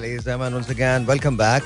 [0.00, 1.62] ladies and gentlemen, once again, welcome back.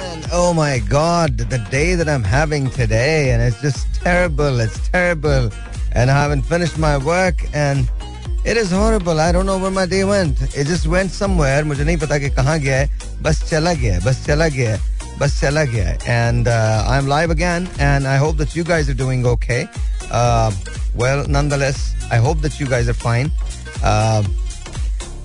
[0.00, 4.60] And oh my God, the day that I'm having today, and it's just terrible.
[4.60, 5.50] It's terrible.
[5.92, 7.88] And I haven't finished my work, and
[8.44, 9.20] it is horrible.
[9.20, 10.40] I don't know where my day went.
[10.56, 11.64] It just went somewhere.
[11.64, 12.90] मुझे नहीं पता कि कहाँ गया है.
[13.22, 14.00] बस चला गया है.
[14.04, 14.80] बस चला गया है.
[15.18, 15.98] बस चला गया है.
[16.08, 19.68] And uh, I'm live again, and I hope that you guys are doing okay.
[20.10, 20.50] Uh,
[20.94, 23.30] well, nonetheless, I hope that you guys are fine.
[23.82, 24.22] Uh,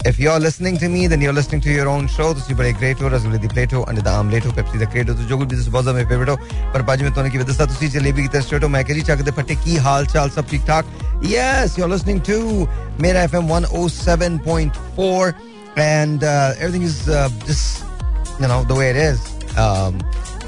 [0.05, 2.34] if you're listening to me, then you're listening to your own show.
[2.34, 5.10] ਤੁਸੀਂ ਬੜੇ great ਹੋ ਰਸਗੁੱਲੇ ਦੀ plate ਹੋ ਅੰਡੇ ਦਾ omelette ਹੋ Pepsi ਦਾ krait
[5.10, 6.38] ਹੋ ਜੋ ਕੁਝ ਵੀ ਤੁਸੀਂ ਬਹੁਤ ਜ਼ਿਆਦਾ ਫੇਵਰਟ ਹੋ
[6.74, 9.21] ਪਰ ਬਾਜ ਮੈਂ ਤੁਹਾਨੂੰ ਕੀ ਦੱਸਦਾ ਤੁਸੀਂ ਜਲੇਬੀ की तरह हो मैं कह जी ਚੱਕ
[9.21, 10.86] ਦੇ ਫੱਟੇ ਕੀ ਹਾਲ ਚਾਲ ਸਭ ਠੀਕ ਠਾਕ
[11.34, 12.36] yes you're listening to
[13.04, 15.29] Mera FM 107.4
[15.78, 17.84] and uh, everything is uh, just
[18.39, 19.24] you know the way it is
[19.57, 19.97] um,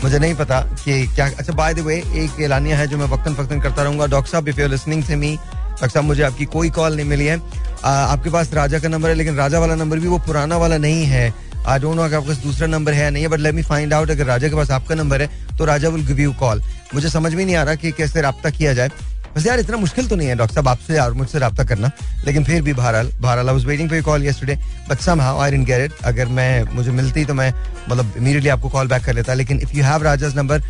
[0.04, 3.34] मुझे नहीं पता कि क्या अच्छा बाय द वे एक एलानिया है जो मैं वक्तन
[3.36, 5.38] फक्तन करता रहूंगा डॉक्टर साहब if you listening to me
[5.75, 7.39] doctor साहब मुझे आपकी कोई कॉल नहीं मिली है।
[7.85, 10.79] आ, आपके पास राजा का नंबर है लेकिन राजा वाला नंबर भी वो पुराना वाला
[10.79, 11.33] नहीं है।
[11.67, 13.95] आई डोंट नो अगर आपके पास दूसरा नंबर है नहीं है but let me find
[13.95, 16.63] out अगर राजा के पास आपका नंबर है तो Raja will give you call
[16.95, 18.91] मुझे समझ में नहीं आ रहा कि कैसे रब्ता किया जाए।
[19.37, 21.91] बस यार इतना मुश्किल तो नहीं है डॉक्टर साहब आपसे और मुझसे रब्ता करना।
[22.25, 24.55] लेकिन फिर भी बहरहाल बहरहाल I was waiting for call yesterday
[24.89, 27.53] but somehow I didn't get it अगर मैं मुझे मिलती तो मैं
[27.89, 30.63] मतलब इमीडिएटली आपको कॉल बैक कर लेता। लेकिन if you have Raja's number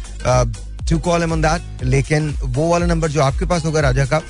[0.90, 4.20] to call him on that लेकिन वो वाला नंबर जो आपके पास होगा राजा का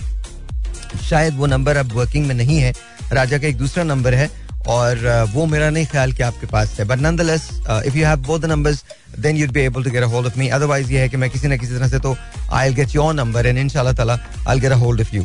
[1.02, 2.72] शायद वो नंबर अब वर्किंग में नहीं है।
[3.12, 4.30] राजा का एक दूसरा नंबर है
[4.68, 7.48] और वो मेरा नहीं ख्याल कि आपके पास है। But nonetheless
[7.86, 8.84] if you have both the numbers
[9.20, 11.30] then you'd be able to get a hold of me otherwise ये है कि मैं
[11.30, 12.16] किसी ना किसी तरह से तो
[12.52, 15.24] I get your number and इंशाल्लाह ताला I get a hold of you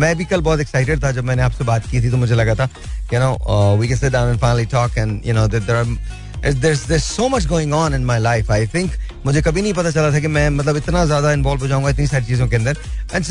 [0.00, 2.54] मैं भी कल बहुत एक्साइटेड था जब मैंने आपसे बात की थी तो मुझे लगा
[2.54, 2.68] था
[3.12, 5.96] you know we can sit down and finally talk and you know there
[6.62, 8.50] there's so much going on in my life.
[8.50, 8.96] I think
[9.26, 12.06] मुझे कभी नहीं पता चला था कि मैं मतलब इतना ज़्यादा इन्वॉल्व हो जाऊँगा इतनी
[12.06, 12.76] सारी चीज़ों के अंदर।
[13.14, 13.24] And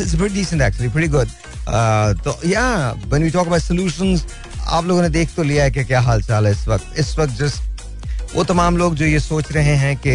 [1.09, 1.29] good.
[1.67, 2.63] Uh, तो या
[3.09, 4.25] when we talk about solutions
[4.67, 7.17] आप लोगों ने देख तो लिया है कि क्या हाल चाल है इस वक्त। इस
[7.19, 10.11] वक्त जस्ट वो तमाम लोग जो ये सोच रहे हैं कि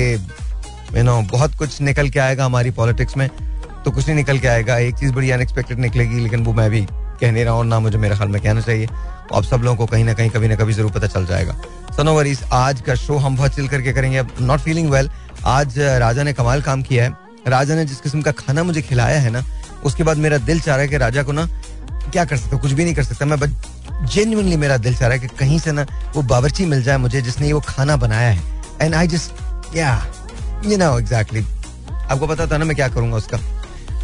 [0.97, 3.29] यू नो बहुत कुछ निकल के आएगा हमारी पॉलिटिक्स में
[3.85, 6.87] तो कुछ नहीं निकल के आएगा। एक चीज़ बड़ी अनएक्सपेक्टेड निकलेगी लेकिन वो मैं भी
[7.21, 8.89] कह नहीं रहा हूँ ना मुझे मेरे ख्याल में कहना चाहिए।
[9.35, 11.57] आप सब लोगों को कहीं ना कहीं कभी ना कभी ज़रूर पता चल जाएगा।
[11.97, 15.11] सनो वरीज आज का शो हम बहुत चिल करके करेंगे। नॉट फीलिंग वेल
[15.47, 17.17] आज राजा ने कमाल काम किया है।
[17.49, 19.45] राजा ने जिस किस्म का खाना मुझे खिलाया है ना,
[19.85, 21.47] उसके बाद मेरा दिल चाह रहा है कि राजा को ना,
[22.13, 23.51] क्या कर सकता कुछ भी नहीं कर सकता। मैं बस
[24.13, 27.23] जेन्युइनली मेरा दिल चाह रहा है कि कहीं से ना वो बावर्ची मिल जाए मुझे
[27.23, 28.43] जिसने वो खाना बनाया है।
[28.83, 29.93] And I just yeah
[30.67, 31.45] you know exactly
[31.91, 33.39] आपको पता था ना मैं क्या करूँगा उसका?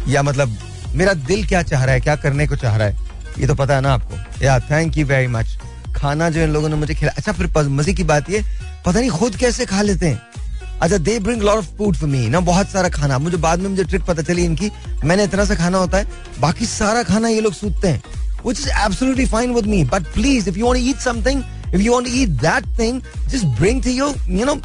[0.07, 0.57] या मतलब
[0.95, 2.97] मेरा दिल क्या चाह रहा है, क्या करने को चाह रहा है?
[3.39, 5.57] ये तो पता है ना आपको। या थैंक यू वेरी मच
[5.95, 8.43] खाना जो इन लोगों ने मुझे खिलाया अच्छा फिर मज़े की बात ये,
[8.85, 10.34] पता नहीं खुद कैसे खा लेते हैं।
[10.81, 13.69] अच्छा they bring lot of food for me ना बहुत सारा खाना मुझे बाद में
[13.69, 14.71] मुझे ट्रिक पता चली इनकी
[15.03, 16.07] मैंने इतना सा खाना होता है
[16.39, 18.01] बाकी सारा खाना ये लोग सूतते हैं
[18.45, 21.39] which is absolutely fine with me but please if you want to eat something
[21.71, 24.09] if you want to eat that thing just bring to you
[24.39, 24.55] you know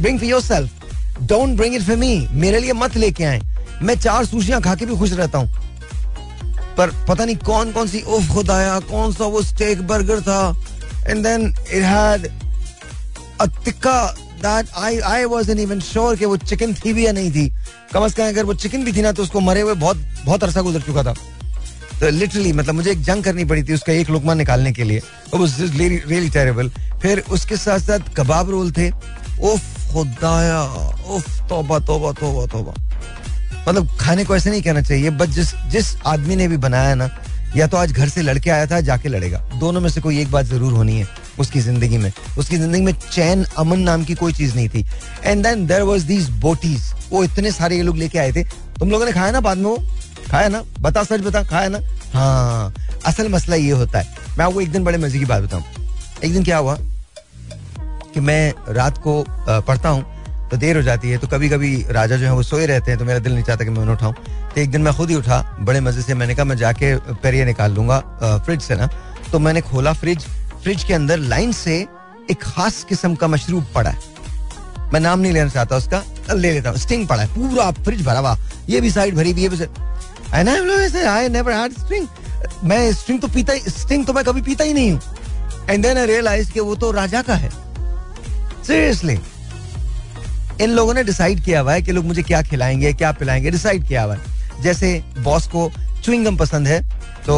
[0.00, 0.88] bring for yourself
[1.26, 2.08] don't bring it for me
[2.44, 3.40] मेरे लिए मत लेके आए
[3.82, 5.48] मैं चार सूशियाँ खा के भी खुश रहता हूँ
[6.76, 10.40] पर पता नहीं कौन कौन सी उफ खुदाया कौन सा वो स्टेक बर्गर था
[11.08, 12.28] and then it had
[13.40, 13.96] a tikka
[14.42, 17.48] that I I wasn't even sure कि वो चिकन थी भी या नहीं थी।
[17.92, 20.44] कम से कम अगर वो चिकन भी थी ना तो उसको मरे हुए बहुत बहुत
[20.44, 21.14] अरसा गुजर चुका था।
[22.00, 25.02] तो लिटरली मतलब मुझे एक जंग करनी पड़ी थी उसका एक लुकमा निकालने के लिए।
[25.34, 26.70] रियली टेरेबल
[27.02, 32.74] फिर उसके साथ साथ कबाब रोल थे। उफ खुदाया उफ, तौबा तौबा तौबा तौबा।
[33.68, 37.10] मतलब खाने को ऐसे नहीं कहना चाहिए बट जिस जिस आदमी ने भी बनाया ना,
[37.56, 40.30] या तो आज घर से लड़के आया था, जाके लड़ेगा। दोनों में से कोई एक
[40.30, 41.06] बात ज़रूर होनी है।
[41.38, 44.84] उसकी ज़िंदगी में। उसकी ज़िंदगी में चैन अमन नाम की कोई चीज़ नहीं थी।
[45.24, 48.42] And then there was these botis वो इतने सारे ये लोग लेके आए थे।
[48.78, 49.76] तुम लोगों ने खाया ना बाद में वो?
[50.30, 50.62] खाया ना?
[50.80, 51.78] बता, सच बता, खाया ना?
[52.12, 52.74] हाँ।
[53.06, 55.64] असल मसला ये होता है। मैं आपको एक दिन बड़े मज़े की बात बताऊँ।
[56.24, 56.78] एक दिन क्या हुआ?
[58.14, 60.04] कि मैं रात को पढ़ता हूँ
[60.50, 62.98] तो देर हो जाती है तो कभी कभी राजा जो है वो सोए रहते हैं
[62.98, 65.16] तो मेरा दिल नहीं चाहता कि मैं उन्हें उठाऊं। तो एक दिन मैं खुद ही
[65.16, 67.98] उठा, बड़े मज़े से मैंने कहा, मैं जाके पेरिए निकाल लूँगा
[68.44, 68.88] फ्रिज से ना।
[69.32, 70.26] तो मैंने खोला फ्रिज
[70.62, 71.76] फ्रिज के अंदर लाइन से
[72.30, 73.98] एक खास किस्म का मशरूब पड़ा है।
[74.92, 76.02] मैं नाम नहीं लेना चाहता उसका
[76.34, 78.36] ले लेता हूँ। स्टिंग पड़ा है, पूरा फ्रिज भरा हुआ।
[78.68, 79.56] ये भी साइड भरी हुई है तो
[86.52, 87.50] तो वो तो राजा का है।
[92.02, 93.50] मुझे क्या खिलाएँगे, क्या पिलाएँगे।
[94.62, 95.70] जैसे बॉस को
[96.04, 96.80] चुइंगम पसंद है
[97.26, 97.36] तो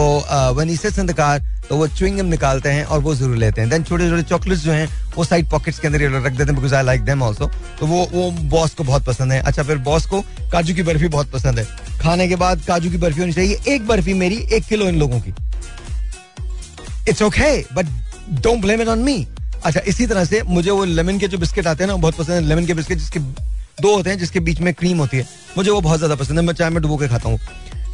[0.55, 0.76] वन ही
[1.12, 4.62] कार तो वो चुइंगम निकालते हैं और वो ज़रूर लेते हैं। देन छोटे छोटे चॉकलेट्स
[4.62, 7.50] जो हैं, वो साइड पॉकेट्स के अंदर रख देते हैं because I like them also
[7.81, 10.20] तो वो वो बॉस को बहुत पसंद है। अच्छा फिर बॉस को
[10.52, 11.66] काजू की बर्फ़ी बहुत पसंद है।
[12.00, 15.20] खाने के बाद काजू की बर्फ़ी होनी चाहिए। एक बर्फ़ी मेरी एक किलो इन लोगों
[15.20, 15.34] की।
[17.08, 17.87] It's okay but
[18.32, 19.26] don't blame it on me
[19.64, 22.34] अच्छा इसी तरह से मुझे वो लेमन के जो बिस्किट आते हैं ना बहुत पसंद
[22.34, 23.20] है। लेमन के बिस्किट जिसके
[23.82, 25.26] दो होते हैं, जिसके बीच में क्रीम होती है।
[25.56, 27.38] मुझे वो बहुत ज़्यादा पसंद है। मैं चाय में डुबो के खाता हूँ।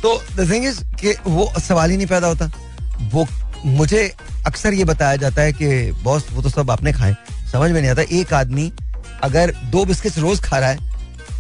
[0.03, 2.51] तो द थिंग इज़ कि वो सवाल ही नहीं पैदा होता।
[3.13, 3.25] वो
[3.67, 4.03] मुझे
[4.47, 7.17] अक्सर ये बताया जाता है कि बॉस वो तो सब आपने खाए।
[7.53, 8.73] समझ में नहीं आता, एक आदमी
[9.25, 10.89] अगर दो बिस्किट रोज खा रहा है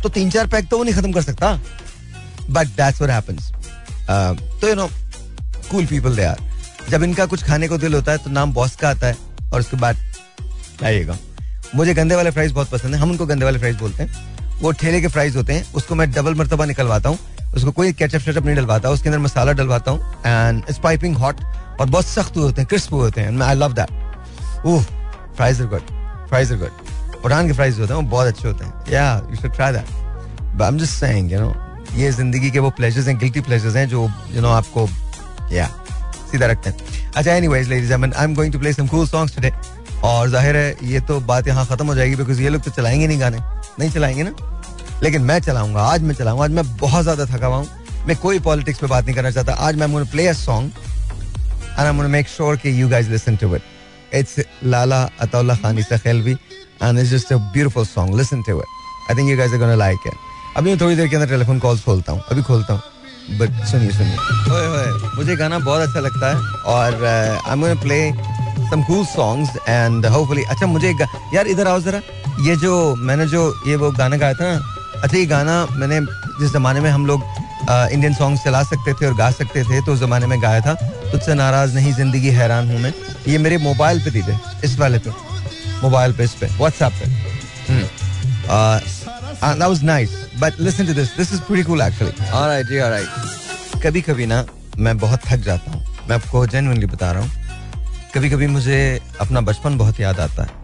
[0.02, 1.52] तो तीन चार पैक तो वो नहीं खत्म कर सकता।
[2.50, 3.30] बट दैट्स व्हाट
[4.60, 4.88] तो you know
[5.70, 6.38] cool people they are
[6.90, 9.16] जब इनका कुछ खाने को दिल होता है तो नाम बॉस का आता है,
[9.52, 9.96] और उसके बाद
[10.84, 11.16] आइएगा।
[11.74, 14.70] मुझे गंदे वाले फ्राइज बहुत पसंद है। हम उनको गंदे वाले फ्राइज बोलते हैं। वो
[14.72, 17.18] ठेले के फ्राइज होते हैं। उसको मैं डबल मरतबा निकलवाता हूँ।
[17.56, 21.40] उसको कोई केचप शेचप नहीं डलवाता। उसके अंदर मसाला डलवाता हूँ। एंड इट्स पाइपिंग हॉट
[21.80, 24.82] और बहुत सख्त हुए होते हैं क्रिस्प हुए होते हैं। I love that oh
[25.36, 25.82] fries are good
[26.28, 29.36] fries are good पुरान के फ्राइज होते हैं वो बहुत अच्छे होते हैं। Yeah you
[29.36, 29.90] should try that
[30.54, 31.54] but I am just saying you know
[31.96, 34.88] ये ज़िंदगी के वो प्लेजर्स हैं गिल्टी प्लेजर्स हैं जो यू you नो know, आपको
[35.52, 36.76] या yeah, सीधा रखते हैं।
[37.16, 39.52] अच्छा anyways ladies I am going to play some cool songs today
[40.04, 43.06] और ज़ाहिर है ये तो बात यहाँ खत्म हो जाएगी बिकॉज़ ये लोग तो चलाएँगे
[43.06, 43.38] नहीं गाने।
[43.78, 44.32] नहीं चलाएँगे ना?
[45.02, 48.38] लेकिन मैं चलाऊँगा आज मैं चलाऊँगा आज मैं बहुत ज़्यादा थका हुआ हूँ। मैं कोई
[48.40, 50.72] पॉलिटिक्स पे बात नहीं करना चाहता। आज मैं play a song
[51.78, 54.34] and I make sure कि you guys listen to it it's
[54.64, 56.32] Lala Ataulla Khan Esakhelvi
[56.82, 59.74] and it's just a beautiful song listen to it I think you guys are gonna
[59.84, 62.22] like it अभी मैं थोड़ी देर के अंदर telephone calls खोलता हूँ.
[62.30, 63.38] अभी खोलता हूँ.
[63.38, 64.16] बट सुनिए सुनिए.
[64.54, 65.16] ओए ओए.
[65.16, 66.36] मुझे गाना बहुत अच्छा लगता है.
[66.74, 67.98] और I am gonna play
[68.70, 70.90] some cool songs and hopefully अच्छा मुझे
[71.34, 72.00] यार, इधर आओ जरा.
[72.40, 74.58] ये जो, मैंने जो, ये वो गाना गाया था ना
[75.02, 76.00] अच्छा ये गाना मैंने
[76.40, 77.22] जिस जमाने में हम लोग
[77.70, 80.74] इंडियन सॉन्ग चला सकते थे और गा सकते थे तो उस जमाने में गाया था।
[81.12, 82.92] तुझसे नाराज़ नहीं ज़िंदगी हैरान हूँ मैं।
[83.28, 85.10] ये मेरे मोबाइल पे दी थे इस वाले पे।
[85.82, 87.06] मोबाइल पे इस पे व्हाट्सएप पे।
[89.40, 90.10] That was nice
[90.40, 94.44] but listen to this this is pretty cool actually alright ji alright कभी कभी ना
[94.78, 97.30] मैं बहुत थक जाता हूँ। मैं आपको जेन्युइनली बता रहा हूँ
[98.14, 98.78] कभी कभी मुझे
[99.20, 100.58] अपना बचपन बहुत याद आता है।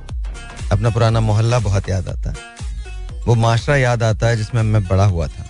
[0.73, 2.55] अपना पुराना मोहल्ला बहुत याद आता है।
[3.26, 5.46] वो माशरा याद आता है जिसमें मैं बड़ा हुआ था।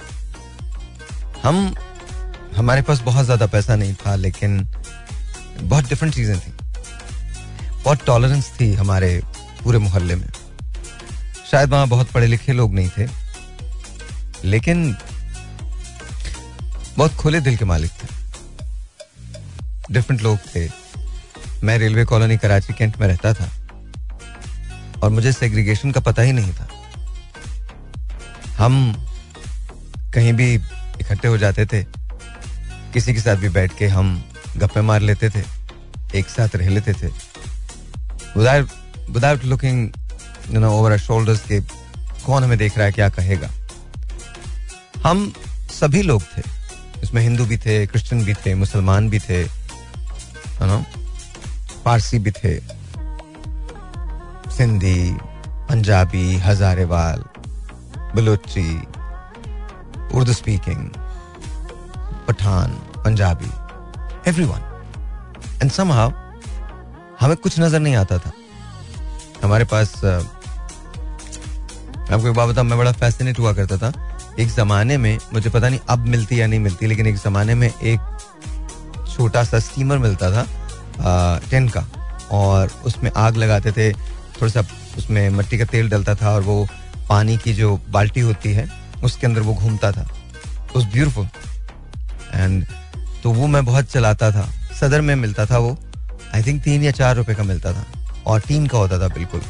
[1.42, 1.74] हम,
[2.56, 4.66] हमारे पास बहुत ज़्यादा पैसा नहीं था, लेकिन
[5.60, 6.52] बहुत डिफरेंट चीज़ें थी।
[7.84, 9.20] बहुत टॉलरेंस थी हमारे
[9.64, 10.28] पूरे मोहल्ले में।
[11.50, 13.06] शायद वहाँ बहुत पढ़े लिखे लोग नहीं थे,
[14.44, 14.96] लेकिन
[16.96, 18.08] बहुत खुले दिल के मालिक थे।
[19.90, 20.68] डिफरेंट लोग थे।
[21.64, 23.48] मैं रेलवे कॉलोनी कराची कैंट में रहता था,
[25.02, 26.68] और मुझे सेग्रीगेशन का पता ही नहीं था।
[28.58, 28.94] हम
[30.14, 31.82] कहीं भी इकट्ठे हो जाते थे,
[32.92, 34.22] किसी के साथ भी बैठ के हम
[34.56, 35.42] गप्पे मार लेते थे,
[36.14, 37.08] एक साथ रह लेते थे।
[38.36, 39.90] Without looking
[40.52, 41.60] you know over shoulders के
[42.24, 43.50] कौन हमें देख रहा है, क्या कहेगा।
[45.02, 45.32] हम
[45.72, 46.42] सभी लोग थे,
[47.02, 49.44] इसमें हिंदू भी थे, क्रिश्चियन भी थे, मुसलमान भी थे
[50.62, 50.84] नो
[51.84, 52.58] पारसी भी थे,
[54.56, 55.10] Sindhi,
[55.68, 57.24] Punjabi, Hazarewal
[58.16, 58.68] Balochi,
[60.14, 60.88] Urdu speaking
[62.28, 62.70] Pathan,
[63.04, 63.50] Punjabi
[64.30, 64.60] everyone
[65.62, 66.10] and somehow
[67.20, 68.32] हमें कुछ नज़र नहीं आता था।
[69.42, 69.94] हमारे पास
[72.06, 73.92] आपको एक बात बताऊँ, मैं बड़ा फैसिनेट हुआ करता था।
[74.38, 77.68] एक जमाने में, मुझे पता नहीं अब मिलती या नहीं मिलती, लेकिन एक जमाने में
[77.68, 78.00] एक
[79.08, 80.46] छोटा सा स्टीमर मिलता था
[81.50, 81.84] टेन का।
[82.32, 84.60] और उसमें आग लगाते थे, थोड़ा सा
[84.98, 86.66] उसमें मट्टी का तेल डलता था और वो
[87.08, 88.68] पानी की जो बाल्टी होती है,
[89.04, 90.08] उसके अंदर वो घूमता था।
[90.76, 91.28] उस ब्यूटिफुल
[92.34, 92.66] एंड
[93.22, 94.48] तो वो मैं बहुत चलाता था।
[94.80, 95.76] सदर में मिलता था वो।
[96.34, 97.84] आई थिंक तीन या चार रुपए का मिलता था।
[98.26, 99.40] और टीन का होता था बिल्कुल।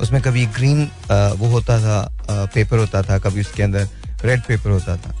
[0.00, 3.88] उसमें कभी ग्रीन वो होता था पेपर होता था, कभी उसके अंदर
[4.24, 5.14] रेड पेपर होता था।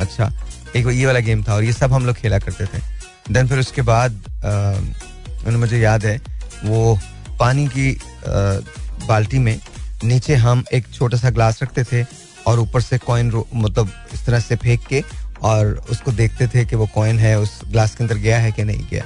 [0.00, 0.30] अच्छा
[0.76, 2.82] एक ये वाला गेम था और ये सब हम लोग खेला करते थे।
[3.30, 4.22] देन फिर उसके बाद
[5.48, 6.16] मुझे याद है,
[6.64, 6.98] वो
[7.38, 7.90] पानी की
[9.08, 9.58] बाल्टी में
[10.04, 12.06] नीचे हम एक छोटा सा ग्लास रखते थे
[12.46, 15.04] और ऊपर से कॉइन मतलब इस तरह से फेंक के
[15.42, 18.64] और उसको देखते थे कि वो कॉइन है, उस ग्लास के अंदर गया है कि
[18.64, 19.02] नहीं गया।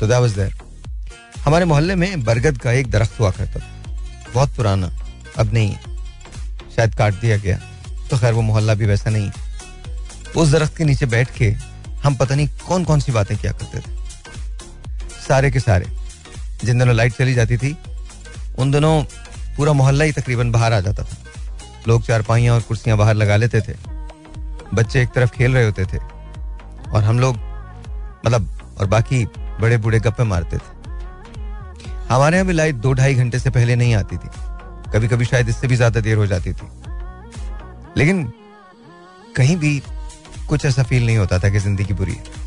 [0.00, 0.54] तो दैट वाज देयर
[1.44, 3.94] हमारे मोहल्ले में बरगद का एक दरख्त हुआ करता था।
[4.34, 4.90] बहुत पुराना।
[5.38, 5.76] अब नहीं।
[6.76, 7.60] शायद काट दिया गया।
[8.10, 9.30] तो खैर, वो मोहल्ला भी वैसा नहीं।
[10.36, 11.50] उस दरख्त के नीचे बैठ के
[12.04, 13.92] हम पता नहीं कौन कौन सी बातें किया करते थे।
[15.28, 15.86] सारे के सारे।
[16.64, 17.76] जिन दिनों लाइट चली जाती थी
[18.58, 19.02] उन दिनों
[19.56, 21.16] पूरा मोहल्ला ही तकरीबन बाहर आ जाता था।
[21.88, 23.74] लोग चारपाइयाँ और कुर्सियाँ बाहर लगा लेते थे।
[24.74, 25.98] बच्चे एक तरफ़ खेल रहे होते थे
[26.88, 27.36] और हम लोग
[28.26, 28.48] मतलब
[28.80, 29.24] और बाकी
[29.60, 30.80] बड़े बूढ़े गप्पे मारते थे।
[32.08, 34.28] हमारे यहाँ भी लाइट दो ढाई घंटे से पहले नहीं आती थी।
[34.92, 36.68] कभी कभी शायद इससे भी ज़्यादा देर हो जाती थी।
[37.96, 38.24] लेकिन
[39.36, 39.82] कहीं भी
[40.48, 42.40] कुछ ऐसा फील नहीं होता था कि ज़िंदगी बुरी है।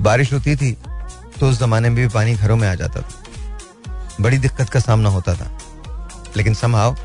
[0.00, 0.72] बारिश होती थी
[1.40, 3.21] तो उस जमाने में भी पानी घरों में आ जाता था।
[4.20, 5.58] बड़ी दिक्कत का सामना होता था।
[6.36, 6.96] लेकिन समहाव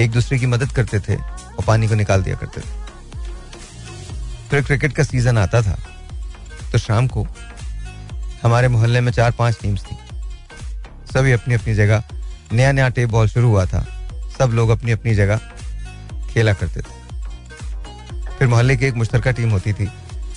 [0.00, 2.80] एक दूसरे की मदद करते थे और पानी को निकाल दिया करते थे।
[4.50, 5.78] फिर क्रिकेट का सीज़न आता था।
[6.72, 7.26] तो शाम को
[8.42, 9.96] हमारे मोहल्ले में चार पाँच टीम्स थी।
[11.14, 12.02] सभी अपनी अपनी जगह
[12.52, 13.86] नया नया टेप बॉल शुरू हुआ था।
[14.38, 15.40] सब लोग अपनी अपनी जगह
[16.30, 17.00] खेला करते थे।
[18.38, 19.86] फिर मोहल्ले की एक मुश्तरका टीम होती थी,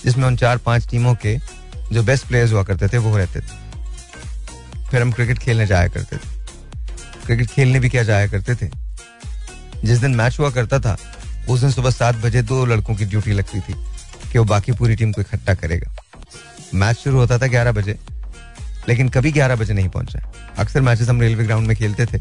[0.06, 1.38] जिसमें उन चार पाँच टीमों के
[1.92, 3.63] जो बेस्ट प्लेयर्स हुआ करते थे, वो रहते थे।
[4.94, 8.70] फिर हम क्रिकेट खेलने जाया करते थे। क्रिकेट खेलने भी क्या जाया करते थे?
[9.84, 10.96] जिस दिन मैच हुआ करता था,
[11.50, 13.74] उस दिन सुबह सात बजे दो लड़कों की ड्यूटी लगती थी
[14.32, 15.92] कि वो बाकी पूरी टीम को इकट्ठा करेगा।
[16.74, 17.98] मैच शुरू होता था ग्यारह बजे,
[18.90, 20.20] लेकिन कभी ग्यारह बजे नहीं पहुँचा।
[20.58, 22.20] अक्सर मैचेस हम रेलवे ग्राउंड में खेलते थे,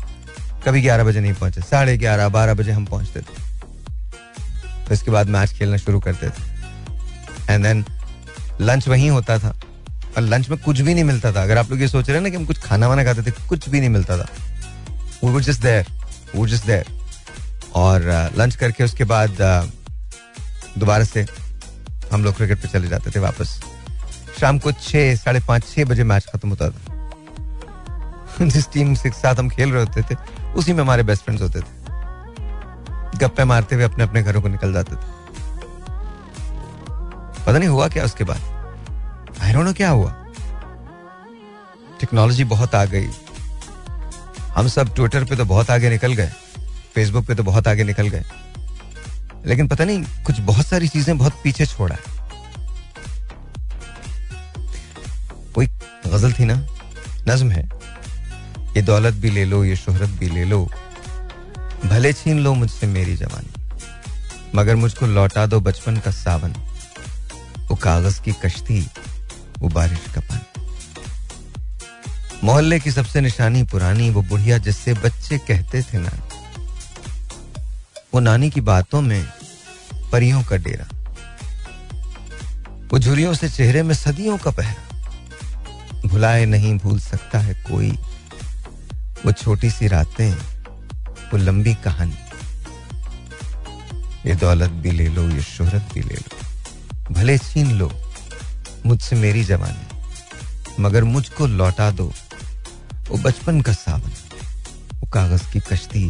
[0.67, 5.29] कभी ग्यारह बजे नहीं पहुँचे। साढ़े ग्यारह, बारह बजे हम पहुँचते थे। तो इसके बाद
[5.29, 7.85] मैच खेलना शुरू करते थे। एंड देन
[8.61, 9.57] लंच वहीं होता था।
[10.17, 12.23] और लंच में कुछ भी नहीं मिलता था। अगर आप लोग ये सोच रहे हैं
[12.23, 14.27] ना कि हम कुछ खाना वाना खाते थे कुछ भी नहीं मिलता था।
[15.25, 15.87] वो जस्ट देयर
[16.37, 16.87] वो जस्ट देयर
[17.75, 19.65] और लंच uh, करके उसके बाद uh,
[20.79, 21.27] दोबारा से
[22.13, 23.61] हम लोग क्रिकेट पे चले जाते थे वापस।
[24.41, 26.77] शाम को छः साढ़े पाँच छः बजे मैच खत्म होता था।
[28.43, 30.17] जिस टीम के साथ हम खेल रहे होते थे
[30.53, 31.81] उसी में हमारे बेस्ट फ्रेंड्स होते थे।
[33.19, 35.11] गप्पे मारते हुए अपने अपने घरों को निकल जाते थे।
[37.47, 38.62] पता नहीं हुआ क्या उसके बाद?
[39.43, 40.11] आई डोंट नो क्या हुआ।
[42.01, 43.09] टेक्नोलॉजी बहुत आ गई।
[44.55, 46.33] हम सब ट्विटर पे तो बहुत आगे निकल गए।
[46.95, 48.25] फेसबुक पे तो बहुत आगे निकल गए।
[49.47, 51.97] लेकिन पता नहीं, कुछ बहुत सारी चीज़ें बहुत पीछे छोड़ा।
[55.55, 55.67] कोई
[56.07, 56.55] गज़ल थी ना?
[57.29, 57.69] नज्म है।
[58.77, 60.65] ये दौलत भी ले लो, ये शोहरत भी ले लो।
[61.85, 63.53] भले छीन लो मुझसे मेरी जवानी,
[64.55, 66.55] मगर मुझको लौटा दो बचपन का सावन।
[67.69, 68.87] वो कागज़ की कश्ती
[69.63, 70.47] वो बारिश का पानी।
[72.45, 76.31] मोहल्ले की सबसे निशानी पुरानी वो बुढ़िया जिससे बच्चे कहते थे नानी
[78.15, 79.25] वो नानी की बातों में
[80.13, 80.87] परियों का डेरा,
[82.93, 87.91] वो झुरियों से चेहरे में सदियों का पहरा। भुलाए नहीं भूल सकता है कोई
[89.25, 92.19] वो छोटी सी रातें, वो लंबी कहानी।
[94.27, 97.91] ये दौलत भी ले लो, ये शोहरत भी ले लो। भले छीन लो
[98.87, 102.07] मुझसे मेरी जवानी मगर मुझको लौटा दो।
[103.09, 104.13] वो बचपन का सावन,
[105.01, 106.05] वो कागज़ की कश्ती,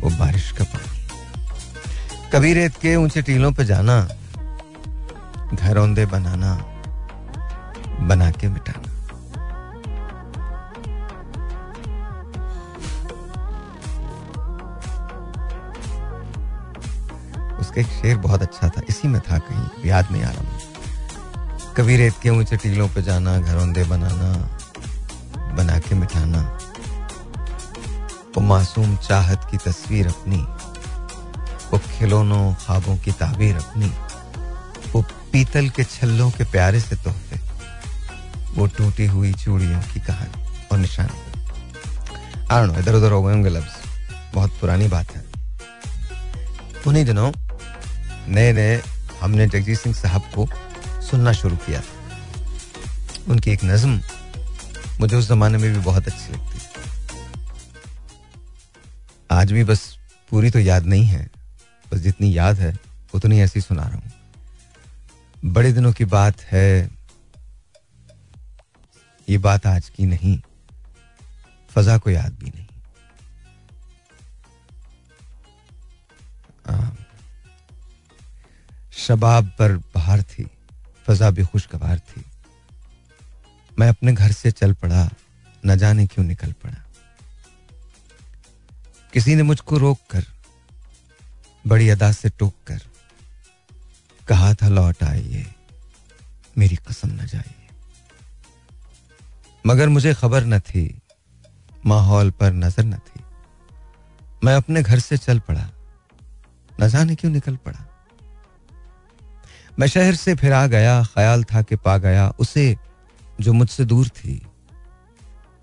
[0.00, 4.00] वो बारिश का पानी। कभी रेत के ऊँचे टीलों पे जाना,
[5.54, 6.54] घर औंदे बनाना,
[8.00, 8.92] बना के मिटाना।
[17.58, 20.74] उसका एक शेर बहुत अच्छा था, इसी में था कहीं, याद नहीं आ रहा मुझे।
[21.76, 24.32] कभी रेत के ऊँचे टीलों पे जाना, घरौंदे बनाना
[25.54, 26.58] बना के मिठाना
[28.36, 30.36] वो मासूम चाहत की तस्वीर अपनी,
[31.70, 33.92] वो खिलौनों, ख्वाबों की ताबीर अपनी,
[34.92, 37.40] वो पीतल के छल्लों के प्यारे से तोहफे,
[38.54, 41.42] वो टूटी हुई चूड़ियों की कहानी और निशानी।
[42.50, 43.74] आरण इधर उधर हो गए होंगे लफ्ज।
[44.34, 45.24] बहुत पुरानी बात है।
[46.86, 47.32] उन्हीं दिनों
[48.28, 48.82] नए नए
[49.22, 50.48] हमने जगजीत सिंह साहब को
[51.10, 51.82] सुनना शुरू किया
[53.28, 54.00] उनकी एक नज्म
[55.00, 56.56] मुझे उस जमाने में भी बहुत अच्छी लगती
[59.30, 59.98] आज भी बस
[60.30, 61.30] पूरी तो याद नहीं है।
[61.92, 62.78] बस जितनी याद है,
[63.14, 64.12] उतनी ऐसी सुना रहा हूँ।
[65.44, 66.90] बड़े दिनों की बात है,
[69.28, 70.38] ये बात आज की नहीं।
[71.70, 72.66] फजा को याद भी नहीं।
[78.92, 80.46] शबाब पर बाहर थी।
[81.06, 82.24] फजा भी खुशगवार थी।
[83.78, 85.08] मैं अपने घर से चल पड़ा,
[85.66, 86.82] न जाने क्यों निकल पड़ा।
[89.12, 90.24] किसी ने मुझको रोक कर
[91.64, 92.80] बड़ी अदा से टोक कर
[94.28, 95.46] कहा था, लौट आइए
[96.58, 97.68] मेरी कसम न जाइए
[99.64, 101.00] मगर मुझे खबर न थी,
[101.86, 103.20] माहौल पर नज़र न थी।
[104.44, 105.68] मैं अपने घर से चल पड़ा,
[106.80, 107.84] न जाने क्यों निकल पड़ा।
[109.78, 112.76] मैं शहर से फिर आ गया, ख्याल था कि पा गया, उसे
[113.40, 114.40] जो मुझसे दूर थी,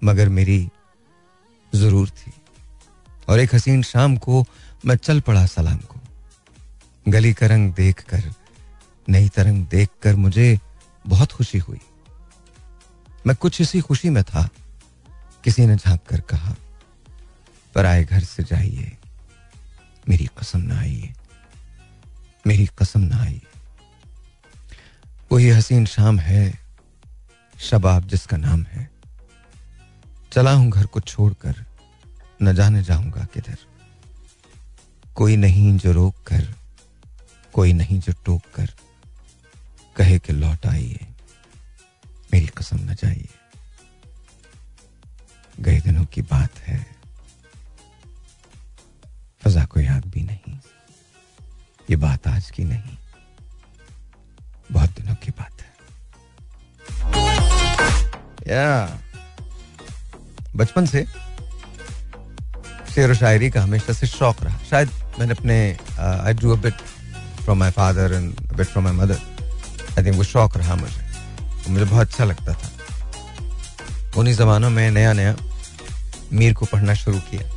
[0.02, 0.68] मगर मेरी
[1.74, 2.32] ज़रूर थी।
[3.30, 4.46] और एक हसीन शाम को
[4.86, 6.00] मैं चल पड़ा सलाम को।
[7.06, 8.32] गली का रंग देख कर
[9.08, 10.60] नई तरंग देख कर मुझे
[11.06, 11.80] बहुत खुशी हुई।
[13.26, 14.48] मैं कुछ इसी खुशी में था,
[15.44, 16.56] किसी ने झाँक कर कहा
[17.76, 18.92] पर आए घर से जाइए,
[20.06, 21.14] मेरी कसम ना आइए,
[22.46, 23.42] मेरी कसम ना आइए।
[25.34, 26.42] वही हसीन शाम है,
[27.60, 28.90] शबाब जिसका नाम है।
[30.32, 31.64] चला हूँ घर को छोड़कर,
[32.42, 33.58] न जाने जाऊँगा किधर।
[35.16, 36.54] कोई नहीं जो रोक कर
[37.54, 38.70] कोई नहीं जो टोक कर
[39.96, 41.08] कहे कि लौट आइए,
[42.34, 43.30] मेरी कसम न जाइए।
[45.60, 46.86] गए दिनों की बात है,
[49.42, 50.60] फजा को याद भी नहीं,
[51.90, 52.98] ये बात आज की नहीं।
[54.74, 55.72] बहुत दिनों की बात है।
[58.48, 59.00] या
[60.56, 61.06] बचपन से,
[62.96, 64.90] शेर व शायरी का हमेशा से शौक रहा। शायद
[65.20, 65.56] मैंने अपने
[66.00, 66.74] I do a bit
[67.44, 69.20] from my father and bit from my mother
[69.98, 71.02] I think वो शौक रहा मुझे।
[71.64, 72.70] तो मुझे बहुत अच्छा लगता था।
[74.18, 75.36] उन्हीं जमानों में नया नया
[76.34, 77.50] मीर को पढ़ना शुरू किया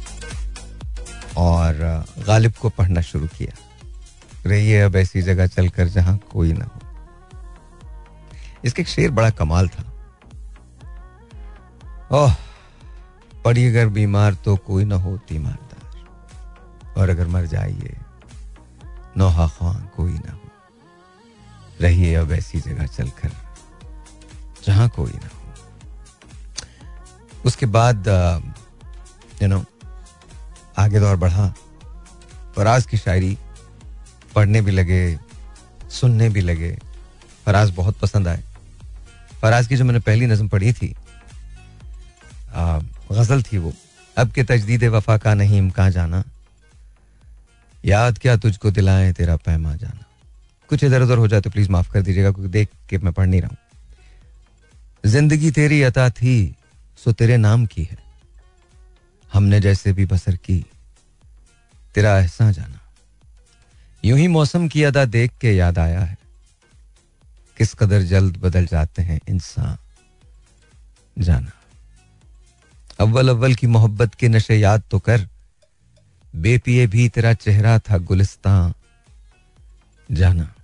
[1.36, 3.52] और गालिब को पढ़ना शुरू किया।
[4.46, 6.80] रहिए अब ऐसी जगह चलकर जहाँ कोई ना हो।
[8.64, 9.82] इसका एक शेर बड़ा कमाल था।
[12.12, 12.34] ओह
[13.44, 17.96] पड़ी अगर बीमार तो कोई ना हो, तीमारदार। और अगर मर जाइए,
[19.16, 20.40] नोहा खां कोई ना हो।
[21.80, 23.30] रहिए अब ऐसी जगह चलकर,
[24.66, 25.42] जहाँ कोई ना हो।
[27.44, 28.08] उसके बाद
[29.42, 29.64] यू नो
[30.78, 31.52] आगे दौर बढ़ा,
[32.58, 33.36] और आज की शायरी
[34.34, 35.18] पढ़ने भी लगे,
[35.90, 36.76] सुनने भी लगे
[37.46, 38.42] फराज बहुत पसंद आए।
[39.42, 40.94] फराज की जो मैंने पहली नज़म पढ़ी थी
[43.12, 43.72] गज़ल थी वो,
[44.16, 46.22] अब के तजदीद वफा का नहीं इम्का जाना?
[47.84, 50.04] याद क्या तुझको दिलाएँ तेरा पैमा जाना?
[50.70, 53.26] कुछ इधर उधर हो जाए तो प्लीज़ माफ़ कर दीजिएगा, क्योंकि देख के मैं पढ़
[53.26, 53.56] नहीं रहा हूँ।
[55.04, 56.54] ज़िंदगी तेरी अता थी,
[56.98, 57.98] सो तेरे नाम की है।
[59.30, 60.64] हमने जैसे भी बसर की,
[61.94, 62.80] तेरा एहसा जाना।
[64.04, 66.16] यूँ ही मौसम की अदा देख के याद आया है।
[67.56, 69.78] किस कदर जल्द बदल जाते हैं इंसान?
[71.22, 71.50] जाना।
[73.00, 75.28] अव्वल अव्वल की मोहब्बत के नशे याद तो कर।
[76.36, 78.74] बेपिए भी तेरा चेहरा था गुलिस्तान।
[80.12, 80.54] जाना।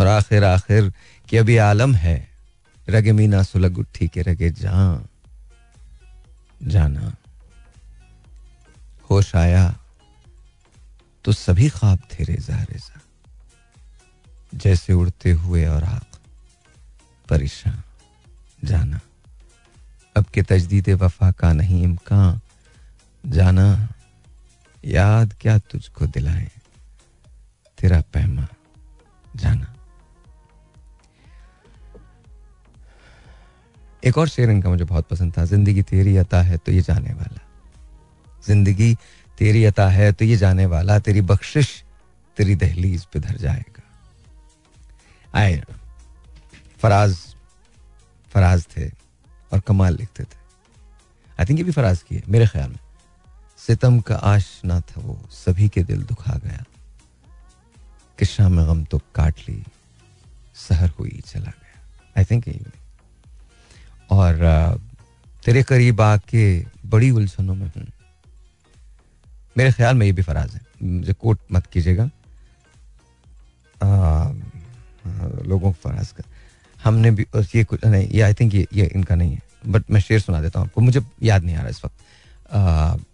[0.00, 0.92] और आखिर आखिर
[1.28, 2.28] कि अभी आलम है।
[2.88, 5.06] रगे मीना सुलग उठी के रगे जान।
[6.62, 7.16] जाना।
[9.10, 9.80] होश आया
[11.24, 13.00] तो सभी ख्वाब थे रेजा रेजा
[14.54, 16.13] जैसे उड़ते हुए और आग।
[17.28, 17.82] परेशान।
[18.64, 19.00] जाना।
[20.16, 22.40] अब के तजदीद वफा का नहीं इम्कान।
[23.24, 23.88] जाना,
[24.84, 26.50] याद क्या तुझको दिलाए?
[27.78, 28.46] तेरा पैमा।
[29.36, 29.70] जाना।
[34.02, 37.12] एक और शेर इनका मुझे बहुत पसंद था। ज़िंदगी तेरी अता है तो ये जाने
[37.14, 37.40] वाला।
[38.46, 38.94] ज़िंदगी
[39.38, 41.84] तेरी अता है तो ये जाने वाला। तेरी बख्शिश,
[42.36, 43.82] तेरी दहलीज पे धर जाएगा।
[45.34, 45.62] आए।
[46.84, 47.16] फराज
[48.32, 48.88] फराज थे
[49.52, 50.38] और कमाल लिखते थे।
[51.38, 52.78] आई थिंक ये भी फराज की है, मेरे ख्याल में।
[53.58, 56.64] सितम का आशना था वो, सभी के दिल दुखा गया।
[58.18, 59.64] कि शाम गम तो काट ली,
[60.54, 61.80] सहर हुई, चला गया।
[62.18, 62.60] आई थिंक यही
[64.10, 64.36] और
[65.44, 66.44] तेरे करीब आके
[66.86, 67.86] बड़ी उलझनों में हूँ।
[69.56, 72.04] मेरे ख्याल में ये भी फराज है। मुझे कोट मत कीजिएगा।
[75.44, 76.22] लोगों को फराज का
[76.84, 80.00] हमने भी ये कुछ, नहीं, ये आई थिंक ये ये इनका नहीं है। बट मैं
[80.00, 83.04] शेर सुना देता हूँ आपको। मुझे याद नहीं आ रहा इस वक्त।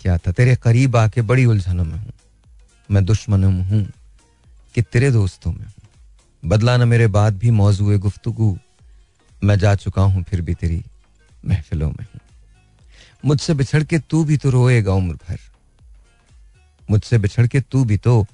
[0.00, 0.32] क्या था?
[0.32, 2.12] तेरे करीब आके बड़ी उलझनों में हूँ।
[2.88, 3.86] मैं दुश्मनों में हूँ
[4.74, 5.72] कि तेरे दोस्तों में हूँ।
[6.42, 8.56] बदला ना मेरे बाद भी मौजू गुफ्तगु।
[9.44, 10.82] मैं जा चुका हूँ फिर भी तेरी
[11.44, 12.20] महफिलों में हूँ।
[13.24, 15.38] मुझसे बिछड़ के तू भी तो रोएगा उम्र भर।
[16.90, 18.26] मुझसे बिछड़ के तू भी तो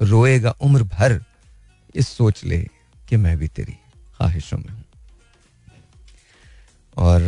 [0.00, 1.20] रोएगा उम्र भर।
[1.94, 2.58] इस सोच ले
[3.08, 4.84] कि मैं भी तेरी ख्वाहिशों में हूँ।
[6.96, 7.20] और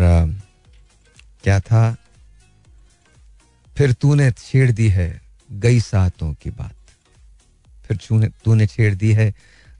[1.42, 1.96] क्या था?
[3.76, 6.74] फिर तूने छेड़ दी है गई सातों की बात।
[7.84, 9.34] फिर तूने छेड़ दी है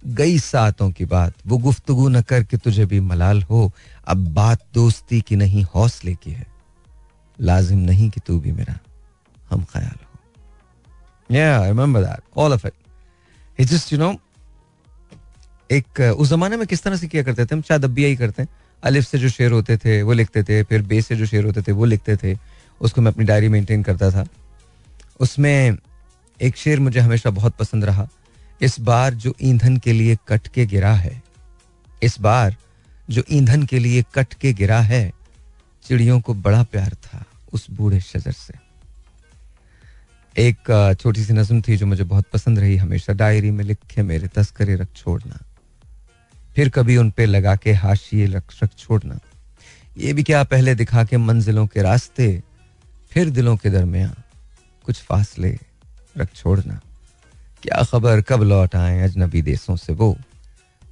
[0.07, 3.73] गई सातों की बात। वो गुफ्तगु न कर के तुझे भी मलाल हो।
[4.09, 6.47] अब बात दोस्ती की नहीं हौसले की है।
[7.41, 8.79] लाजिम नहीं कि तू भी मेरा
[9.51, 10.07] हम ख्याल हो।
[11.31, 12.23] Yeah, I remember that.
[12.39, 12.75] All of it.
[13.61, 14.15] It's just, you
[15.71, 17.63] एक, उस जमाने में किस तरह से किया करते थे हम?
[17.63, 18.49] शायद अब भी यही करते हैं।
[18.83, 21.63] अलिफ से जो शेर होते थे, वो लिखते थे, फिर बे से जो शेर होते
[21.63, 22.39] थे, वो लिखते थे।
[22.81, 24.27] उसको मैं अपनी डायरी मेंटेन करता था।
[25.21, 25.77] उसमें
[26.43, 28.09] एक शेर मुझे हमेशा बहुत पसंद रहा।
[28.63, 31.23] इस बार जो ईंधन के लिए कट के गिरा है,
[32.03, 32.57] इस बार
[33.11, 35.13] जो ईंधन के लिए कट के गिरा है,
[35.89, 38.55] चिड़ियों को बड़ा प्यार था उस बूढ़े शजर से।
[40.39, 44.29] एक, छोटी सी नज्म थी जो मुझे बहुत पसंद रही। हमेशा डायरी में लिखे, मेरे
[44.29, 45.41] तस्करे रख छोड़ना।
[46.57, 49.19] फिर कभी उन पे लगा के हाशिए रख रख छोड़ना।
[49.99, 52.43] ये भी क्या पहले दिखा के मंजिलों के रास्ते,
[53.11, 54.15] फिर दिलों के दरमियान
[54.87, 55.59] कुछ फासले
[56.19, 56.81] रख छोड़ना।
[57.63, 60.19] क्या खबर कब लौट आए अजनबी देशों से वो?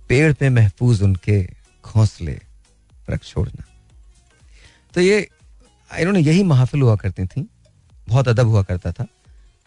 [0.08, 1.42] पेड़ पे महफूज उनके
[1.84, 2.40] घोंसले
[3.10, 3.64] रख छोड़ना।
[4.94, 5.28] तो ये,
[5.98, 7.48] इन्होंने यही महफिल हुआ करती थी।
[8.08, 9.06] बहुत अदब हुआ करता था।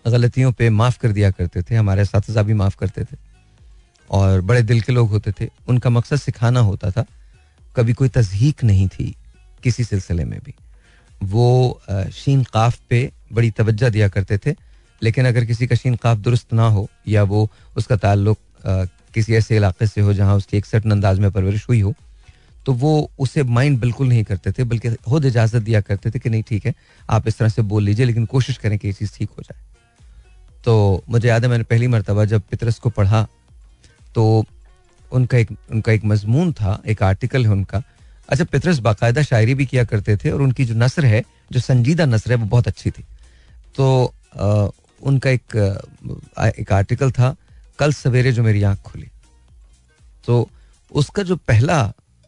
[0.08, 3.31] गलतियों पे माफ़ कर दिया करते थे, हमारे साथ भी माफ़ करते थे।
[4.12, 7.06] और बड़े दिल के लोग होते थे। उनका मकसद सिखाना होता था।
[7.76, 9.15] कभी कोई तजहीक नहीं थी
[9.63, 10.54] किसी सिलसिले में भी।
[11.21, 11.82] वो
[12.13, 14.56] शीन काफ पे बड़ी तवज्जो दिया करते थे,
[15.02, 18.38] लेकिन अगर किसी का शीन काफ दुरुस्त ना हो या वो उसका ताल्लुक
[19.13, 21.93] किसी ऐसे इलाके से हो जहाँ उसकी एक सर्टन अंदाज में परवरिश हुई हो
[22.65, 26.30] तो वो उसे माइंड बिल्कुल नहीं करते थे, बल्कि खुद इजाज़त दिया करते थे कि
[26.30, 26.74] नहीं, ठीक है,
[27.10, 29.62] आप इस तरह से बोल लीजिए, लेकिन कोशिश करें कि ये चीज़ ठीक हो जाए।
[30.63, 33.26] तो मुझे याद है, मैंने पहली मरतबा जब पितरस को पढ़ा
[34.15, 34.45] तो
[35.12, 37.82] उनका एक उनका एक मजमून था एक आर्टिकल है उनका।
[38.30, 42.06] अच्छा पितरस बाकायदा शायरी भी किया करते थे और उनकी जो नसर है जो संजीदा
[42.06, 43.04] नसर है वो बहुत अच्छी थी।
[43.76, 44.67] तो आ,
[45.02, 45.56] उनका एक
[46.60, 47.36] एक आर्टिकल था
[47.80, 49.08] कल सवेरे जो मेरी आँख खुली।
[50.26, 50.50] तो
[50.91, 51.82] उसका जो पहला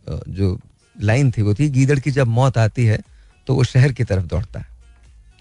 [0.08, 0.58] जो
[0.96, 3.00] लाइन थी वो थी गीदड़ की जब मौत आती है
[3.48, 4.68] तो वो शहर की तरफ़ दौड़ता है।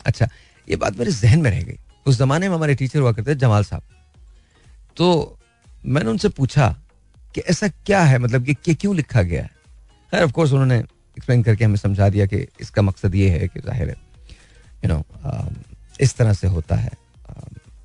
[0.05, 0.29] अच्छा
[0.69, 3.39] ये बात मेरे जहन में रह गई। उस जमाने में हमारे टीचर हुआ करते थे
[3.39, 3.83] जमाल साहब।
[4.97, 5.39] तो
[5.85, 6.69] मैंने उनसे पूछा
[7.35, 8.19] कि ऐसा क्या है?
[8.19, 9.51] मतलब कि क्यों लिखा गया है?
[10.13, 13.61] खैर ऑफ़ कोर्स उन्होंने एक्सप्लेन करके हमें समझा दिया कि इसका मकसद ये है कि
[13.61, 13.97] ज़ाहिर है
[14.85, 15.03] यू नो
[16.01, 16.91] इस तरह से होता है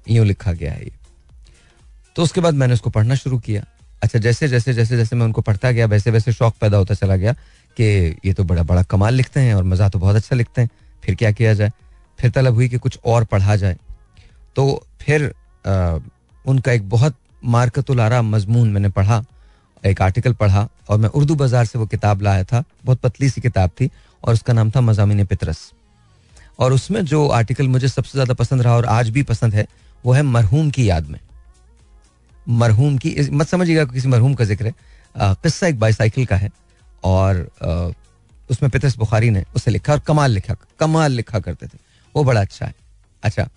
[0.08, 0.92] यूँ लिखा गया है ये।
[2.16, 3.66] तो उसके बाद मैंने उसको पढ़ना शुरू किया।
[4.04, 7.16] अच्छा जैसे जैसे जैसे जैसे मैं उनको पढ़ता गया वैसे वैसे शौक पैदा होता चला
[7.16, 7.34] गया
[7.78, 7.84] कि
[8.26, 10.70] ये तो बड़ा बड़ा कमाल लिखते हैं और मज़ा तो बहुत अच्छा लिखते हैं।
[11.04, 11.72] फिर क्या किया जाए?
[12.20, 13.78] फिर तलब हुई कि कुछ और पढ़ा जाए।
[14.56, 15.34] तो फिर
[15.66, 15.98] आ,
[16.46, 19.24] उनका एक बहुत मार्कतुल आरा मजमून मैंने पढ़ा,
[19.84, 23.42] एक आर्टिकल पढ़ा और मैं उर्दू बाज़ार से वो किताब लाया था, बहुत पतली सी
[23.42, 23.90] किताब थी
[24.24, 25.72] और उसका नाम था मजामिन पितरस।
[26.60, 29.68] और उसमें जो आर्टिकल मुझे सबसे ज़्यादा पसंद रहा और आज भी पसंद है,
[30.04, 31.20] वो है मरहूम की याद में।
[32.50, 34.74] मरहूम की मत समझिएगा किसी मरहूम का ज़िक्र है।
[35.44, 36.50] किस्सा एक बाईसाइकिल का है
[37.06, 37.50] और
[38.50, 41.78] उसमें पितरस बुखारी ने उसे लिखा और कमाल लिखा कमाल लिखा करते थे।
[42.16, 42.74] वो बड़ा अच्छा है।
[43.24, 43.48] अच्छा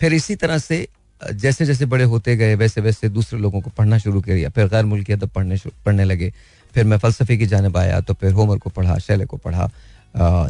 [0.00, 0.86] फिर इसी तरह से
[1.22, 4.84] जैसे जैसे बड़े होते गए वैसे वैसे दूसरे लोगों को पढ़ना शुरू किया फिर गैर
[4.84, 6.32] मुल्की अदब पढ़ने पढ़ने लगे।
[6.74, 9.70] फिर मैं फ़लसफ़े की जानब आया तो फिर होमर को पढ़ा, शैले को पढ़ा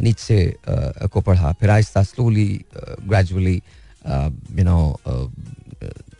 [0.01, 0.55] नीचे
[1.11, 4.99] को पढ़ा। फिर आहिस्ता slowly gradually you know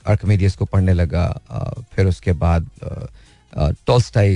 [0.07, 1.27] Archimedes को पढ़ने लगा
[1.95, 2.69] फिर उसके बाद
[3.87, 4.35] Tolstoy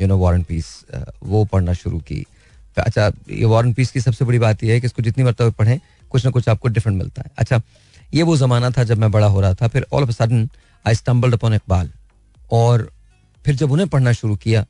[0.00, 0.66] you know war and peace
[1.22, 2.24] वो पढ़ना शुरू की।
[2.76, 5.78] अच्छा ये वॉरन पीस की सबसे बड़ी बात यह है कि इसको जितनी मरतबा पढ़ें,
[6.10, 7.60] कुछ ना कुछ आपको डिफरेंट मिलता है। अच्छा
[8.14, 10.48] ये वो ज़माना था जब मैं बड़ा हो रहा था फिर all of sudden
[10.86, 11.90] I stumbled upon Iqbal
[12.52, 12.90] और
[13.44, 14.64] फिर जब उन्हें पढ़ना शुरू किया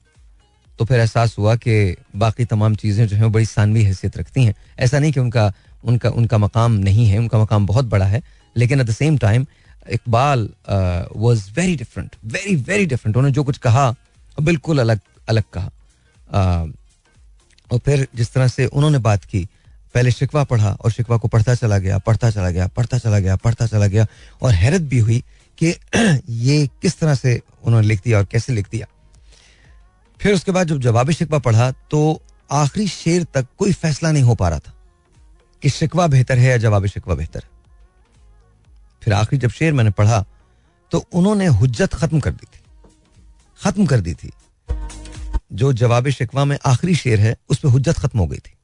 [0.78, 4.54] तो फिर एहसास हुआ कि बाकी तमाम चीज़ें जो हैं बड़ी सानवी हैसियत रखती हैं।
[4.78, 5.52] ऐसा नहीं कि उनका
[5.84, 8.22] उनका उनका मकाम नहीं है उनका मकाम बहुत बड़ा है
[8.56, 9.46] लेकिन at the same time
[9.90, 10.48] Iqbal
[11.16, 13.94] was very different very very different उन्होंने जो कुछ कहा
[14.42, 15.70] बिल्कुल अलग अलग कहा।
[16.28, 16.66] Uh,
[17.72, 19.46] और फिर जिस तरह से उन्होंने बात की
[19.98, 23.36] पहले शिकवा पढ़ा और शिकवा को पढ़ता चला गया, पढ़ता चला गया, पढ़ता चला गया,
[23.36, 24.06] पढ़ता चला गया
[24.42, 25.22] और हैरत भी हुई
[25.58, 25.70] कि
[26.28, 28.86] ये किस तरह से उन्होंने लिख दिया और कैसे लिख दिया।
[30.20, 34.34] फिर उसके बाद जब जवाबी शिकवा पढ़ा तो आखिरी शेर तक कोई फैसला नहीं हो
[34.34, 34.74] पा रहा था
[35.62, 37.44] कि शिकवा बेहतर है या जवाबी शिकवा बेहतर।
[39.02, 40.24] फिर आखिरी जब शेर मैंने पढ़ा
[40.92, 42.60] तो उन्होंने हुज्जत खत्म कर दी थी,
[43.60, 44.30] खत्म कर दी थी।
[45.52, 48.54] जो जवाब शिकवा में आखिरी शेर है, उस पर हुज्जत खत्म हो गई थी।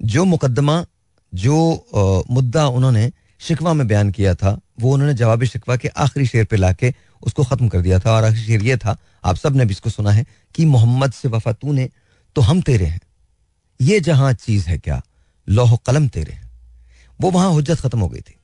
[0.00, 0.84] जो मुकदमा
[1.32, 6.44] जो मुद्दा उन्होंने शिकवा में बयान किया था, वो उन्होंने जवाब शिकवा के आखिरी शेर
[6.44, 9.72] पे लाके उसको खत्म कर दिया था। और आखिरी शेर ये था, आप सबने भी
[9.72, 11.88] इसको सुना है कि मोहम्मद से वफा तू ने
[12.36, 13.00] तो हम तेरे हैं।
[13.80, 15.02] ये जहाँ चीज़ है क्या?
[15.48, 16.50] लोह कलम तेरे हैं।
[17.20, 18.34] वो वहाँ हुज्जत खत्म हो गई थी।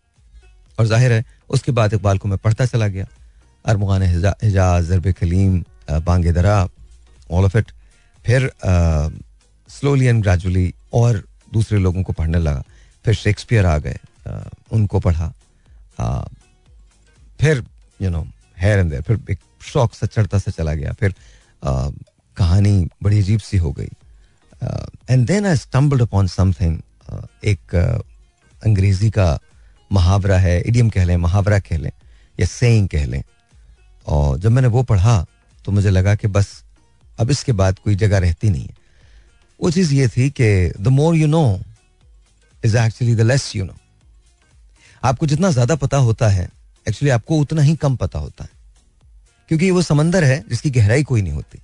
[0.79, 3.07] और ज़ाहिर है, उसके बाद इकबाल को मैं पढ़ता चला गया।
[3.65, 5.62] Armughan Hijaz, Zarb Kalim
[6.01, 6.69] Bange Dara
[7.31, 7.71] all of it
[8.25, 8.51] फिर
[9.71, 12.62] स्लोली एंड ग्रेजुअली और दूसरे लोगों को पढ़ने लगा।
[13.05, 13.99] फिर शेक्सपियर आ गए
[14.73, 15.33] उनको पढ़ा।
[17.41, 17.65] फिर
[18.01, 18.27] you know
[18.59, 21.15] here and there फिर एक शौक से चढ़ता से चला गया। फिर
[22.37, 23.88] कहानी बड़ी अजीब सी हो गई।
[25.11, 26.79] And then I stumbled upon something
[27.45, 27.75] एक
[28.62, 29.38] अंग्रेज़ी का
[29.91, 31.91] मुहावरा है इडियम कह लें, मुहावरा कह लें,
[32.38, 33.23] या सेइंग कह लें।
[34.07, 35.25] और जब मैंने वो पढ़ा
[35.65, 36.62] तो मुझे लगा कि बस,
[37.19, 38.75] अब इसके बाद कोई जगह रहती नहीं है।
[39.62, 41.61] वो चीज़ ये थी कि the more you know
[42.64, 43.75] is actually the less you know
[45.03, 46.48] आपको जितना ज़्यादा पता होता है
[46.87, 48.51] एक्चुअली आपको उतना ही कम पता होता है।
[49.48, 51.59] क्योंकि वो समंदर है जिसकी गहराई कोई नहीं होती।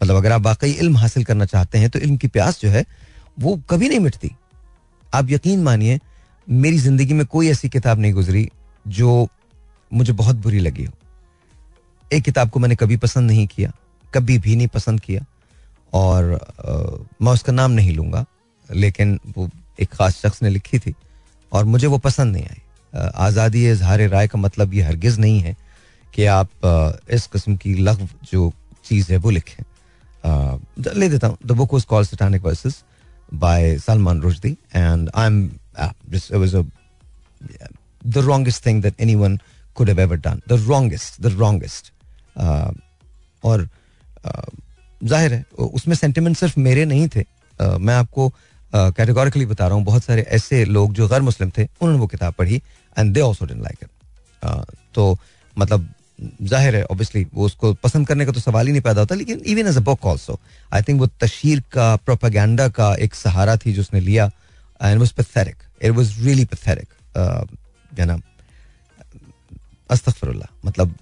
[0.00, 2.84] मतलब अगर आप वाकई इल्म हासिल करना चाहते हैं तो इल्म की प्यास जो है,
[3.40, 4.30] वो कभी नहीं मिटती।
[5.14, 5.98] आप यकीन मानिए,
[6.48, 8.48] मेरी ज़िंदगी में कोई ऐसी किताब नहीं गुजरी
[8.86, 9.28] जो
[9.92, 10.92] मुझे बहुत बुरी लगी हो।
[12.12, 13.72] एक किताब को मैंने कभी पसंद नहीं किया,
[14.14, 15.24] कभी भी नहीं पसंद किया।
[15.92, 16.72] और आ,
[17.22, 18.24] मैं उसका नाम नहीं लूँगा
[18.68, 19.48] लेकिन वो
[19.80, 20.94] एक ख़ास शख्स ने लिखी थी
[21.52, 25.56] और मुझे वो पसंद नहीं आई। आज़ादी इजहार राय का मतलब ये हरगिज़ नहीं है
[26.14, 27.96] कि आप आ, इस किस्म की लघ
[28.32, 28.52] जो
[28.84, 29.62] चीज़ है वो लिखें।
[30.94, 32.82] ले देता हूँ। The book was call Satanic Verses
[33.34, 35.44] by Salman Rushdie and I am
[36.34, 36.54] was
[38.06, 39.38] the wrongest thing that anyone
[39.76, 41.92] could have ever done the wrongest the wrongest
[43.44, 43.68] और
[45.02, 48.28] ज़ाहिर है उसमें सेंटिमेंट सिर्फ़ मेरे नहीं थे। आ, मैं आपको
[48.74, 52.34] कैटेगोरिकली बता रहा हूँ बहुत सारे ऐसे लोग जो गैर मुस्लिम थे उन्होंने वो किताब
[52.34, 52.62] पढ़ी
[52.98, 55.18] and they also didn't like it तो
[55.56, 55.88] मतलब
[56.42, 59.40] ज़ाहिर है ऑब्वियसली वो उसको पसंद करने का तो सवाल ही नहीं पैदा होता लेकिन
[59.46, 60.38] even as a book also
[60.72, 64.30] I think वो तशीर का प्रोपागेंडा का एक सहारा थी जो उसने लिया
[64.80, 66.88] and was pathetic it was really pathetic
[67.98, 68.18] या ना
[69.90, 70.94] अस्तगफिरुल्लाह मतलब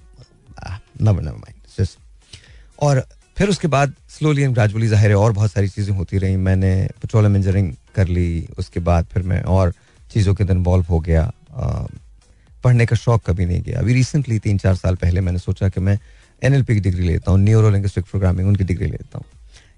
[1.03, 1.87] नेवर नेवर माइंड
[2.83, 3.05] और
[3.41, 6.73] फिर उसके बाद स्लोली एंड ग्रेजुअली ज़ाहिर और बहुत सारी चीज़ें होती रहीं। मैंने
[7.03, 9.73] पेट्रोलियम इंजीनियरिंग कर ली, उसके बाद फिर मैं और
[10.11, 11.23] चीज़ों के अंदर इन्वॉल्व हो गया।
[12.65, 15.81] पढ़ने का शौक कभी नहीं गया। अभी रिसेंटली तीन चार साल पहले मैंने सोचा कि
[15.81, 15.99] मैं
[16.43, 19.25] NLP की डिग्री लेता हूँ न्यूरो लिंग्विस्टिक प्रोग्रामिंग उनकी डिग्री लेता हूँ।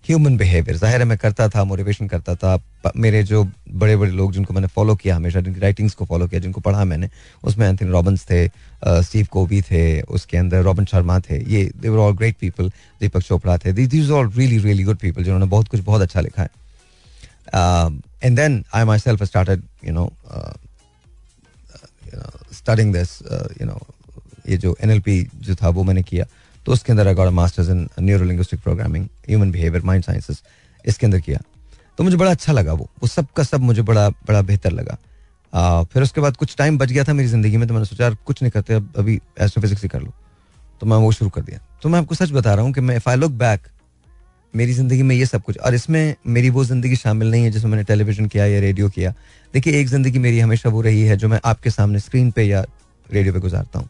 [0.05, 2.59] ह्यूमन बिहेवियर ज़ाहिर है मैं करता था मोटिवेशन करता था।
[2.97, 6.41] मेरे जो बड़े बड़े लोग जिनको मैंने फॉलो किया हमेशा, जिनकी राइटिंग्स को फॉलो किया,
[6.41, 7.09] जिनको पढ़ा मैंने,
[7.45, 8.47] उसमें एंथनी रॉबिन्स थे
[8.85, 12.69] स्टीव कोबी थे, उसके अंदर रॉबिन शर्मा थे। ये they were all great people
[13.01, 16.43] Deepak Chopra थे। These all really really good people जिन्होंने बहुत कुछ बहुत अच्छा लिखा
[16.43, 16.49] है।
[18.25, 20.11] And then I myself started you know
[22.53, 23.19] starting this
[23.61, 23.81] you know
[24.49, 26.27] ये जो एन जो था वो मैंने किया।
[26.67, 30.43] तो उसके अंदर अगर masters in neuro linguistic programming human behaviour mind sciences
[30.85, 31.41] इसके अंदर किया।
[31.99, 34.97] तो मुझे बड़ा अच्छा लगा वो। वो सब का सब मुझे बड़ा बड़ा बेहतर लगा।
[35.53, 38.11] आ, फिर उसके बाद कुछ टाइम बच गया था मेरी ज़िंदगी में तो मैंने सोचा
[38.11, 40.13] कुछ नहीं करते अब अभी एस्ट्रोफिजिक्स ही कर लो।
[40.81, 42.97] तो मैं वो शुरू कर दिया। तो मैं आपको सच बता रहा हूँ कि मैं
[42.97, 43.67] इफ़ आई लुक बैक
[44.55, 47.71] मेरी ज़िंदगी में ये सब कुछ और इसमें मेरी वो ज़िंदगी शामिल नहीं है जिसमें
[47.71, 49.13] मैंने टेलीविज़न किया या रेडियो किया।
[49.55, 52.65] देखिए एक ज़िंदगी मेरी हमेशा वो रही है जो मैं आपके सामने स्क्रीन पे या
[53.07, 53.89] रेडियो पे गुजारता हूँ।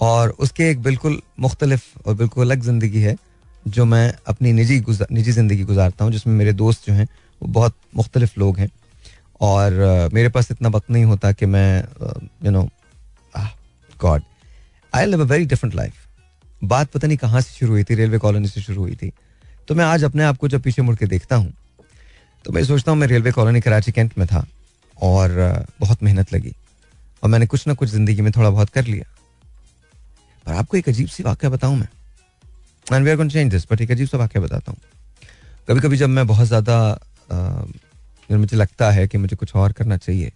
[0.00, 3.16] और उसके एक बिल्कुल मुख्तलिफ़ और बिल्कुल अलग ज़िंदगी है।
[3.64, 7.06] जो मैं अपनी निजी निजी ज़िंदगी गुजारता हूँ, जिसमें मेरे दोस्त जो हैं,
[7.40, 8.70] वो बहुत मुख्तलिफ़ लोग हैं।
[9.40, 11.84] और मेरे पास इतना वक्त नहीं होता कि मैं
[12.44, 12.68] you know
[14.00, 14.22] God
[14.92, 16.06] I live a very different life
[16.62, 19.12] बात पता नहीं कहाँ से शुरू हुई थी, रेलवे कॉलोनी से शुरू हुई थी।
[19.68, 21.52] तो मैं आज अपने आप को जब पीछे मुड़ के देखता हूँ
[22.44, 24.44] तो मैं सोचता हूँ मैं रेलवे कॉलोनी कराची कैंट में था
[24.98, 25.30] और
[25.80, 26.54] बहुत मेहनत लगी।
[27.22, 29.04] और मैंने कुछ ना कुछ ज़िंदगी में थोड़ा बहुत कर लिया।
[30.46, 31.88] पर आपको एक अजीब सी वाक्य बताऊँ मैं?
[32.90, 34.80] And we are change this but एक अजीब सा वाक्य बताता हूँ।
[35.68, 36.98] कभी कभी जब मैं बहुत ज़्यादा
[38.30, 40.32] मुझे लगता है कि मुझे कुछ और करना चाहिए,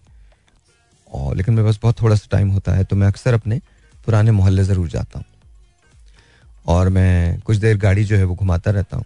[1.07, 3.59] और लेकिन मेरे पास बहुत थोड़ा सा टाइम होता है तो मैं अक्सर अपने
[4.05, 5.25] पुराने मोहल्ले ज़रूर जाता हूँ।
[6.65, 9.05] और मैं कुछ देर गाड़ी जो है वो घुमाता रहता हूँ,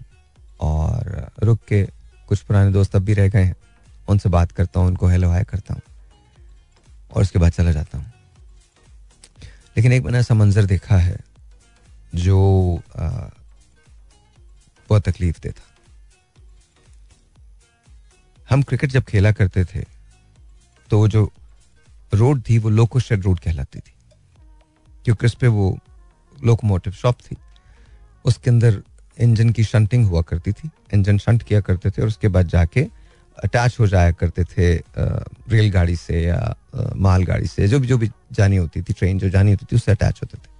[0.59, 1.83] और रुक के
[2.29, 3.55] कुछ पुराने दोस्त अब भी रह गए हैं,
[4.07, 5.81] उनसे बात करता हूँ, उनको हेलो हाय करता हूँ,
[7.11, 8.05] और उसके बाद चला जाता हूँ।
[9.77, 11.17] लेकिन एक मैंने ऐसा मंजर देखा है,
[12.13, 12.81] जो
[14.89, 15.61] बहुत तकलीफ़ देता।
[18.49, 19.83] हम क्रिकेट जब खेला करते थे
[20.89, 21.31] तो जो
[22.13, 23.93] रोड थी, वो लोको शेड रोड कहलाती थी,
[25.05, 25.77] क्योंकि उस पर वो
[26.37, 27.35] लोकोमोटिव शॉप थी।
[28.25, 28.81] उसके अंदर
[29.17, 32.81] इंजन की शंटिंग हुआ करती थी, इंजन शंट किया करते थे, और उसके बाद जाके
[33.37, 34.73] अटैच हो जाया करते थे
[35.49, 36.55] रेलगाड़ी से या
[36.97, 39.91] मालगाड़ी से, जो भी जो भी जानी होती थी, ट्रेन जो जानी होती थी, उससे
[39.91, 40.57] अटैच होते थे।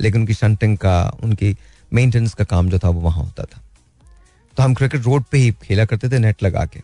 [0.00, 1.56] लेकिन उनकी शंटिंग का, उनकी
[1.94, 3.60] मेंटेनेंस का काम जो था वो वहाँ होता था।
[4.56, 6.80] तो हम क्रिकेट रोड पे ही खेला करते थे नेट लगा के।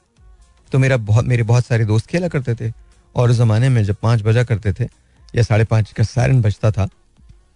[0.73, 2.73] तो मेरा बहुत, मेरे बहुत सारे दोस्त खेला करते थे
[3.15, 4.85] और उस ज़माने में जब पाँच बजा करते थे
[5.35, 6.89] या साढ़े पाँच का सारन बजता था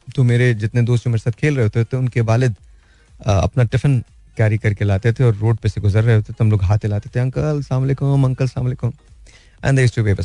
[0.08, 2.56] तो मेरे जितने दोस्त जो मेरे साथ खेल रहे होते थे, उनके वालिद
[3.20, 4.02] अपना टिफ़िन
[4.36, 6.86] कैरी करके लाते थे और रोड पे से गुजर रहे होते तो हम लोग हाथ
[6.86, 8.92] लाते थे, अंकल सलामकुम अंकल सलामकुम
[9.64, 10.20] एंड टू बैक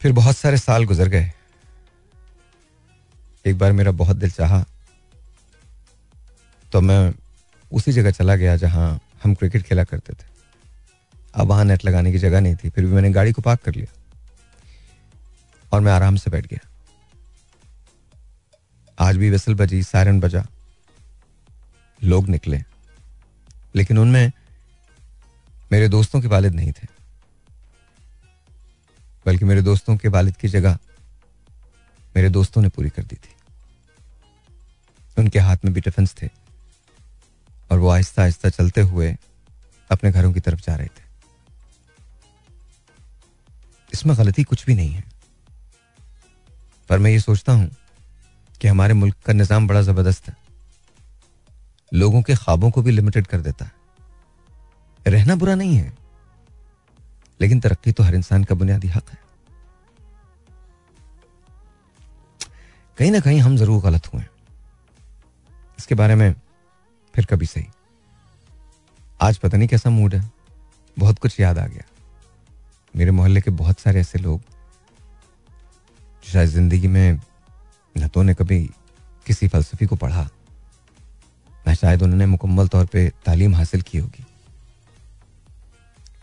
[0.00, 1.30] फिर बहुत सारे साल गुजर गए।
[3.48, 4.64] एक बार मेरा बहुत दिल चाहा
[6.72, 7.12] तो मैं
[7.70, 10.26] उसी जगह चला गया जहाँ हम क्रिकेट खेला करते थे।
[11.34, 13.74] अब वहाँ नेट लगाने की जगह नहीं थी, फिर भी मैंने गाड़ी को पार्क कर
[13.74, 13.92] लिया
[15.72, 16.66] और मैं आराम से बैठ गया।
[18.98, 20.44] आज भी विसल बजी, सायरन बजा,
[22.00, 22.60] लोग निकले,
[23.74, 24.32] लेकिन उनमें
[25.70, 26.86] मेरे दोस्तों के वालिद नहीं थे,
[29.26, 30.78] बल्कि मेरे दोस्तों के वालिद की जगह
[32.14, 33.34] मेरे दोस्तों ने पूरी कर दी थी।
[35.18, 36.28] उनके हाथ में भी टिफ़िन थे
[37.70, 39.16] और वो आहिस्ता आहिस्ता चलते हुए
[39.90, 41.06] अपने घरों की तरफ़ जा रहे थे।
[43.92, 45.04] इसमें गलती कुछ भी नहीं है।
[46.88, 47.70] पर मैं ये सोचता हूँ
[48.60, 50.36] कि हमारे मुल्क का निज़ाम बड़ा ज़बरदस्त है।
[51.92, 53.72] लोगों के ख्वाबों को भी लिमिटेड कर देता है।
[55.06, 55.92] रहना बुरा नहीं है।
[57.40, 59.18] लेकिन तरक्की तो हर इंसान का बुनियादी हक है।
[62.98, 64.22] कहीं ना कहीं हम ज़रूर गलत हुए
[65.78, 66.32] इसके बारे में
[67.14, 67.66] फिर कभी सही।
[69.20, 70.30] आज पता नहीं कैसा मूड है।
[70.96, 71.84] बहुत कुछ याद आ गया।
[72.94, 74.40] मेरे मोहल्ले के बहुत सारे ऐसे लोग
[76.24, 77.20] शायद ज़िंदगी में
[77.96, 78.64] न तो ने कभी
[79.26, 80.28] किसी फलसफी को पढ़ा,
[81.68, 84.24] न शायद उन्होंने मुकम्मल तौर पे तालीम हासिल की होगी।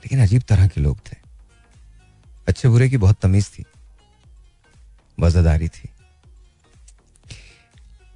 [0.03, 1.17] लेकिन अजीब तरह के लोग थे।
[2.47, 3.65] अच्छे बुरे की बहुत तमीज थी।
[5.17, 5.89] वजादारी थी।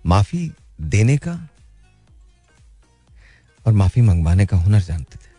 [0.05, 1.33] माफ़ी देने का
[3.65, 5.29] और माफ़ी मंगवाने का हुनर जानते थे।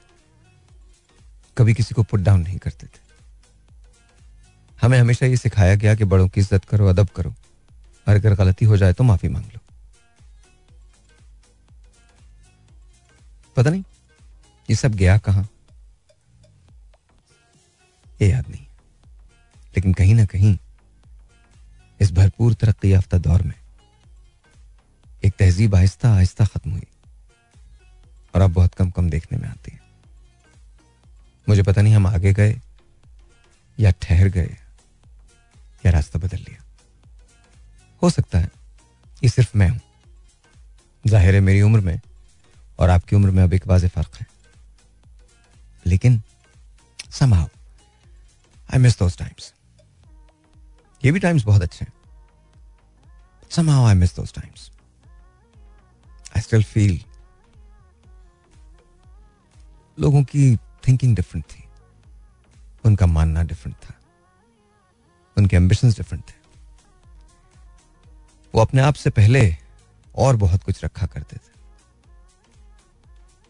[1.57, 2.99] कभी किसी को पुट डाउन नहीं करते थे।
[4.83, 7.35] हमें हमेशा ये सिखाया गया कि बड़ों की इज़्ज़त करो, अदब करो।
[8.07, 9.59] और अगर गलती हो जाए तो माफ़ी मांग लो।
[13.57, 13.83] पता नहीं,
[14.69, 15.49] ये सब गया कहाँ?
[18.23, 18.67] ये याद नहीं।
[19.75, 20.57] लेकिन कहीं ना कहीं
[22.01, 23.55] इस भरपूर तरक्की याफ्ता दौर में
[25.23, 26.87] एक तहजीब आहिस्ता आहिस्ता खत्म हुई
[28.35, 29.79] और अब बहुत कम कम देखने में आती है।
[31.47, 32.61] मुझे पता नहीं हम आगे गए
[33.79, 34.57] या ठहर गए
[35.83, 36.63] या रास्ता बदल लिया।
[38.03, 38.51] हो सकता है
[39.23, 39.81] ये सिर्फ़ मैं हूँ।
[41.05, 42.01] ज़ाहिर है मेरी उम्र में
[42.79, 44.27] और आपकी उम्र में अब एक वाज फ़र्क है।
[45.87, 46.21] लेकिन
[47.11, 47.49] somehow
[48.69, 49.53] I miss those times
[51.03, 51.93] ये भी टाइम्स बहुत अच्छे हैं।
[53.51, 54.71] Somehow I miss those times
[56.31, 57.05] I still feel
[60.01, 61.69] लोगों की थिंकिंग डिफरेंट थी।
[62.85, 63.95] उनका मानना डिफरेंट था।
[65.39, 66.35] उनके एम्बिशंस डिफरेंट थे।
[68.55, 69.57] वो अपने आप से पहले
[70.17, 71.61] और बहुत कुछ रखा करते थे।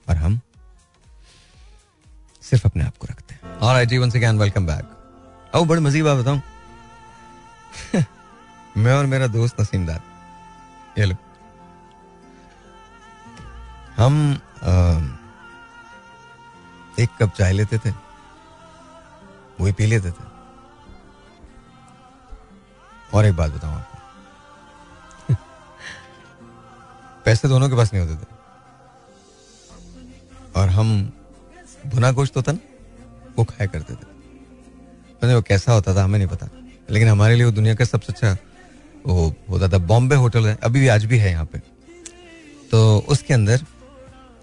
[0.09, 0.41] और हम
[2.43, 3.77] सिर्फ़ अपने आप को रखते हैं। और
[4.37, 4.85] वेलकम बैक
[5.57, 6.43] आओ, बड़ी मजीब बात बताऊँ।
[8.77, 10.03] मैं और मेरा दोस्त नसीमदार।
[10.99, 11.17] ये लो।
[13.97, 14.41] हम
[16.99, 17.91] एक कप चाय लेते थे,
[19.61, 20.31] वही पी लेते थे।
[23.15, 23.99] और एक बात बताऊँ आपको।
[27.25, 28.29] पैसे दोनों के पास नहीं होते थे।
[30.61, 31.13] और हम,
[31.87, 32.59] भुना गोश्त होता ना,
[33.39, 34.07] वो खाया करते थे।
[35.23, 36.47] मैंने वो कैसा होता था, हमें नहीं पता।
[36.91, 38.37] लेकिन हमारे लिए वो दुनिया का सबसे अच्छा
[39.07, 41.59] वो होता था बॉम्बे होटल है, अभी भी आज भी है यहाँ पे।
[42.71, 43.65] तो उसके अंदर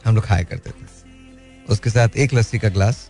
[0.07, 0.85] हम लोग खाया करते थे।
[1.69, 3.09] उसके साथ एक लस्सी का ग्लास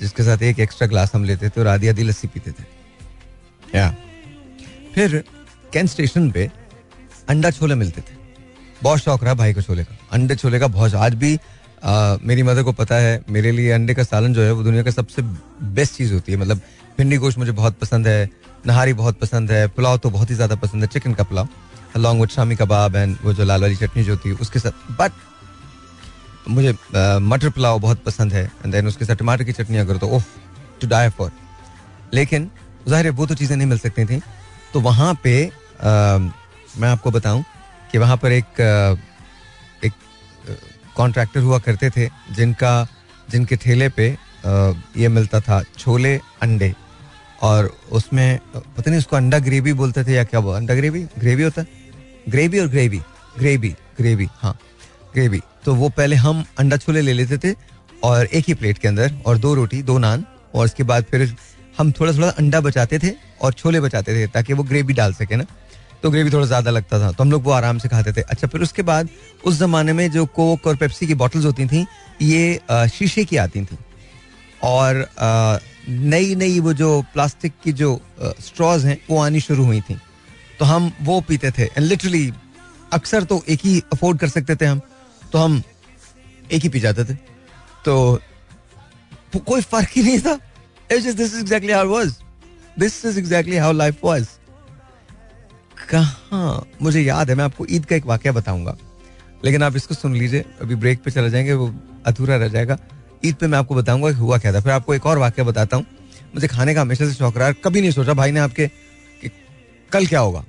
[0.00, 2.64] जिसके साथ एक एक्स्ट्रा ग्लास हम लेते थे और आधी आधी लस्सी पीते थे।
[3.74, 3.90] या
[4.94, 5.22] फिर
[5.72, 6.50] कैंट स्टेशन पे
[7.28, 8.22] अंडा छोले मिलते थे।
[8.82, 11.38] बहुत शौक रहा भाई को छोले का। अंडे छोले का बहुत आज भी
[11.84, 14.82] आ, मेरी मदर को पता है मेरे लिए अंडे का सालन जो है वो दुनिया
[14.82, 15.22] का सबसे
[15.74, 16.60] बेस्ट चीज़ होती है। मतलब
[16.98, 18.30] भिंडी गोश्त मुझे बहुत पसंद है
[18.66, 21.48] नहारी बहुत पसंद है पुलाव तो बहुत ही ज़्यादा पसंद है चिकन का pulao
[21.96, 24.92] along with shami kebab and वो जो लाल वाली चटनी जो होती है उसके साथ
[24.92, 25.12] बट
[26.48, 26.72] मुझे
[27.22, 30.22] मटर पुलाव बहुत पसंद है देन उसके साथ टमाटर की चटनी अगर तो ओह
[30.80, 31.30] टू डाई फॉर
[32.14, 32.50] लेकिन
[32.88, 34.20] ज़ाहिर है वो तो चीज़ें नहीं मिल सकती थी।
[34.72, 36.18] तो वहाँ पे आ,
[36.78, 37.44] मैं आपको बताऊँ
[37.92, 38.60] कि वहाँ पर एक
[39.84, 39.92] एक
[40.96, 42.72] कॉन्ट्रैक्टर हुआ करते थे जिनका
[43.28, 46.74] जिनके ठेले पे आ, ये मिलता था छोले अंडे।
[47.42, 51.02] और उसमें पता नहीं उसको अंडा ग्रेवी बोलते थे या क्या वो अंडा ग्रेवी?
[51.18, 51.62] ग्रेवी होता?
[52.28, 53.00] ग्रेवी और ग्रेवी
[53.38, 54.58] ग्रेवी ग्रेवी हाँ।
[55.14, 57.54] ग्रेवी। तो वो पहले हम अंडा छोले ले लेते थे
[58.02, 60.24] और एक ही प्लेट के अंदर, और दो रोटी, दो नान,
[60.54, 61.34] और उसके बाद फिर
[61.78, 65.36] हम थोड़ा थोड़ा अंडा बचाते थे और छोले बचाते थे ताकि वो ग्रेवी डाल सके
[65.36, 65.46] ना।
[66.02, 68.46] तो ग्रेवी थोड़ा ज़्यादा लगता था तो हम लोग वो आराम से खाते थे। अच्छा
[68.46, 69.08] फिर उसके बाद
[69.44, 71.86] उस ज़माने में जो कोक और पेप्सी की बॉटल्स होती थी,
[72.22, 73.78] ये शीशे की आती थी।
[74.62, 75.06] और
[75.88, 78.00] नई नई वो जो प्लास्टिक की जो
[78.40, 79.96] स्ट्रॉज हैं, वो आनी शुरू हुई थी।
[80.58, 82.32] तो हम वो पीते थे एंड लिटरली
[82.92, 84.80] अक्सर तो एक ही अफोर्ड कर सकते थे हम।
[85.34, 85.62] तो हम
[86.52, 87.14] एक ही पी जाते थे।
[87.84, 88.20] तो
[89.38, 90.34] कोई फ़र्क ही नहीं था।
[90.90, 92.14] This is exactly how was
[92.78, 94.28] this is exactly how life was
[95.88, 96.64] कहा?
[96.82, 98.76] मुझे याद है, मैं आपको ईद का एक वाक्य बताऊँगा।
[99.44, 101.74] लेकिन आप इसको सुन लीजिए, अभी ब्रेक पे चला जाएँगे, वो
[102.06, 102.78] अधूरा रह जाएगा।
[103.24, 105.76] ईद पे मैं आपको बताऊँगा कि हुआ क्या था। फिर आपको एक और वाक्य बताता
[105.76, 105.86] हूँ।
[106.34, 108.68] मुझे खाने का हमेशा से शौक रहा कभी नहीं सोचा भाई ने आपके
[109.22, 109.30] कि
[109.92, 110.44] कल क्या होगा?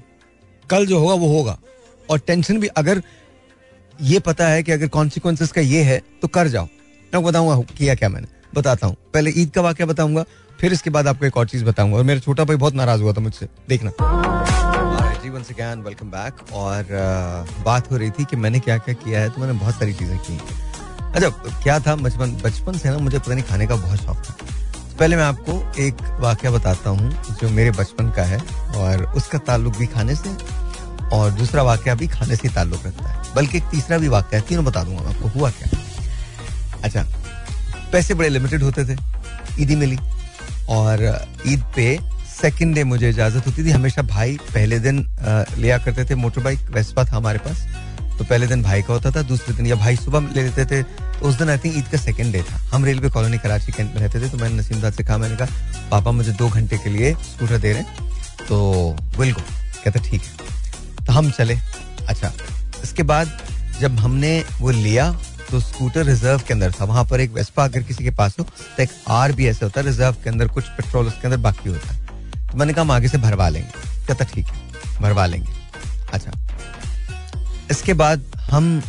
[0.70, 1.60] कल जो होगा, वो होगा।
[2.10, 3.02] और टेंशन भी अगर
[4.02, 6.68] ये पता है कि अगर कॉन्सिक्वेंसेस का ये है तो कर जाओ।
[7.14, 10.24] मैं बताऊँगा किया क्या मैंने। बताता हूँ। पहले ईद का वाक्य बताऊँगा,
[10.60, 13.14] फिर इसके बाद आपको एक और चीज़ बताऊँगा। और मेरा छोटा भाई बहुत नाराज़ हुआ
[13.14, 13.92] था मुझसे। देखना।
[15.82, 16.88] वेलकम बैक और
[17.66, 20.18] बात हो रही थी कि मैंने क्या क्या किया है तो मैंने बहुत सारी चीज़ें
[20.20, 20.38] की।
[21.16, 21.30] अच्छा
[21.64, 21.96] क्या था?
[21.96, 24.36] बचपन बचपन से ना मुझे पता नहीं खाने का बहुत शौक था।
[25.00, 28.40] पहले मैं आपको एक वाक्य बताता हूँ, जो मेरे बचपन का है,
[28.76, 30.30] और उसका ताल्लुक भी खाने से
[31.14, 34.42] और दूसरा वाक्य भी खाने से ताल्लुक रखता है। बल्कि एक तीसरा भी वाक्य है,
[34.42, 35.80] तीनों बता दूँगा आपको, हुआ क्या?
[36.84, 37.06] अच्छा
[37.92, 38.98] पैसे बड़े लिमिटेड होते थे,
[39.60, 39.98] ईदी मिली।
[40.70, 41.04] और,
[41.48, 41.98] ईद पे
[42.32, 45.06] सेकंड डे मुझे इजाज़त होती थी, हमेशा भाई पहले दिन
[45.58, 47.66] लिया करते थे मोटर बाइक वेस्पा था हमारे पास।
[48.18, 50.82] तो पहले दिन भाई का होता था, दूसरे दिन या भाई सुबह ले लेते थे
[50.84, 53.94] तो उस दिन आई थिंक ईद का सेकेंड डे था। हम रेलवे कॉलोनी कराची कैंट
[53.94, 56.78] में रहते थे तो मैंने नसीम दाद से कहा, मैंने कहा, पापा मुझे दो घंटे
[56.78, 59.42] के लिए स्कूटर दे रहे हैं तो विल गो
[59.84, 60.54] कहते, ठीक है.
[61.08, 61.56] तो हम चले।
[62.08, 62.32] अच्छा
[62.84, 63.38] इसके बाद
[63.80, 65.12] जब हमने वो लिया
[65.50, 68.44] तो स्कूटर रिज़र्व के अंदर था। वहाँ पर एक वेस्पा अगर किसी के पास हो
[68.44, 71.70] तो एक आर भी ऐसे होता है, रिज़र्व के अंदर कुछ पेट्रोल उसके अंदर बाकी
[71.70, 73.70] होता है। तो मैंने कहा हम आगे से भरवा लेंगे।
[74.08, 75.54] कहता, ठीक है, भरवा लेंगे।
[76.14, 76.32] अच्छा
[77.72, 78.82] इसके बाद हम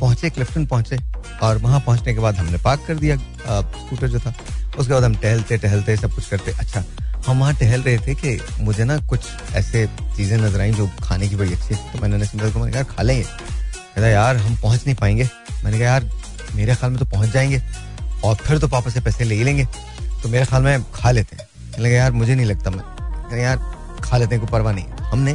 [0.00, 0.98] पहुँचे, क्लिफ्टन पहुँचे,
[1.42, 4.34] और वहाँ पहुँचने के बाद हमने पार्क कर दिया स्कूटर जो था।
[4.78, 6.84] उसके बाद हम टहलते टहलते सब कुछ करते। अच्छा
[7.26, 11.28] हम वहाँ टहल रहे थे कि मुझे ना कुछ ऐसे चीज़ें नज़र आई जो खाने
[11.28, 14.56] की बड़ी अच्छी थी। तो मैंने नसीम को मैंने कहा, खा लेंगे। कहता, यार, हम
[14.56, 15.28] पहुँच नहीं पाएँगे।
[15.64, 16.10] मैंने कहा, यार,
[16.54, 17.62] मेरे ख्याल में तो पहुँच जाएँगे
[18.24, 19.64] और फिर तो पापा से पैसे ले ही लेंगे
[20.22, 23.56] तो मेरे ख्याल में खा लेते हैं। कहने लगा, यार, मुझे नहीं लगता। मैं यार,
[24.04, 25.34] खा लेते हैं, कोई परवाह नहीं। हमने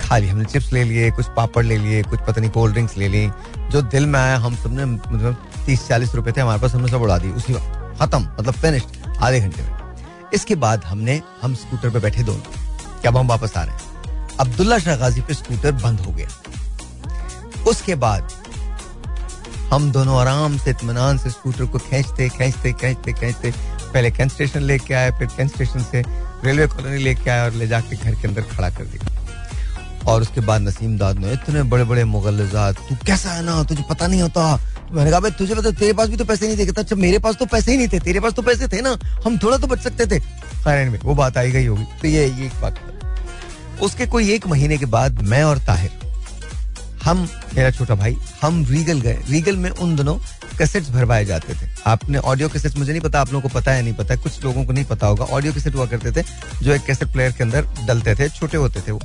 [0.00, 2.96] खा ली, हमने चिप्स ले लिए, कुछ पापड़ ले लिए, कुछ पता नहीं कोल्ड ड्रिंक्स
[2.98, 3.28] ले ली,
[3.70, 7.02] जो दिल में आया, हम सबने मतलब तीस चालीस रुपए थे, हमारे पास हमने सब
[7.02, 9.85] उड़ा दी उसी वक्त खत्म मतलब फिनिश्ड आधे घंटे में।
[10.34, 12.52] इसके बाद हमने, हम स्कूटर पे बैठे दोनों।
[13.02, 13.80] जब हम वापस आ रहे हैं?
[14.40, 16.28] अब्दुल्ला शाह गाजी पे स्कूटर बंद हो गया।
[17.68, 18.28] उसके बाद
[19.72, 23.54] हम दोनों आराम से इतमान से स्कूटर को खींचते खींचते खींचते खींचते,
[23.94, 26.04] पहले कैंट स्टेशन लेके आए, फिर कैंट स्टेशन से
[26.44, 29.16] रेलवे कॉलोनी लेके आए और ले जाके घर के अंदर खड़ा कर दिया।
[30.06, 33.62] और उसके बाद नसीम दाद ने इतने बड़े बड़े मुगलजात तू कैसा है ना?
[33.62, 34.60] तुझे पता नहीं होता।
[34.92, 37.18] मैंने कहा, भाई, तुझे पता तेरे पास भी तो पैसे नहीं थे। कहता अच्छा मेरे
[37.18, 39.66] पास तो पैसे ही नहीं थे, तेरे पास तो पैसे थे ना, हम थोड़ा तो
[39.66, 42.80] बच सकते थे। खैर में वो बात आई, गई होगी। तो ये ये एक बात
[43.82, 45.90] उसके कोई एक महीने के बाद मैं और ताहिर,
[47.04, 50.14] हम, मेरा छोटा भाई, हम रीगल गए। रीगल में उन दोनों
[50.58, 53.82] कैसेट्स भरवाए जाते थे। आपने ऑडियो कैसेट्स, मुझे नहीं पता, आप लोगों को पता है,
[53.82, 56.24] नहीं पता कुछ लोगों को नहीं पता होगा। ऑडियो कैसेट हुआ करते थे,
[56.62, 59.00] जो एक कैसेट प्लेयर के अंदर डलते थे, छोटे होते थे वो।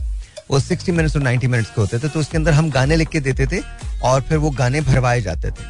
[0.52, 3.10] वो सिक्सटी मिनट्स और नाइन्टी मिनट्स के होते थे तो उसके अंदर हम गाने लिख
[3.10, 3.62] के देते थे
[4.04, 5.70] और फिर वो गाने भरवाए जाते थे।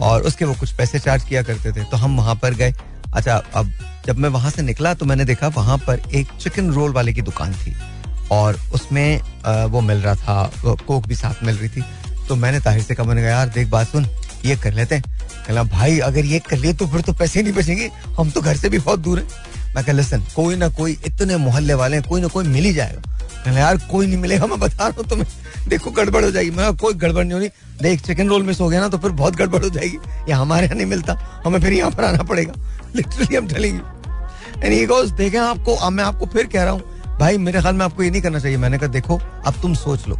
[0.00, 2.74] और उसके वो कुछ पैसे चार्ज किया करते थे तो हम वहाँ पर गए।
[3.14, 3.72] अच्छा अब
[4.06, 7.22] जब मैं वहाँ से निकला तो मैंने देखा वहाँ पर एक चिकन रोल वाले की
[7.22, 7.74] दुकान थी
[8.32, 9.20] और उसमें
[9.70, 11.82] वो मिल रहा था कोक भी साथ मिल रही थी।
[12.28, 14.06] तो मैंने ताहिर से कहा, मैंने कहा, यार, देख बात सुन,
[14.44, 15.04] ये कर लेते हैं।
[15.46, 18.56] कहला, भाई, अगर ये कर लिए तो फिर तो पैसे नहीं बचेंगे, हम तो घर
[18.56, 19.24] से भी बहुत दूर है।
[19.74, 23.13] मैं कह लिसन कोई ना कोई इतने मोहल्ले वाले कोई ना कोई मिल ही जाएगा।
[23.52, 25.26] यार, कोई नहीं मिलेगा, मैं बता रहा हूँ तुम्हें।
[25.68, 27.48] देखो, गड़बड़ हो जाएगी। मैं कोई गड़बड़ नहीं होनी
[27.82, 30.66] देख चिकन रोल मिस हो गया ना तो फिर बहुत गड़बड़ हो जाएगी। ये हमारे
[30.66, 32.52] यहाँ नहीं मिलता। हमें फिर यहाँ पर आना पड़ेगा।
[32.96, 33.94] लिटरली हम चलेंगे।
[34.66, 36.82] एंड देखें आपको, अब मैं आपको फिर कह रहा हूँ,
[37.20, 40.08] भाई, मेरे ख्याल में आपको ये नहीं करना चाहिए। मैंने कहा, देखो, अब तुम सोच
[40.08, 40.18] लो।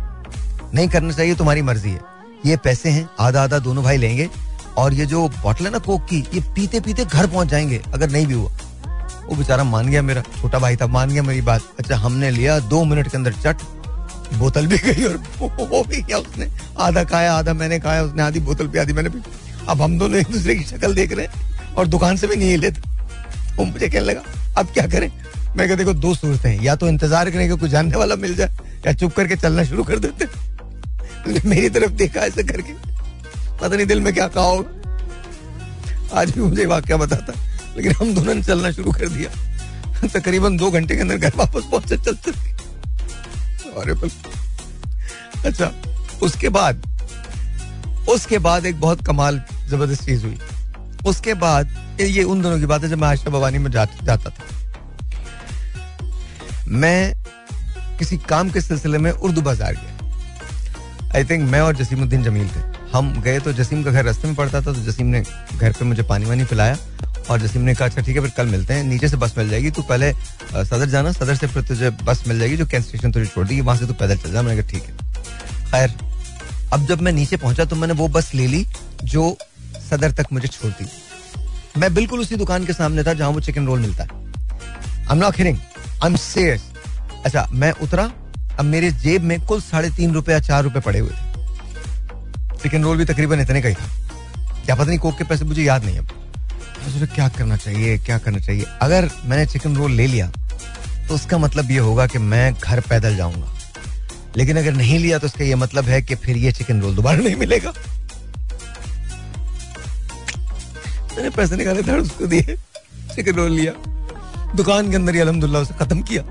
[0.75, 2.01] नहीं करना चाहिए, तुम्हारी मर्ज़ी है।
[2.47, 4.31] ये पैसे हैं आधा आधा दोनों भाई लेंगे
[4.77, 8.11] और ये जो बॉटल है ना कोक की, ये पीते पीते घर पहुँच जाएँगे, अगर
[8.11, 8.51] नहीं भी हुआ।
[9.29, 12.59] वो बेचारा मान गया मेरा, छोटा भाई था, मान गया मेरी बात। अच्छा हमने लिया
[12.59, 13.57] दो मिनट के अंदर चट,
[14.35, 16.49] बोतल भी गई और वो भी किया उसने।
[16.79, 19.21] आधा खाया, आधा मैंने खाया, उसने आधी बोतल भी आधी मैंने भी
[19.69, 22.57] अब हम दोनों एक दूसरे की शक्ल देख रहे हैं और दुकान से भी नहीं
[22.57, 22.81] लेते।
[23.57, 24.23] वो मुझे कहने लगा,
[24.57, 25.11] अब क्या करें?
[25.57, 28.35] मैं कहते देखो, दो सूरतें हैं। या तो इंतज़ार करें कि कोई जानने वाला मिल
[28.35, 28.51] जाए,
[28.87, 30.27] या चुप करके चलना शुरू कर देते।
[31.49, 32.73] मेरी तरफ़ देखा ऐसे करके।
[33.61, 37.33] पता नहीं दिल में क्या कहा होगा। आज भी मुझे वाक्य बताता
[37.77, 39.31] लेकिन हम दोनों ने चलना शुरू कर दिया।
[40.09, 42.33] तकरीबन दो घंटे के अंदर घर वापस पहुँचे चलते
[45.49, 45.73] अच्छा
[46.23, 46.83] उसके बाद
[48.11, 50.39] उसके बाद एक बहुत कमाल ज़बरदस्त चीज़ हुई।
[51.07, 54.31] उसके बाद ये उन दोनों की बात है जब मैं आशा भवानी में जा, जाता
[54.31, 54.45] था।
[56.69, 57.15] मैं
[57.99, 59.93] किसी काम के सिलसिले में उर्दू बाज़ार गया।
[61.15, 62.61] आई थिंक मैं और जसीमुद्दीन जमील थे।
[62.93, 65.21] हम गए तो जसीम का घर रास्ते में पड़ता था तो जसीम ने
[65.57, 66.77] घर पे मुझे पानी वानी पिलाया
[67.31, 69.49] और जसीम ने कहा अच्छा ठीक है, फिर कल मिलते हैं। नीचे से बस मिल
[69.51, 70.13] जाएगी, तू पहले
[70.55, 73.61] सदर जाना, सदर से फिर तुझे बस मिल जाएगी, जो कैंट स्टेशन तुझे छोड़ दी
[73.61, 75.95] वहाँ से तू पैदल चल जा। मैंने कहा, ठीक है। खैर,
[76.73, 78.67] अब जब मैं नीचे पहुँचा तो मैंने वो बस ले ली,
[79.05, 79.37] जो
[79.91, 80.87] सदर तक मुझे छोड़ दी
[81.77, 85.19] मैं बिल्कुल उसी दुकान के सामने था, जहाँ वो चिकन रोल मिलता। है I am
[85.19, 85.59] not hearing
[86.03, 86.63] I am serious
[87.25, 88.11] अच्छा मैं उतरा,
[88.59, 92.83] अब मेरे जेब में कुल साढ़े तीन रुपए या चार रुपए पड़े हुए थे। चिकन
[92.83, 93.89] रोल भी तकरीबन इतने का ही था।
[94.65, 96.09] क्या पता नहीं कोक के पैसे, मुझे याद नहीं अब।
[96.91, 97.97] सोचा, क्या करना चाहिए?
[97.99, 98.65] क्या करना चाहिए?
[98.83, 100.31] अगर मैंने चिकन रोल ले लिया
[101.09, 103.53] तो उसका मतलब ये होगा कि मैं घर पैदल जाऊँगा।
[104.37, 107.19] लेकिन अगर नहीं लिया तो उसका ये मतलब है कि फिर ये चिकन रोल दोबारा
[107.19, 107.73] नहीं मिलेगा।
[111.13, 112.57] मैंने पैसे निकाले थे उसको दिए
[113.15, 113.73] चिकन रोल लिया।
[114.57, 116.23] दुकान के अंदर ही अलहमदुल्ला उसे खत्म किया।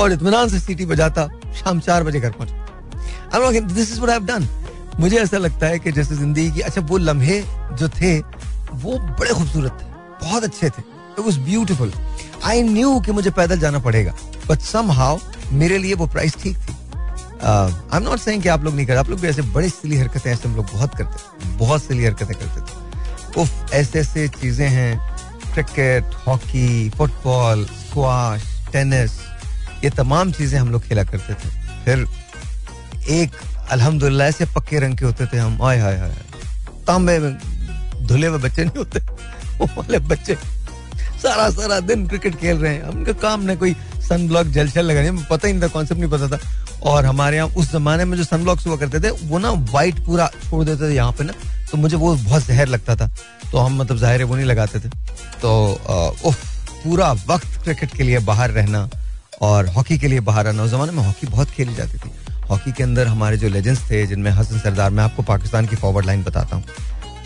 [0.00, 4.48] और इतमान से सीटी बजाता, शाम चार बजे घर पहुँचा। दिस इज़ डन
[5.00, 7.40] मुझे ऐसा लगता है कि जैसे ज़िंदगी की अच्छा वो लम्हे
[7.72, 8.18] जो थे
[8.74, 9.86] वो बड़े खूबसूरत थे,
[10.22, 11.92] बहुत अच्छे थे it was beautiful
[12.44, 14.14] I knew कि मुझे पैदल जाना पड़ेगा
[14.48, 15.18] बट सम हाउ
[15.52, 16.74] मेरे लिए वो प्राइस ठीक थी।
[17.44, 19.96] आई एम नॉट सेइंग कि आप लोग नहीं करते आप लोग भी ऐसे बड़ी सिली
[19.96, 24.68] हरकतें ऐसे हम लोग बहुत करते बहुत सिली हरकतें करते थे। उफ, ऐसे ऐसे चीज़ें
[24.68, 24.98] हैं
[25.52, 28.42] cricket hockey football squash
[28.72, 29.18] tennis
[29.84, 31.48] ये तमाम चीज़ें हम लोग खेला करते थे।
[31.84, 32.06] फिर
[33.10, 33.30] एक
[33.70, 36.14] अल्हम्दुलिल्लाह ऐसे पक्के रंग के होते थे हम आय हाय हाय
[36.86, 37.32] तांबे में
[38.12, 39.00] धुले हुए बच्चे नहीं होते।
[39.58, 40.36] वो वाले बच्चे
[41.22, 43.74] सारा सारा दिन क्रिकेट खेल रहे हैं। उनका काम ना कोई
[44.08, 46.38] सन ब्लॉक जल छल लगाने पता ही नहीं था नहीं पता था।
[46.82, 50.04] और हमारे यहाँ उस जमाने में जो सन ब्लॉक्स हुआ करते थे, वो ना व्हाइट
[50.06, 51.32] पूरा छोड़ देते थे यहाँ पे ना।
[51.70, 53.06] तो मुझे वो बहुत जहर लगता था।
[53.52, 54.88] तो हम मतलब ज़ाहिर है वो नहीं लगाते थे।
[55.42, 55.52] तो
[56.24, 56.44] उफ,
[56.84, 58.88] पूरा वक्त क्रिकेट के लिए बाहर रहना
[59.42, 62.10] और हॉकी के लिए बाहर आना। उस जमाने में हॉकी बहुत खेली जाती थी।
[62.50, 66.06] हॉकी के अंदर हमारे जो लेजेंड्स थे, जिनमें हसन सरदार, मैं आपको पाकिस्तान की फॉरवर्ड
[66.06, 66.64] लाइन बताता हूँ।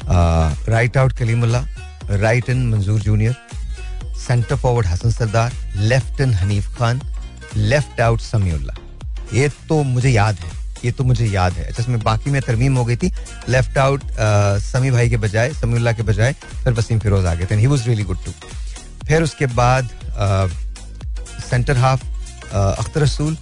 [0.09, 1.67] Right out Kalimullah
[2.11, 3.35] right in Manzoor junior
[4.19, 7.01] centre forward Hassan Sardar left in Hanif Khan
[7.57, 8.75] left out Samiullah.
[9.35, 10.51] ये तो मुझे याद है,
[10.85, 13.11] ये तो मुझे याद है। अच्छा इसमें बाकी में तरमीम हो गई थी
[13.49, 14.03] लेफ़्ट आउट
[14.63, 16.33] समी भाई के बजाय, समीउल्ला के बजाय,
[16.65, 18.33] फिर वसीम फिरोज आ गए थे he was really good too
[19.07, 19.89] फिर उसके बाद
[21.51, 22.05] centre half
[22.55, 23.37] Akhtar Rasool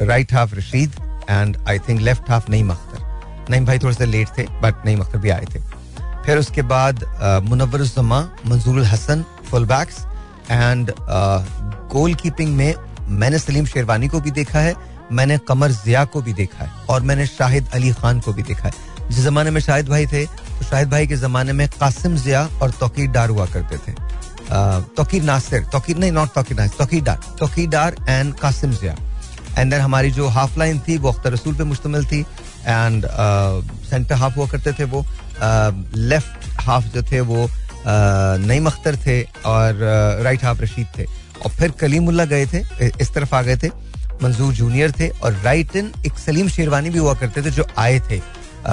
[0.00, 0.94] right half Rashid
[1.30, 3.01] and I think left half Naeem Akhtar.
[3.52, 5.60] Naeem भाई, थोड़े से लेट थे बट नईम अख्तर भी आए थे।
[6.24, 7.04] फिर उसके बाद
[7.44, 9.98] Munawar Zaman Manzoor Hassan full backs
[10.50, 10.92] and
[12.14, 12.74] goalkeeping में
[13.10, 14.74] मैंने सलीम शेरवानी को भी देखा है,
[15.12, 18.68] मैंने कमर जिया को भी देखा है, और मैंने शाहिद अली खान को भी देखा
[18.68, 18.72] है।
[19.08, 22.70] जिस जमाने में शाहिद भाई थे तो शाहिद भाई के जमाने में कासिम जिया और
[22.72, 23.94] तोकीर डार हुआ करते थे।
[24.96, 28.96] तोकीर नासिर, तोकीर नहीं not Tauqir Nasir, Tauqir Dar Tauqir Dar and Qasim Zia.
[29.52, 32.24] And then हमारी जो हाफ़ लाइन थी, वो अख्तर रसूल पे मुश्तमिल थी।
[32.62, 33.06] एंड
[33.90, 35.04] सेंटर हाफ़ हुआ करते थे वो
[35.42, 37.48] लेफ़्ट हाफ़ जो थे वो
[37.86, 39.78] नईम अख्तर थे और
[40.24, 43.68] राइट हाफ़ रशीद थे। और फिर कलीमुल्ला गए थे इस तरफ़ आ गए थे,
[44.22, 47.98] मंजूर जूनियर थे और राइट इन एक सलीम शेरवानी भी हुआ करते थे जो आए
[48.10, 48.20] थे।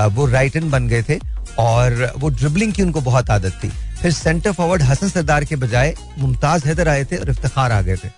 [0.10, 1.20] वो राइट इन बन गए थे
[1.60, 3.72] और वो ड्रिबलिंग की उनको बहुत आदत थी।
[4.02, 7.96] फिर सेंटर फॉरवर्ड हसन सरदार के बजाय मुमताज़ हैदर आए थे और इफ्तार आ गए
[7.96, 8.10] थे।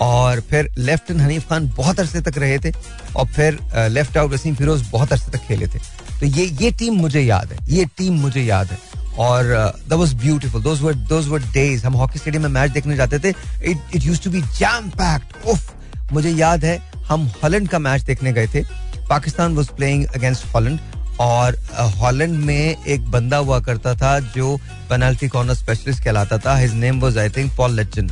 [0.00, 2.72] और फिर लेफ़्ट इन हनीफ खान बहुत अरसे तक रहे थे
[3.16, 3.58] और फिर
[3.90, 5.78] लेफ़्ट आउट वसीम फिरोज बहुत अरसे तक खेले थे।
[6.20, 8.78] तो ये ये टीम मुझे याद है, ये टीम मुझे याद है।
[9.18, 12.96] और that was beautiful those were those were days हम हॉकी स्टेडियम में मैच देखने
[12.96, 17.68] जाते थे। It it used to be jam packed उफ मुझे याद है, हम हॉलैंड
[17.68, 18.62] का मैच देखने गए थे।
[19.08, 20.80] Pakistan was playing against Holland.
[21.20, 21.56] और
[21.98, 24.56] हॉलैंड में एक बंदा हुआ करता था जो
[24.88, 28.10] पेनल्टी कॉर्नर स्पेशलिस्ट कहलाता था। His name was I think Paul Litjens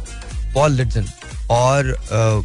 [0.54, 1.06] Paul Litjens
[1.50, 1.90] और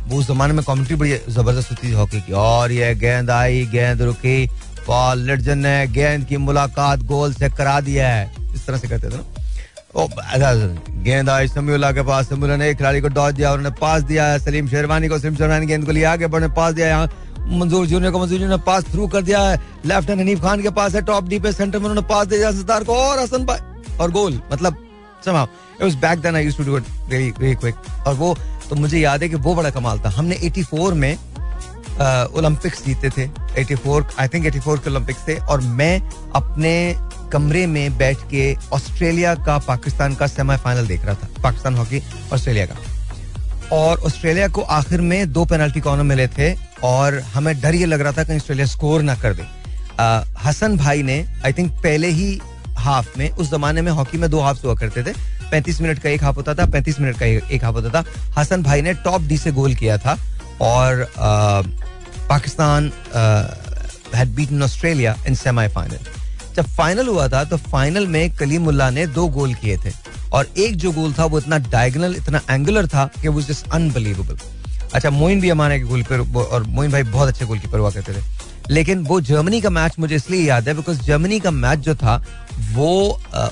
[0.08, 3.66] वो उस जमाने में कमेंट्री बड़ी ज़बरदस्त होती थी हॉकी की। और ये गेंद आई,
[3.72, 4.46] गेंद रुकी
[4.88, 9.10] पॉल लेजन ने गेंद की मुलाकात गोल से करा दिया है। इस तरह से कहते
[9.10, 9.24] थे ना।
[11.04, 14.38] गेंद आई समीउल्ला के पास। समीउल्ला ने एक खिलाड़ी को डॉच दिया उन्होंने पास दिया
[14.38, 18.12] सलीम शेरवानी को, सलीम शेरवानी गेंद को लिया आगे बढ़ने पास दिया यहाँ मंजूर जूनियर
[18.12, 20.96] को, मंजूर जूनियर ने पास थ्रू कर दिया है। लेफ़्ट हैंड हनीफ खान के पास
[20.96, 24.12] है। टॉप डी पे सेंटर में उन्होंने पास दिया सतार को और हसन भाई। और
[24.12, 24.86] गोल मतलब
[25.26, 25.48] somehow
[25.78, 28.36] it was back then I used to do it very very quick और वो
[28.70, 31.18] तो मुझे याद है कि वो बड़ा कमाल था। हमने 84 में
[32.36, 36.02] ओलंपिक्स जीते थे। 84 आई थिंक 84 के ओलंपिक्स थे और मैं
[36.36, 36.74] अपने
[37.32, 38.44] कमरे में बैठ के
[38.74, 42.02] ऑस्ट्रेलिया का पाकिस्तान का सेमीफाइनल देख रहा था। पाकिस्तान हॉकी
[42.34, 42.76] ऑस्ट्रेलिया का।
[43.72, 46.54] और ऑस्ट्रेलिया को आखिर में दो पेनल्टी कॉर्नर मिले थे
[46.84, 49.44] और हमें डर ये लग रहा था कि ऑस्ट्रेलिया स्कोर ना कर दे।
[50.00, 52.40] आ, हसन भाई ने आई थिंक पहले ही
[52.80, 55.14] हाफ़ में, उस जमाने में हॉकी में दो हाफ़ हुआ करते थे।
[55.52, 58.04] पैंतीस मिनट का एक हाफ़ होता था, पैंतीस मिनट का एक हाफ़ होता था।
[58.38, 60.18] हसन भाई ने टॉप डी से गोल किया था
[60.62, 61.12] और
[62.30, 62.92] Pakistan
[64.16, 66.00] had beaten Australia in semifinal
[66.56, 69.92] जब फाइनल हुआ था तो फाइनल में कलीमुल्ला ने दो गोल किए थे
[70.34, 74.38] और एक जो गोल था, वो इतना डायगनल इतना एंगुलर था कि वो जस्ट अनबिलीवेबल
[74.94, 78.14] अच्छा मोइन भी हमारे गोल पर, और मोइन भाई बहुत अच्छे गोल कीपर हुआ करते
[78.14, 78.22] थे।
[78.70, 82.16] लेकिन वो जर्मनी का मैच मुझे इसलिए याद है बिकॉज़ जर्मनी का मैच जो था
[82.72, 82.90] वो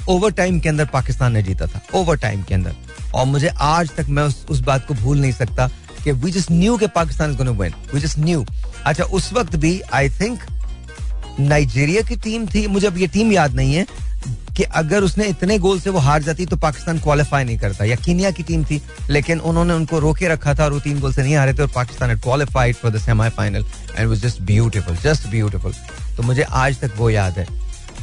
[0.10, 2.76] ओवर टाइम के अंदर पाकिस्तान ने जीता था ओवर टाइम के अंदर।
[3.16, 5.68] और मुझे आज तक मैं उस, उस बात को भूल नहीं सकता
[6.04, 8.46] कि वी जस्ट न्यू के Pakistan is win we just knew
[8.86, 10.40] अच्छा उस वक्त भी आई थिंक
[11.40, 13.86] नाइजीरिया की टीम थी मुझे अब ये टीम याद नहीं है
[14.58, 17.96] कि अगर उसने इतने गोल से वो हार जाती तो पाकिस्तान क्वालिफाई नहीं करता। या
[17.98, 21.24] कीनिया की टीम थी, लेकिन उन्होंने उनको रोके रखा था और वो तीन गोल से
[21.24, 23.66] नहीं हारे थे और Pakistan qualified for the semifinal
[23.98, 25.74] and was just beautiful just beautiful
[26.18, 27.48] तो मुझे आज तक वो याद है।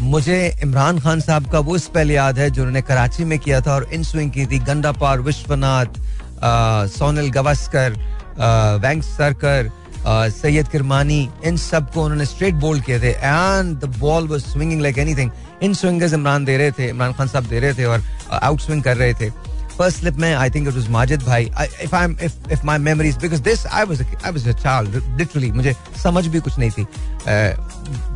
[0.01, 3.75] मुझे इमरान खान साहब का वो स्पेल याद है जो उन्होंने कराची में किया था
[3.75, 6.01] और इन स्विंग की थी। गंदा पार विश्वनाथ
[6.91, 7.97] सोनल गवस्कर
[8.83, 9.70] वैंग सरकर
[10.07, 14.99] सैयद किरमानी, इन सबको उन्होंने स्ट्रेट बोल्ड किए थे। And the ball was swinging like
[14.99, 15.31] anything
[15.63, 18.03] in swingers Imran दे रहे थे इमरान खान साहब दे रहे थे और
[18.33, 19.31] आउट स्विंग कर रहे थे
[19.79, 21.51] फ़र्स्ट स्लिप में I think it was Majid भाई
[21.83, 25.51] if I if if my memories because this I was I was a child literally
[25.53, 26.87] मुझे समझ भी कुछ नहीं थी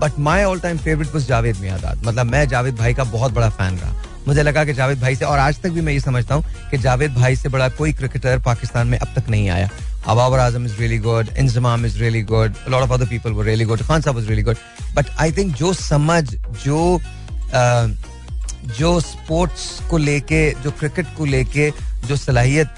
[0.02, 3.48] but my all time favourite was Javed Miandad मतलब मैं जावेद भाई का बहुत बड़ा
[3.48, 3.94] फ़ैन रहा
[4.28, 6.78] मुझे लगा कि जावेद भाई से और आज तक भी मैं ये समझता हूँ कि
[6.78, 9.70] जावेद भाई से बड़ा कोई क्रिकेटर पाकिस्तान में अब तक नहीं आया
[10.08, 11.26] Azam is really good.
[11.36, 12.54] Inzamam is really good.
[12.66, 13.80] A lot of other people were really good.
[13.80, 14.58] Khan Saab was really good.
[14.94, 16.24] But I think जो समझ
[16.64, 17.17] जो uh,
[17.54, 21.70] जो स्पोर्ट्स को लेके, जो क्रिकेट को लेके,
[22.06, 22.74] जो सलाहियत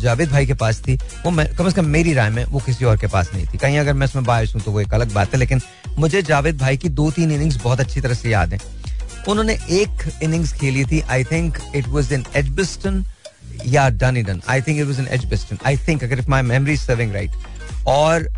[0.00, 2.96] जावेद भाई के पास थी, वो कम से कम मेरी राय में वो किसी और
[2.98, 5.32] के पास नहीं थी। कहीं अगर मैं इसमें बायस हूँ तो वो एक अलग बात
[5.32, 5.60] है, लेकिन
[5.98, 8.58] मुझे जावेद भाई की दो तीन इनिंग्स बहुत अच्छी तरह से याद है।
[9.28, 13.04] उन्होंने एक इनिंग्स खेली थी I think it was in Edgbaston
[13.66, 17.12] या done I think it was in Edgbaston I think अगर if my memory serving
[17.14, 17.30] right
[17.86, 18.28] और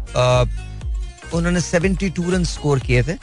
[1.35, 3.17] उन्होंने 72 रन स्कोर किए थे।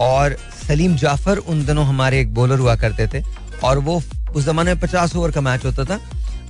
[0.00, 0.36] और
[0.66, 3.22] सलीम जाफ़र उन दिनों हमारे एक बॉलर हुआ करते थे
[3.64, 4.02] और वो
[4.34, 6.00] उस जमाने में पचास ओवर का मैच होता था।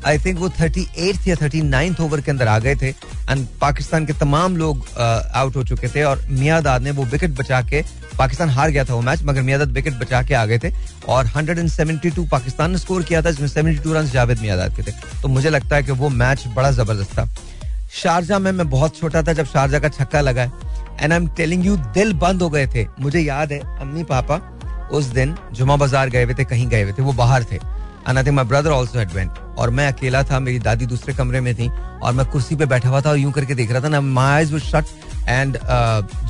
[0.07, 2.89] आई थिंक वो थर्टी एट या थर्टी नाइन्थ ओवर के अंदर आ गए थे।
[3.31, 7.61] एंड पाकिस्तान के तमाम लोग आउट हो चुके थे और मियादाद ने वो विकेट बचा
[7.63, 7.83] के
[8.19, 10.71] पाकिस्तान हार गया था वो मैच मगर मियादाद विकेट बचा के आ गए थे।
[11.09, 14.93] और 172 पाकिस्तान ने स्कोर किया था, जिसमें 72 रन जावेद मियादाद के थे।
[15.23, 17.29] तो मुझे लगता है कि वो मैच बड़ा ज़बरदस्त था।
[17.93, 20.51] शारजा में मैं बहुत छोटा था, जब शारजा का छक्का लगा
[21.01, 24.41] and I am telling you दिल बंद हो गए थे। मुझे याद है, अम्मी पापा
[24.93, 27.57] उस दिन जुमा बाज़ार गए हुए थे, कहीं गए हुए थे, वो बाहर थे।
[28.09, 31.41] And I my brother also had went और मैं अकेला था, मेरी दादी दूसरे कमरे
[31.41, 31.69] में थी,
[32.03, 34.57] और मैं कुर्सी पे बैठा हुआ था और यूँ करके देख रहा था ना आईज
[34.65, 34.85] शट
[35.29, 35.59] एंड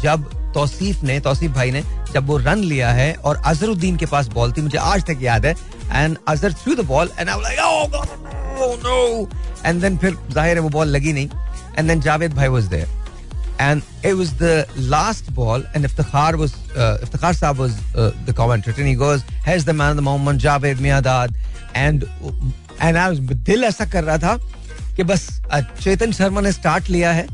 [0.02, 4.28] जब तौसीफ ने, तौसीफ भाई ने, जब वो रन लिया है, और अजरुद्दीन के पास
[4.28, 5.54] बॉल थी, मुझे आज तक याद है।
[5.86, 9.28] And Azhar threw the ball and I like oh God no
[9.66, 11.28] and then फिर ज़ाहिर है वो बॉल लगी नहीं।
[11.78, 12.88] एंड देन जावेद भाई was there
[13.58, 18.32] and it was the last ball and Iftikhar was uh, Iftikhar Saab was uh, the
[18.32, 21.34] commentator and he goes here's the man of the moment Javed Miadad
[21.74, 22.08] and
[22.80, 24.36] and I was दिल ऐसा कर रहा था
[24.96, 25.28] कि बस
[25.80, 27.26] चेतन शर्मा ने start लिया है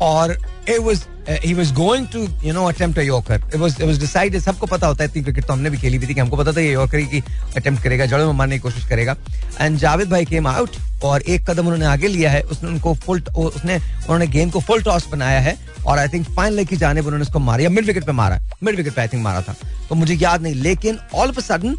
[0.00, 0.36] और
[0.66, 1.06] it was
[1.42, 3.38] he was going to, you know, attempt a yorker.
[3.50, 5.98] It was it was decided, सबको पता होता है, इतनी क्रिकेट तो हमने भी खेली
[5.98, 7.22] भी थी कि हमको पता था ये यॉर्कर की
[7.56, 9.16] अटेम्प्ट करेगा जड़ों में मारने की कोशिश करेगा।
[9.60, 13.22] एंड जावेद भाई केम आउट और एक कदम उन्होंने आगे लिया है, उसने उनको फुल
[13.36, 15.56] उसने, उन्होंने गेंद को फुल टॉस बनाया है
[15.86, 18.76] और आई थिंक फाइनल की जाने उन्होंने उसको मारा, या मिड विकेट पे मारा मिड
[18.76, 19.56] विकेट पे आई थिंक मारा था।
[19.88, 21.76] तो मुझे याद नहीं, लेकिन all of a sudden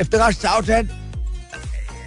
[0.00, 0.90] Iftikhar shouted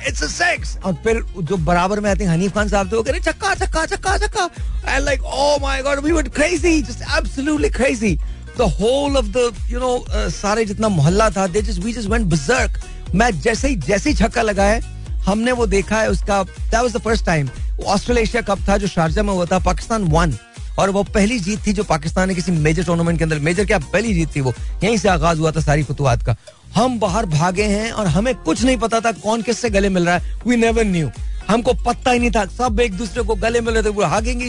[0.08, 3.22] it's six और फिर जो बराबर में आई थिंक हनीफ खान साहब वो कह रहे
[3.22, 4.50] छक्का छक्का छक्का
[4.88, 8.16] and like oh my God we crazy just absolutely crazy
[8.58, 13.16] the whole of the you know सारे जितना मोहल्ला था they just we just went
[13.16, 14.82] match जैसे ही जैसे ही छक्का
[15.26, 17.50] हमने वो देखा है उसका that was the first time
[17.86, 20.34] Australasia cup था जो शारजा में हुआ था, पाकिस्तान वन
[20.80, 23.80] और वो पहली जीत थी जो पाकिस्तान ने किसी मेजर टूर्नामेंट के अंदर मेजर क्या
[23.80, 26.36] पहली जीत थी वो, यहीं से आगाज़ हुआ था सारी फतुआत का।
[26.76, 30.18] हम बाहर भागे हैं और हमें कुछ नहीं पता था कौन किससे गले मिल रहा
[30.18, 31.12] है। वी नेवर न्यू
[31.50, 34.42] हमको पता ही नहीं था। सब एक दूसरे को गले मिल रहे थे। हागिंग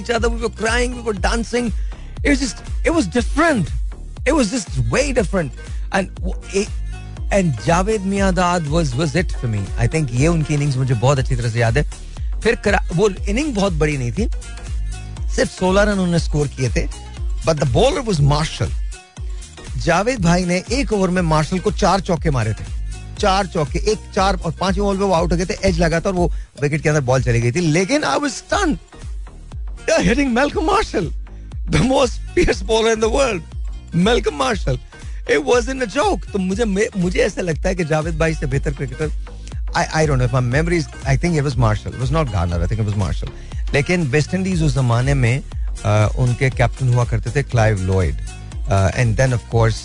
[7.66, 8.02] जावेद
[10.10, 11.92] ये उनकी इनिंग्स मुझे बहुत अच्छी तरह से याद है।
[12.40, 12.56] फिर
[12.94, 14.30] वो इनिंग बहुत बड़ी नहीं थी।
[15.28, 16.88] सिर्फ़ 16 रन उन्होंने स्कोर किए थे।
[17.46, 18.68] But the bowler was Marshall
[19.84, 22.64] Javed भाई ने एक ओवर में मार्शल को चार चौके मारे थे।
[23.20, 26.00] चार चौके एक चार और पाँचवें ओवर पे वो आउट हो गए थे एज लगा
[26.00, 26.30] था और वो
[26.62, 28.78] विकेट के अंदर बॉल चली गई थी। लेकिन I was stun
[29.90, 31.10] hitting Malcolm Marshall
[31.70, 34.78] the most fierce bowler in the world Malcolm Marshall
[35.30, 38.46] it was in a joke तो मुझे मुझे ऐसा लगता है कि जावेद भाई से
[38.46, 39.12] बेहतर cricketer
[39.70, 41.92] I, I don't know if my memory is I think it was Marshall.
[41.96, 43.30] It was not Garner I think it was Marshall.
[43.74, 45.42] लेकिन वेस्ट इंडीज उस जमाने में
[46.18, 48.16] उनके कैप्टन हुआ करते थे Clive Lloyd
[48.70, 49.78] and then of course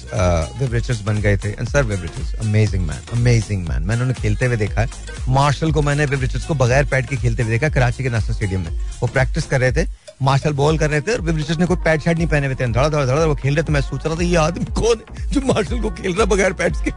[0.60, 4.16] Viv Richards बन गए थे। And sir Viv Richards amazing man amazing man मैंने उन्हें
[4.22, 4.88] खेलते हुए देखा। है
[5.30, 8.36] मार्शल को मैंने विव रिचर्ड्स को बगैर पैड के खेलते हुए देखा कराची के नेशनल
[8.36, 8.72] स्टेडियम में।
[9.02, 9.88] वो प्रैक्टिस कर रहे थे
[10.22, 12.56] मार्शल बॉल कर रहे थे और विव रिचर्ड्स ने कोई पैड शैड नहीं पहने हुए
[12.56, 15.02] थे। धड़ा धड़ा धड़ा वो खेल रहे थे। मैं सोच रहा था ये आदमी कौन
[15.10, 16.92] है जो मार्शल को खेल रहा बगैर पैड्स के?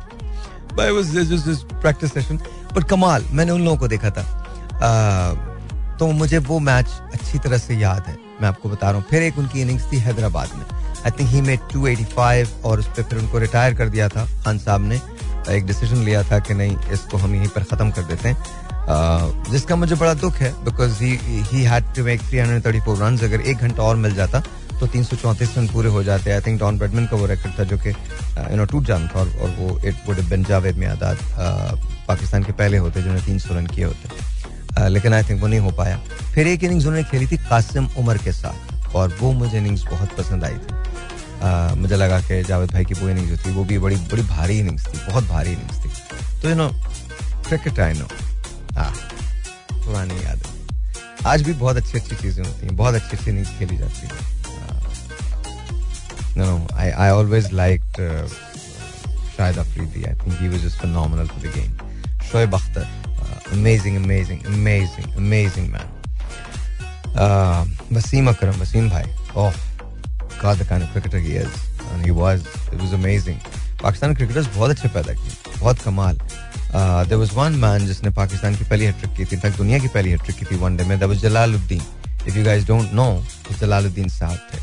[0.76, 2.39] भाई was just practice session
[2.72, 4.24] but कमाल मैंने उन लोगों को देखा था।
[4.78, 5.36] Uh,
[5.99, 9.22] तो मुझे वो मैच अच्छी तरह से याद है। मैं आपको बता रहा हूँ। फिर
[9.22, 10.64] एक उनकी इनिंग्स थी हैदराबाद में।
[11.07, 14.59] आई थिंक ही मेड 285 और उस पर फिर उनको रिटायर कर दिया था। खान
[14.59, 15.01] साहब ने
[15.51, 18.36] एक डिसीज़न लिया था कि नहीं इसको हम यहीं पर ख़त्म कर देते हैं।
[19.51, 23.82] जिसका मुझे बड़ा दुख है because he had to make 334 run अगर एक घंटा
[23.82, 24.42] और मिल जाता
[24.80, 27.59] तो तीन सौ चौंतीस रन पूरे हो जाते। आई थिंक डॉन ब्रेडमैन का वो रिकॉर्ड
[27.59, 31.18] था जो कि यू नो टूट जाना था और, वो it would been Javed Miandad
[32.09, 35.61] Pakistan के पहले होते जिन्होंने तीन सौ रन किए होते। लेकिन आई थिंक वो नहीं
[35.61, 35.96] हो पाया।
[36.34, 40.16] फिर एक इनिंग्स उन्होंने खेली थी कासिम उमर के साथ। और वो मुझे इनिंग्स बहुत
[40.18, 43.97] पसंद आई थी मुझे लगा कि जावेद भाई की वो इनिंग्स थी वो भी बड़ी
[44.12, 45.89] बड़ी भारी इनिंग्स थी बहुत भारी इनिंग्स थी
[46.43, 46.68] तो you know
[47.49, 48.09] cricket I know
[48.78, 50.57] पुरानी याद है
[51.26, 54.36] आज भी बहुत अच्छी अच्छी चीज़ें होती हैं बहुत अच्छी अच्छी इनिंग्स खेली जाती है
[56.39, 58.26] No, I I always liked uh,
[59.36, 60.07] Shahid Afridi.
[60.07, 61.72] I think he was just phenomenal for the game.
[62.32, 65.97] Uh, amazing, amazing, amazing, amazing man.
[67.19, 69.05] Uh, Wasim Akram, Wasim Bhai.
[69.35, 69.53] Oh,
[70.41, 71.53] God, the kind of cricketer he is.
[71.93, 73.41] And he was, it was amazing.
[73.83, 76.16] Pakistan cricketers बहुत अच्छे पैदा किए बहुत कमाल
[77.09, 80.11] देर was one man जिसने पाकिस्तान की पहली hat trick की थी इनफैक्ट दुनिया की पहली
[80.11, 81.83] हैट्रिक की थी वनडे में that was Jalaluddin
[82.27, 83.07] if you guys don't know
[83.61, 84.59] Jalaluddin साहब थे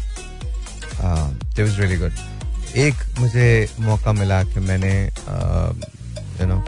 [1.51, 3.47] इट वाज रियली गुड एक मुझे
[3.88, 4.93] मौका मिला कि मैंने
[6.41, 6.60] यू नो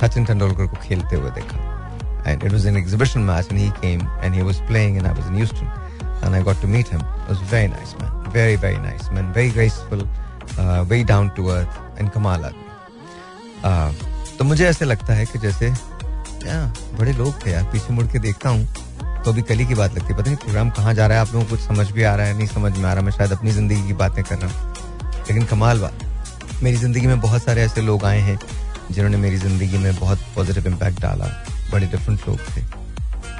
[0.00, 1.63] सचिन तेंदुलकर को खेलते हुए देखा
[2.26, 5.12] and it was an exhibition match and he came and he was playing and I
[5.12, 5.68] was in Houston.
[6.22, 7.00] And I got to meet him.
[7.00, 10.04] It was very nice man, very very nice man, very graceful,
[10.58, 12.64] uh, very down to earth and कमाल आदमी.
[13.70, 13.90] Uh,
[14.38, 16.56] तो मुझे ऐसे लगता है कि जैसे या
[16.98, 18.66] बड़े लोग थे यार पीछे मुड़ के देखता हूँ
[19.24, 21.32] तो अभी कल की बात लगती है। पता नहीं प्रोग्राम कहाँ जा रहा है आप
[21.34, 23.32] लोगों को कुछ समझ भी आ रहा है नहीं समझ में आ रहा मैं शायद
[23.32, 24.74] अपनी ज़िंदगी की बातें कर रहा हूँ।
[25.28, 28.38] लेकिन कमाल बात मेरी ज़िंदगी में बहुत सारे ऐसे लोग आए हैं
[28.90, 31.26] जिन्होंने मेरी ज़िंदगी में बहुत पॉजिटिव इम्पैक्ट डाला।
[31.74, 32.62] बड़े डिफरेंट लोग थे।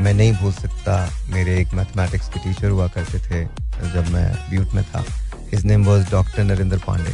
[0.02, 0.94] मैं नहीं भूल सकता
[1.28, 3.44] मेरे एक मैथमेटिक्स के टीचर हुआ करते थे
[3.92, 5.04] जब मैं ब्यूट में था।
[5.52, 7.12] His name was doctor Narendra Pandey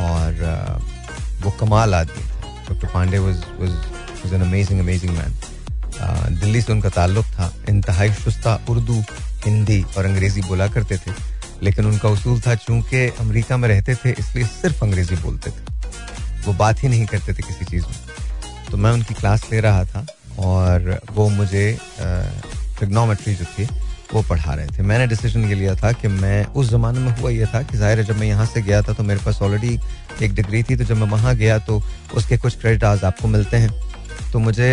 [0.00, 6.60] और uh, वो कमाल आदमी थे। Doctor Pandey was was an amazing amazing man Delhi
[6.62, 9.00] से उनका ताल्लुक था। इंतहाई शुस्ता उर्दू
[9.44, 11.12] हिंदी और अंग्रेज़ी बोला करते थे।
[11.62, 16.52] लेकिन उनका उसूल था चूँकि अमेरिका में रहते थे इसलिए सिर्फ़ अंग्रेज़ी बोलते थे। वो
[16.52, 17.96] बात ही नहीं करते थे किसी चीज़ में।
[18.70, 20.06] तो मैं उनकी क्लास ले रहा था।
[20.38, 21.66] और वो मुझे
[21.98, 23.68] ट्रिग्नोमेट्री जो थी,
[24.12, 27.30] वो पढ़ा रहे थे। मैंने डिसीज़न ये लिया था कि मैं, उस ज़माने में हुआ
[27.30, 29.78] ये था कि ज़ाहिर है जब मैं यहाँ से गया था तो मेरे पास ऑलरेडी
[30.22, 31.82] एक डिग्री थी तो जब मैं वहाँ गया तो
[32.14, 33.72] उसके कुछ क्रेडिट आज आपको मिलते हैं।
[34.32, 34.68] तो मुझे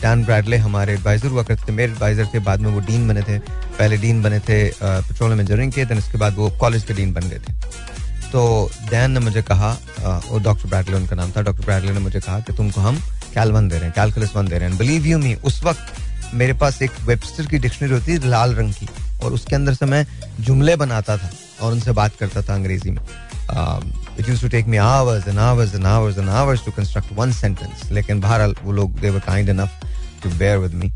[0.00, 3.22] डैन ब्रैडले हमारे एडवाइज़र हुआ करते थे। मेरे एडवाइज़र थे बाद में वो डीन बने
[3.22, 7.12] थे। पहले डीन बने थे पेट्रोलियम इंजीनियरिंग के दैन उसके बाद वो कॉलेज के डीन
[7.12, 7.52] बन गए थे।
[8.32, 9.70] तो डैन ने मुझे कहा
[10.28, 13.02] वो डॉक्टर ब्रैडले उनका नाम था। डॉक्टर ब्रैडले ने मुझे कहा कि तुमको हम
[13.34, 16.34] कैल वन दे रहे हैं कैलकुलस वन दे रहे हैं। बिलीव यू मी उस वक्त
[16.34, 18.88] मेरे पास एक वेबस्टर की डिक्शनरी होती थी, लाल रंग की।
[19.22, 20.06] और उसके अंदर से मैं
[20.40, 21.30] जुमले बनाता था
[21.60, 23.00] और उनसे बात करता था अंग्रेज़ी में।
[24.20, 27.32] It use to take me hours and hours and hours and hours to construct one
[27.32, 29.80] sentence लेकिन बहरहाल वो लोग they were kind enough
[30.22, 30.90] to bear with me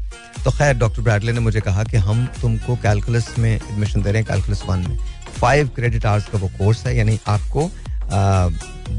[0.45, 4.23] तो खैर डॉक्टर ब्रैडले ने मुझे कहा कि हम तुमको कैलकुलस में एडमिशन दे रहे
[4.23, 4.99] हैं कैलकुलस वन में।
[5.41, 7.71] फाइव क्रेडिट आवर्स का वो कोर्स है, यानी आपको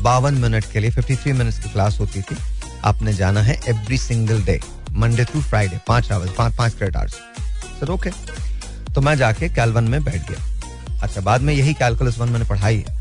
[0.04, 2.36] बावन मिनट के लिए फिफ्टी थ्री मिनट्स की क्लास होती थी।
[2.86, 4.60] आपने जाना है every single day
[4.94, 7.14] Monday to Friday पाँच आवर्स पाँच पाँच क्रेडिट आवर्स
[7.80, 8.10] सर ओके
[8.94, 12.78] तो मैं जाके कैलवन में बैठ गया। अच्छा बाद में यही कैलकुलस वन मैंने पढ़ाई
[12.78, 12.96] है।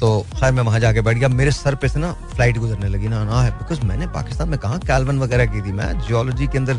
[0.00, 3.08] तो खैर, मैं वहाँ जाके बैठ गया। मेरे सर पे से ना फ़्लाइट गुजरने लगी
[3.08, 5.72] ना ना है बिकॉज़ मैंने पाकिस्तान में कहा कैलवन वगैरह की थी?
[5.72, 6.74] मैं जियोलॉजी के अंदर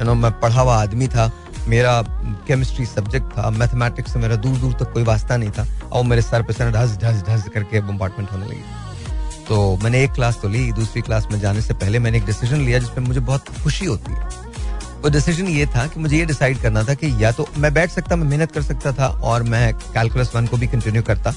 [0.00, 1.30] यू नो मैं पढ़ा हुआ आदमी था।
[1.68, 2.00] मेरा
[2.46, 6.22] केमिस्ट्री सब्जेक्ट था मैथमेटिक्स से मेरा दूर दूर तक कोई वास्ता नहीं था। और मेरे
[6.22, 8.62] सर पे से ढस ढस ढस करके बम्पार्टमेंट होने लगी।
[9.48, 12.60] तो मैंने एक क्लास तो ली, दूसरी क्लास में जाने से पहले मैंने एक डिसीज़न
[12.60, 14.44] लिया जिसमें मुझे बहुत खुशी होती है।
[15.02, 17.90] वो डिसीज़न ये था कि मुझे ये डिसाइड करना था कि या तो मैं बैठ
[17.90, 21.34] सकता, मैं मेहनत कर सकता था और मैं कैलकुलस वन को भी कंटिन्यू करता।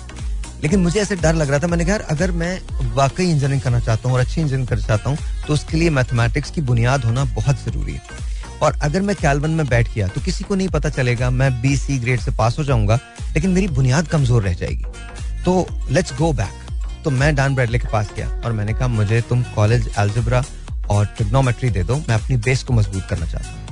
[0.64, 2.60] लेकिन मुझे ऐसे डर लग रहा था, मैंने कहा अगर मैं
[2.95, 6.51] वाकई इंजीनियरिंग करना चाहता हूँ और अच्छी इंजीनियरिंग करना चाहता हूँ तो उसके लिए मैथमेटिक्स
[6.51, 8.28] की बुनियाद होना बहुत ज़रूरी है।
[8.62, 11.76] और अगर मैं कैलवन में बैठ गया तो किसी को नहीं पता चलेगा, मैं बी
[11.78, 12.99] सी ग्रेड से पास हो जाऊँगा,
[13.36, 14.86] लेकिन मेरी बुनियाद कमज़ोर रह जाएगी।
[15.45, 16.68] तो लेट्स गो बैक
[17.04, 20.43] तो मैं डान ब्रैडले के पास गया और मैंने कहा मुझे तुम कॉलेज एल्जब्रा
[20.91, 23.68] और ट्रिग्नोमेट्री दे दो मैं अपनी बेस को मज़बूत करना चाहता हूँ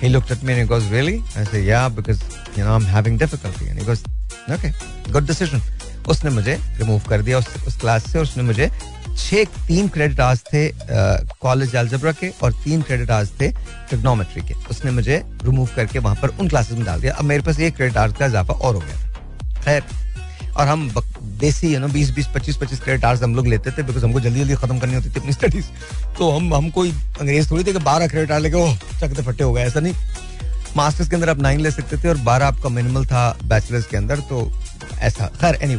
[0.00, 1.22] He looked at me and he goes, Really?
[1.34, 2.20] I said, Yeah, because
[2.54, 3.68] you know I'm having difficulty.
[3.68, 4.02] And he goes,
[4.48, 4.72] Okay,
[5.10, 5.62] good decision.
[6.08, 8.68] उसने मुझे रिमूव कर दिया उस, उस क्लास से उसने मुझे
[9.16, 10.68] छह तीन क्रेडिट आवर्स थे
[11.42, 13.48] कॉलेज एल्जब्रा के और तीन क्रेडिट आवर्स थे
[13.88, 17.42] ट्रिग्नोमेट्री के उसने मुझे रिमूव करके वहाँ पर उन क्लासेस में डाल दिया अब मेरे
[17.42, 19.82] पास एक क्रेडिट आवर्स का इजाफा और हो गया खैर
[20.56, 20.88] और हम
[21.38, 24.20] देसी है ना, बीस बीस, पच्चीस पच्चीस क्रेडिट आवर्स हम लोग लेते थे बिकॉज़ हमको
[24.20, 25.66] जल्दी जल्दी खत्म करनी होती थी अपनी स्टडीज़
[26.18, 29.44] तो हम हम कोई अंग्रेज़ थोड़ी थे कि बारह क्रेडिट आवर लेके, ओह चकते फट्टे
[29.44, 29.94] हो गए, ऐसा नहीं।
[30.76, 33.96] मास्टर्स के अंदर आप नाइन ले सकते थे और बारह आपका मिनिमल था बैचलर्स के
[33.96, 34.50] अंदर तो
[35.00, 35.76] ऐसा। खैर any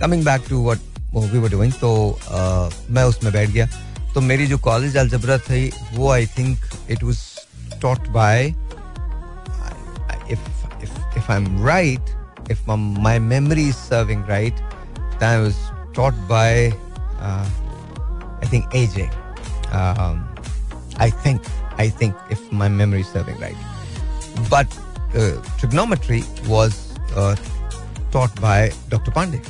[0.00, 0.78] coming back to what
[1.14, 2.18] we were doing तो
[2.90, 3.66] मैं उसमें बैठ गया।
[4.14, 6.58] तो मेरी जो कॉलेज अलजबरा थी, वो I think
[6.90, 7.20] it was
[7.82, 8.46] taught by
[10.30, 10.40] if
[11.16, 13.94] if I am right if my memory is
[15.21, 15.55] Serving right that I was
[15.95, 16.69] taught by
[18.43, 19.09] I think AJ
[20.99, 21.41] I think,
[21.77, 23.55] I think, if my memory is serving right.
[24.49, 24.79] But
[25.15, 27.35] uh, trigonometry was uh,
[28.11, 29.11] taught by Dr.
[29.11, 29.45] Pandey.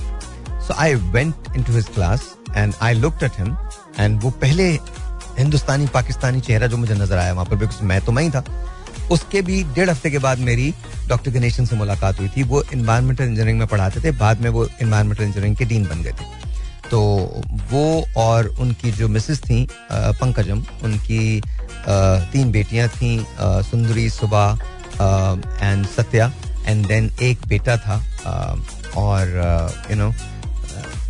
[0.59, 3.57] So I went into his class and I looked at him
[3.97, 4.79] and वो पहले
[5.37, 8.43] हिंदुस्तानी पाकिस्तानी चेहरा जो मुझे नजर आया वहां पर because मैं तो मैं ही था
[9.10, 10.72] उसके भी डेढ़ हफ़्ते के बाद मेरी
[11.08, 14.66] डॉक्टर गणेशन से मुलाकात हुई थी। वो इन्वायरमेंटल इंजीनियरिंग में पढ़ाते थे, बाद में वो
[14.82, 16.30] इन्वायरमेंटल इंजीनियरिंग के डीन बन गए थे।
[16.90, 17.00] तो
[17.70, 21.40] वो और उनकी जो मिसेस थी पंकजम, उनकी
[22.32, 23.18] तीन बेटियाँ थी
[23.70, 24.58] सुंदरी सुबह
[25.62, 26.32] एंड सत्या
[26.66, 27.96] एंड देन एक बेटा था
[28.96, 30.12] और यू नो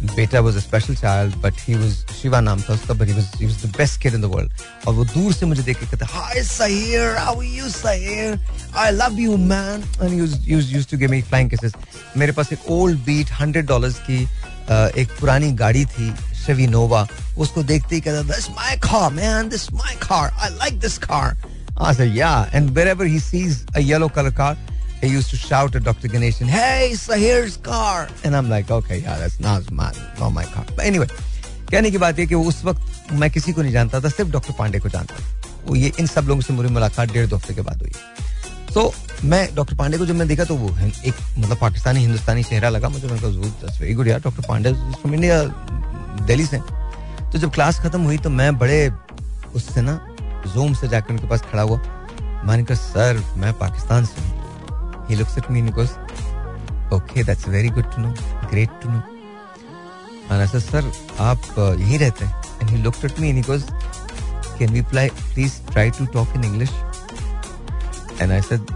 [0.04, 3.46] बेटा was a special child but he was Shiva नाम था उसका but he he
[3.46, 4.52] was the best kid in the world
[4.86, 8.38] और वो दूर से मुझे देख के कहता hi Saheer how you Saheer
[8.76, 11.72] I love you man and use use used to give me flying kisses
[12.16, 14.22] मेरे पास एक ओल्ड बीट 100 डॉलर्स की
[15.02, 16.12] एक पुरानी गाड़ी थी
[16.44, 17.06] शेवी नोवा
[17.38, 21.36] उसको देखते ही कहता this my car man this my car I like this car
[21.76, 22.48] I said, yeah.
[22.52, 24.56] And wherever he sees a yellow color car,
[25.02, 26.08] he used to shout at Dr.
[26.08, 28.08] Ganesh, hey, Sahir's car.
[28.24, 30.64] And I'm like, okay, yeah, that's not my, not my car.
[30.76, 31.08] But anyway,
[31.70, 34.52] कहने की बात ये कि उस वक्त मैं किसी को नहीं जानता था सिर्फ़ डॉक्टर
[34.58, 37.54] पांडे को जानता था वो ये इन सब लोगों से मेरी मुलाकात डेढ़ दो हफ़्ते
[37.54, 37.92] के बाद हुई
[38.74, 38.82] तो
[39.30, 42.88] मैं डॉक्टर पांडे को जब मैं देखा तो वो एक मतलब पाकिस्तानी हिंदुस्तानी चेहरा लगा
[42.88, 45.42] मुझे मैं वेरी गुड यार doctor Pandey from India
[46.26, 46.58] Delhi से
[47.32, 48.78] तो जब क्लास खत्म हुई तो मैं बड़े
[49.56, 49.98] उससे ना
[50.54, 51.80] जूम से जाकर उनके पास खड़ा हुआ
[52.46, 54.41] मैंने कहा सर मैं पाकिस्तान से हूँ
[55.08, 55.96] he looks at me goes
[56.94, 58.14] okay that's very good to know
[58.50, 59.02] great to know
[60.30, 62.34] मैंने सर सर आप यहीं रहते हैं.
[62.60, 63.66] And he looked at me and he goes
[64.58, 66.70] can we please try to talk in English
[68.20, 68.70] and I said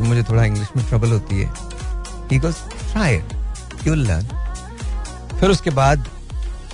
[0.00, 1.52] मुझे थोड़ा English में trouble होती है.
[2.30, 4.26] He goes try it you learn
[5.40, 6.08] फिर उसके बाद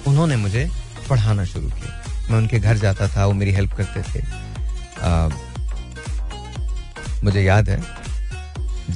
[0.09, 0.68] उन्होंने मुझे
[1.09, 4.24] पढ़ाना शुरू किया। मैं उनके घर जाता था वो मेरी हेल्प करते थे।
[5.03, 5.28] आ,
[7.24, 7.78] मुझे याद है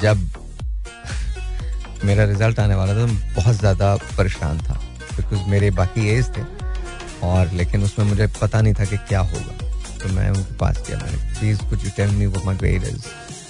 [0.03, 0.17] जब
[2.05, 4.75] मेरा रिज़ल्ट आने वाला था तो बहुत ज़्यादा परेशान था
[5.17, 6.43] बिकॉज़ मेरे बाकी एज थे,
[7.27, 9.55] और लेकिन उसमें मुझे पता नहीं था कि क्या होगा।
[9.99, 13.07] तो मैं उनके पास गया मैंने please you tell me what my grade is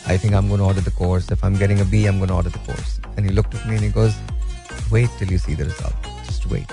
[0.09, 2.18] I think I am gonna order the course if I am getting a B am
[2.20, 5.61] gonna order the course and he looked at me and wait till you see the
[5.61, 6.72] result just wait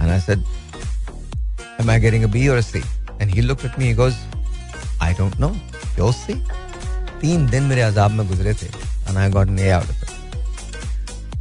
[0.00, 0.44] and I said
[1.80, 2.80] am I getting a B or a C?
[3.20, 4.16] And he looked at me, he goes,
[5.00, 5.50] I don't know.
[5.96, 6.34] You'll see.
[7.20, 8.68] तीन दिन मेरे अजाब में गुजरे थे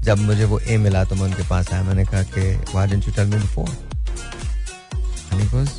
[0.04, 2.44] जब मुझे वो A मिला तो मैं उनके पास आया। मैंने कहा कि
[3.12, 3.72] tell me before?
[5.32, 5.72] And he goes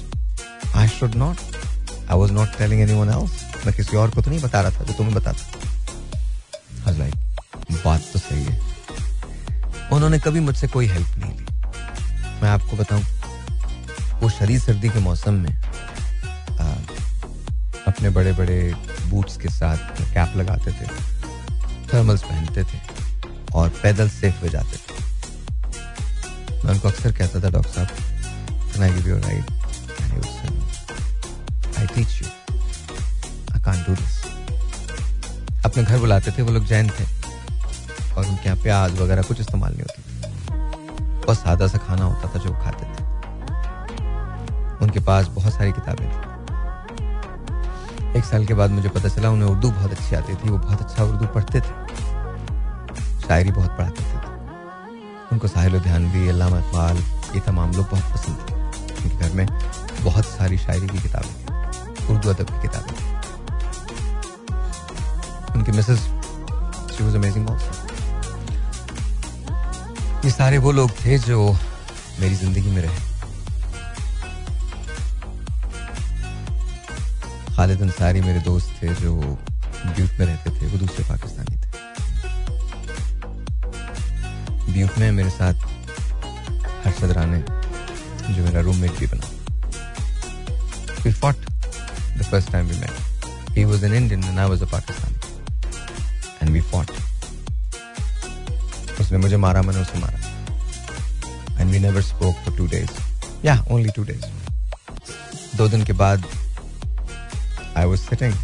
[0.74, 1.36] I should not.
[2.08, 3.32] I was not telling anyone else.
[3.66, 5.42] मैं किसी और को तो नहीं बता रहा था जो तुम्हें बताता
[6.86, 7.16] was like,
[7.84, 8.60] बात तो सही है।
[9.92, 11.44] उन्होंने कभी मुझसे कोई हेल्प नहीं ली।
[12.42, 13.02] मैं आपको बताऊँ
[14.22, 15.52] वो शरीर सर्दी के मौसम में
[17.88, 18.74] अपने बड़े बड़े
[19.06, 19.76] बूट्स के साथ
[20.14, 20.86] कैप लगाते थे
[21.94, 22.78] थर्मल्स पहनते थे
[23.54, 24.94] और पैदल सेफ़ पे जाते थे।
[26.64, 27.88] मैं उनको अक्सर कहता था, डॉक्टर साहब
[28.94, 29.16] गिव यू
[35.64, 37.04] अपने घर बुलाते थे, वो लोग जैन थे
[38.14, 40.02] और उनके यहाँ प्याज वगैरह कुछ इस्तेमाल नहीं होती
[41.24, 43.04] बहुत सादा सा खाना होता था जो खाते थे।
[44.84, 46.27] उनके पास बहुत सारी किताबें थी।
[48.16, 50.80] एक साल के बाद मुझे पता चला, उन्हें उर्दू बहुत अच्छी आती थी, वो बहुत
[50.80, 51.72] अच्छा उर्दू पढ़ते थे।
[53.28, 54.16] शायरी बहुत पढ़ाते थे।
[55.32, 56.96] उनको साहिल ध्यानवी अल्लामा इकबाल,
[57.34, 58.54] ये तमाम लोग बहुत पसंद थे।
[59.04, 59.46] उनके घर में
[60.04, 63.04] बहुत सारी शायरी की किताबें थी, उर्दू अदब की किताबें थी।
[65.54, 65.98] उनकी मिसेस
[66.96, 67.48] शी वाज अमेजिंग
[70.24, 71.56] ये सारे वो लोग थे जो
[72.20, 73.07] मेरी ज़िंदगी में रहे।
[77.58, 81.68] खालिद अंसारी मेरे दोस्त थे, जो ब्यूट में रहते थे, वो दूसरे पाकिस्तानी थे।
[84.72, 85.66] ब्यूट में मेरे साथ
[86.84, 87.40] हर्षद राने
[88.34, 89.26] जो मेरा रूममेट भी बना।
[91.04, 94.70] We fought the first time we met he was an Indian and I was a
[94.72, 95.18] Pakistani
[96.42, 96.90] and we fought
[99.00, 100.18] उसने मुझे मारा, मैंने उसे मारा।
[101.60, 102.90] And we never spoke for two days
[103.46, 104.24] या ओनली टू डेज़
[105.56, 106.24] दो दिन के बाद
[107.78, 108.34] I was sitting.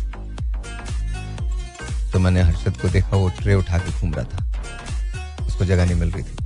[2.13, 5.95] तो मैंने हर्षद को देखा वो ट्रे उठा के घूम रहा था। उसको जगह नहीं
[5.95, 6.37] मिल रही थी।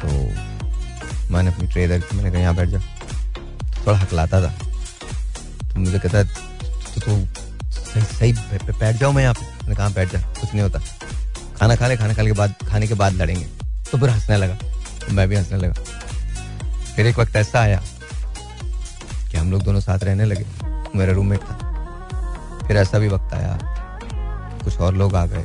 [0.00, 0.08] तो
[1.32, 2.78] मैंने अपनी ट्रे इधर मैंने कहा यहाँ बैठ जा।
[3.86, 4.52] थोड़ा हकलाता था।
[5.68, 7.26] तो मुझे कहता तो, तो
[7.72, 8.32] सही सही
[8.80, 10.78] बैठ जाओ मैं यहाँ पे। मैंने कहा बैठ जा कुछ नहीं होता।
[11.58, 13.44] खाना खा ले खाना खाने के बाद खाने के बाद लड़ेंगे।
[13.92, 14.54] तो फिर हंसने लगा।
[15.00, 15.74] तो मैं भी हंसने लगा।
[16.96, 17.82] फिर एक वक्त ऐसा आया
[19.36, 20.44] कि हम लोग दोनों साथ रहने लगे।
[20.98, 21.54] मेरा रूममेट था।
[22.66, 23.58] फिर ऐसा भी वक्त आया
[24.64, 25.44] कुछ और लोग आ गए।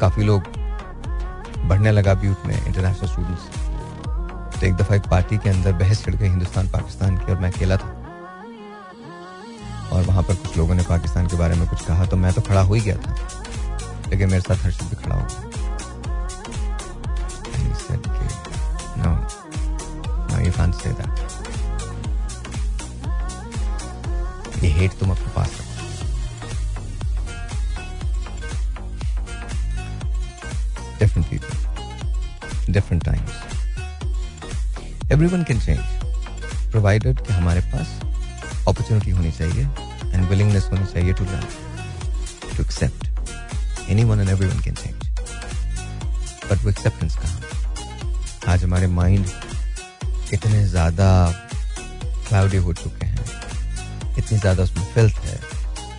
[0.00, 0.42] काफ़ी लोग
[1.68, 6.14] बढ़ने लगा ब्यूट में इंटरनेशनल स्टूडेंट्स तो एक दफ़ा एक पार्टी के अंदर बहस छिड़
[6.14, 7.90] गई हिंदुस्तान पाकिस्तान की और मैं अकेला था।
[9.92, 12.42] और वहाँ पर कुछ लोगों ने पाकिस्तान के बारे में कुछ कहा तो मैं तो
[12.48, 13.14] खड़ा हो ही गया था।
[14.08, 15.48] लेकिन मेरे साथ हर्षित भी खड़ा हो गया।
[19.02, 19.12] No,
[20.30, 21.39] no, you can't say that.
[24.62, 25.68] ये हेट तुम अपने पास रखो।
[30.98, 33.32] Different people different times
[35.12, 35.78] every one can change
[36.70, 37.98] provided कि हमारे पास
[38.68, 39.64] अपॉर्चुनिटी होनी चाहिए
[40.14, 41.46] एंड विलिंगनेस होनी चाहिए to learn
[42.56, 44.94] to accept any one and every one can change
[46.50, 49.26] but वो एक्सेप्टेंस कहाँ आज हमारे माइंड
[50.32, 51.08] इतने ज़्यादा
[52.28, 53.18] क्लाउडी हो चुके हैं।
[54.20, 55.38] इतनी ज़्यादा उसमें फिल्थ है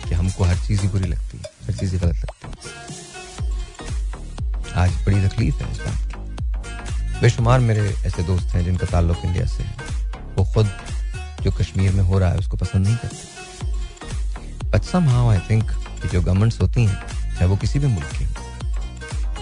[0.08, 2.52] कि हमको हर चीज़ ही बुरी लगती है, हर चीज़ ही गलत लगती है।
[4.76, 9.46] आज बड़ी तकलीफ़ है इस बात की। बेशुमार मेरे ऐसे दोस्त हैं जिनका ताल्लुक इंडिया
[9.46, 9.74] से है।
[10.36, 10.70] वो खुद
[11.42, 15.70] जो कश्मीर में हो रहा है, उसको पसंद नहीं करते। But somehow I think
[16.02, 17.00] कि जो गवर्नमेंट्स होती हैं,
[17.32, 18.26] चाहे वो किसी भी मुल्क की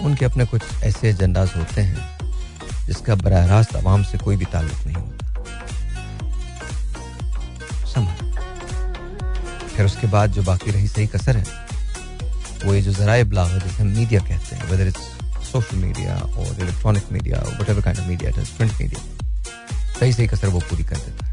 [0.01, 4.85] उनके अपने कुछ ऐसे एजेंडाज होते हैं जिसका बरह रास्त आवाम से कोई भी ताल्लुक
[4.85, 5.20] नहीं होता।
[9.75, 11.43] फिर उसके बाद जो बाकी रही सही कसर है,
[12.65, 15.01] वो ये जो जरा ब्लाग है, जिसे मीडिया कहते हैं वेदर इट्स
[15.51, 19.01] सोशल मीडिया और electronic media whatever kind of media print media
[19.99, 21.31] सही सही कसर वो पूरी कर देता है।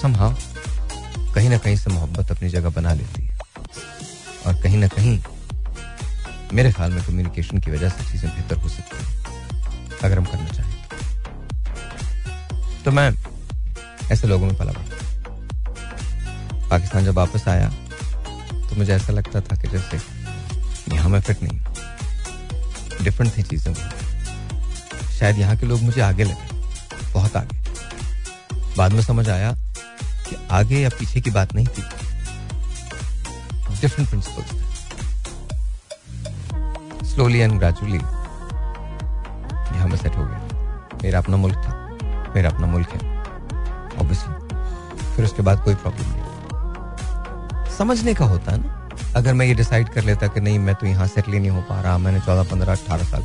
[0.00, 0.34] समहाउ
[1.34, 3.34] कहीं ना कहीं से मोहब्बत अपनी जगह बना लेती है।
[4.46, 5.18] और कहीं ना कहीं,
[6.52, 9.06] मेरे ख्याल में कम्युनिकेशन की वजह से चीज़ें बेहतर हो सकती हैं,
[10.04, 10.74] अगर हम करना चाहें
[12.84, 13.10] तो। मैं
[14.12, 15.05] ऐसे लोगों में पला पड़ा
[16.76, 17.68] पाकिस्तान जब वापस आया
[18.68, 19.96] तो मुझे ऐसा लगता था कि जैसे
[20.94, 23.74] यहाँ मैं फिट नहीं डिफरेंट थी चीज़ें।
[25.10, 26.46] शायद यहाँ के लोग मुझे आगे लगे,
[27.12, 27.56] बहुत आगे।
[28.76, 29.52] बाद में समझ आया
[30.28, 31.82] कि आगे या पीछे की बात नहीं थी।
[33.80, 34.64] डिफरेंट प्रिंसिपल्स थे।
[37.06, 37.98] स्लोली एंड ग्रेजुअली
[39.72, 40.38] यहाँ मैं सेट हो गया।
[41.02, 41.72] मेरा अपना मुल्क था,
[42.34, 43.00] मेरा अपना मुल्क है
[43.98, 44.34] ऑब्वियसली
[45.16, 46.25] फिर उसके बाद कोई प्रॉब्लम नहीं।
[47.78, 48.88] समझने का होता है ना?
[49.16, 51.60] अगर मैं ये डिसाइड कर लेता कि नहीं, मैं तो यहाँ सेटल ही नहीं हो
[51.68, 53.22] पा रहा, मैंने चौदह, पंद्रह अठारह साल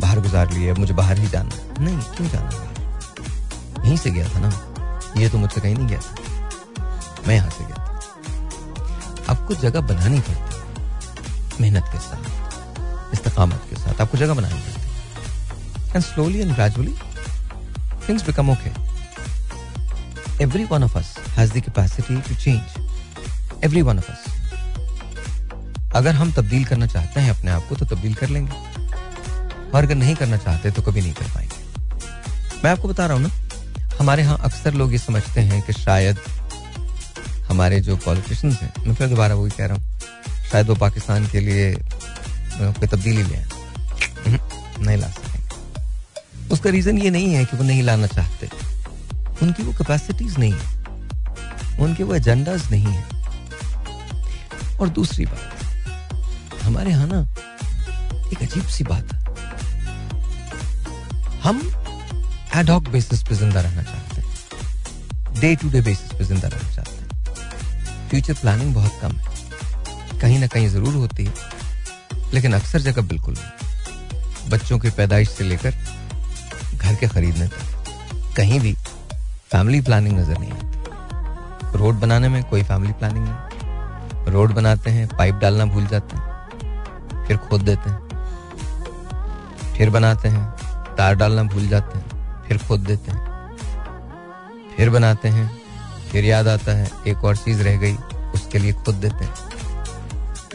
[0.00, 4.50] बाहर गुजार लिए मुझे बाहर ही जाना नहीं, क्यों जाना यहीं से गया था ना?
[5.18, 6.14] ये तो मुझसे कहीं नहीं गया था।
[7.28, 14.00] मैं यहाँ से गया था। आपको जगह बनानी पड़ती मेहनत के साथ, इस्तकामत के साथ,
[14.00, 16.94] आपको जगह बनानी पड़ती and slowly and gradually
[18.08, 18.70] things become okay
[20.44, 22.81] every one of us has the capacity to change
[23.64, 24.24] every one of us
[25.94, 28.52] अगर हम तब्दील करना चाहते हैं अपने आप को तो तब्दील कर लेंगे।
[29.70, 33.22] और अगर नहीं करना चाहते तो कभी नहीं कर पाएँगे। मैं आपको बता रहा हूँ
[33.22, 33.30] ना,
[33.98, 36.18] हमारे यहाँ अक्सर लोग ये समझते हैं कि शायद
[37.48, 39.82] हमारे जो पॉलिटिशियंस हैं, मैं फिर दोबारा वही कह रहा हूँ,
[40.50, 41.74] शायद वो पाकिस्तान के लिए
[42.52, 43.46] कोई तब्दीली ले आए।
[44.78, 48.48] नहीं ला सकेंगे उसका रीजन ये नहीं है कि वो नहीं लाना चाहते।
[49.42, 53.21] उनकी वो कैपेसिटीज नहीं है। उनके वो एजेंडाज नहीं है।
[54.82, 57.20] और दूसरी बात। हमारे यहाँ ना
[58.32, 59.20] एक अजीब सी बात है।
[61.42, 61.60] हम
[62.56, 66.90] एडॉक बेसिस पे ज़िंदा रहना चाहते हैं। डे टू डे बेसिस पे ज़िंदा रहना चाहते
[66.92, 71.32] हैं। फ्यूचर प्लानिंग बहुत कम है। कहीं ना कहीं ज़रूर होती है।
[72.34, 75.74] लेकिन अक्सर जगह बिल्कुल नहीं। बच्चों की पैदाइश से लेकर
[76.74, 78.72] घर के खरीदने तक। कहीं भी
[79.52, 83.51] फैमिली प्लानिंग नज़र नहीं आती। रोड बनाने में कोई फैमिली प्लानिंग नहीं।
[84.28, 86.24] रोड बनाते हैं, पाइप डालना भूल जाते हैं,
[87.26, 87.98] फिर खोद देते हैं,
[89.76, 90.50] फिर बनाते हैं,
[90.96, 92.04] तार डालना भूल जाते हैं,
[92.48, 93.56] फिर खोद देते हैं,
[94.76, 95.50] फिर बनाते हैं,
[96.12, 97.94] फिर याद आता है, एक और चीज़ रह गई,
[98.34, 99.34] उसके लिए खोद देते हैं,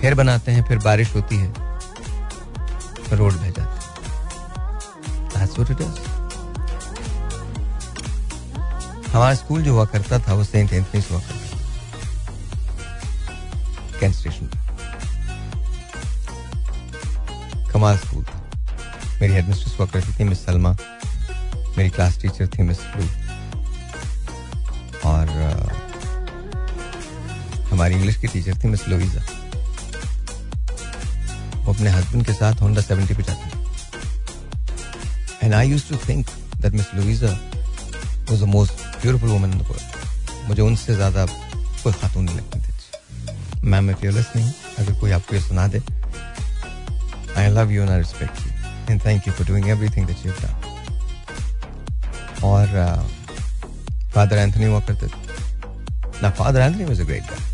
[0.01, 1.53] फिर बनाते हैं, फिर बारिश होती है,
[3.13, 3.77] रोड बह जाते
[9.13, 11.46] हमारा स्कूल जो हुआ करता था, वो सेंट एंथनीस हुआ करता
[13.99, 14.49] कैंट स्टेशन
[17.73, 18.37] कमाल स्कूल था।
[19.21, 20.71] मेरी हेडमिस्ट्रेस हुआ करती थी मिस सलमा।
[21.77, 23.03] मेरी क्लास टीचर थी मिस लू
[25.09, 25.67] और uh,
[27.71, 29.21] हमारी इंग्लिश की टीचर थी मिस लोइजा
[31.63, 33.57] वो अपने हस्बैंड के साथ होंडा सेवेंटी पे जाती थी।
[35.43, 36.27] And I use to think
[36.61, 37.31] that miss Luisa
[38.29, 42.56] was the most beautiful woman in the world मुझे उनसे ज़्यादा कोई खातून नहीं लगती।
[43.67, 45.81] मैम मैं फियरलेस नहीं अगर कोई आपको ये सुना दे
[47.37, 48.51] I love you and respect you
[48.89, 50.53] and thank you for doing everything that you done
[52.43, 52.67] और
[54.13, 57.45] फादर एंथनी हुआ करते थे। ना father Anthony was a great guy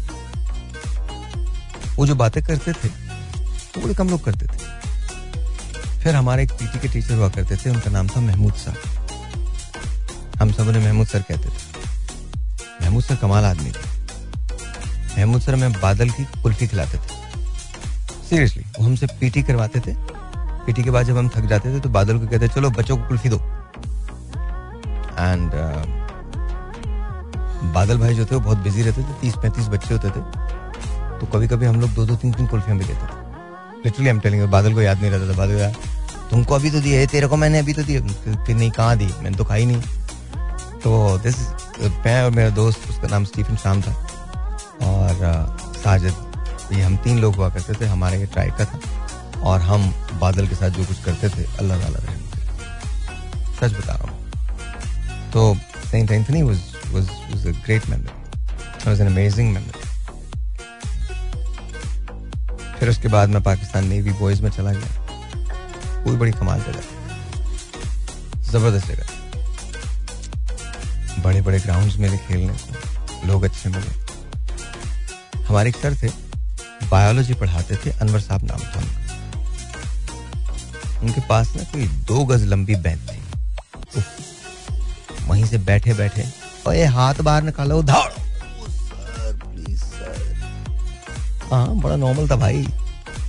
[1.95, 4.57] वो जो बातें करते थे, वो बड़े कम लोग करते थे।
[6.03, 8.77] फिर हमारे एक पीटी के टीचर हुआ करते थे, उनका नाम था महमूद साहब
[10.41, 13.92] हम सब उन्हें महमूद सर कहते थे। महमूद सर कमाल आदमी थे।
[15.17, 17.21] महमूद सर में बादल की कुल्फी खिलाते थे।
[18.29, 19.95] सीरियसली वो हमसे पीटी करवाते थे।
[20.65, 23.07] पीटी के बाद जब हम थक जाते थे तो बादल को कहते चलो बच्चों को
[23.07, 23.37] कुल्फी दो।
[25.19, 25.85] एंड uh,
[27.73, 30.21] बादल भाई जो थे वो बहुत बिज़ी रहते थे। तीस पैंतीस बच्चे होते थे।
[31.19, 33.21] तो कभी कभी हम लोग दो दो तीन तीन कुल्फियाँ भी देते थे।
[33.85, 35.75] लिटरली हम टेलिंग बादल को याद नहीं रहता था। बादल यार
[36.31, 39.37] तुमको अभी तो दिए तेरे को मैंने अभी तो दिए। फिर नहीं कहाँ दी मैंने
[39.37, 39.81] तो खाई नहीं।
[40.83, 41.37] तो दिस
[42.05, 43.95] मैं और मेरा दोस्त उसका नाम स्टीफन शाम था।
[44.83, 45.13] और
[45.77, 46.13] साजिद,
[46.73, 48.77] ये हम तीन लोग हुआ करते थे, हमारे ये ट्राइब का था
[49.41, 52.15] और हम बादल के साथ जो कुछ करते थे, अल्लाह ताला रहे
[53.59, 54.17] सच बता रहा हूँ।
[55.31, 55.55] तो
[55.91, 56.59] saint Anthony was
[56.91, 59.81] was was a great memory was an amazing memory
[62.79, 66.81] फिर उसके बाद मैं पाकिस्तान नेवी बॉयज़ में चला गया। कोई बड़ी कमाल जगह
[68.51, 69.07] ज़बरदस्त जगह।
[71.23, 74.02] बड़े बड़े ग्राउंड्स मिले खेलने को। लोग अच्छे मिले।
[75.47, 76.09] हमारे एक सर थे
[76.91, 78.79] बायोलॉजी पढ़ाते थे, अनवर साहब नाम था
[81.01, 83.19] उनका। पास ना कोई दो गज लंबी बेंच थी।
[85.27, 86.23] वहीं से बैठे बैठे,
[86.67, 88.21] और ये हाथ बाहर निकालो धाड़ो
[91.51, 92.65] हाँ बड़ा नॉर्मल था भाई।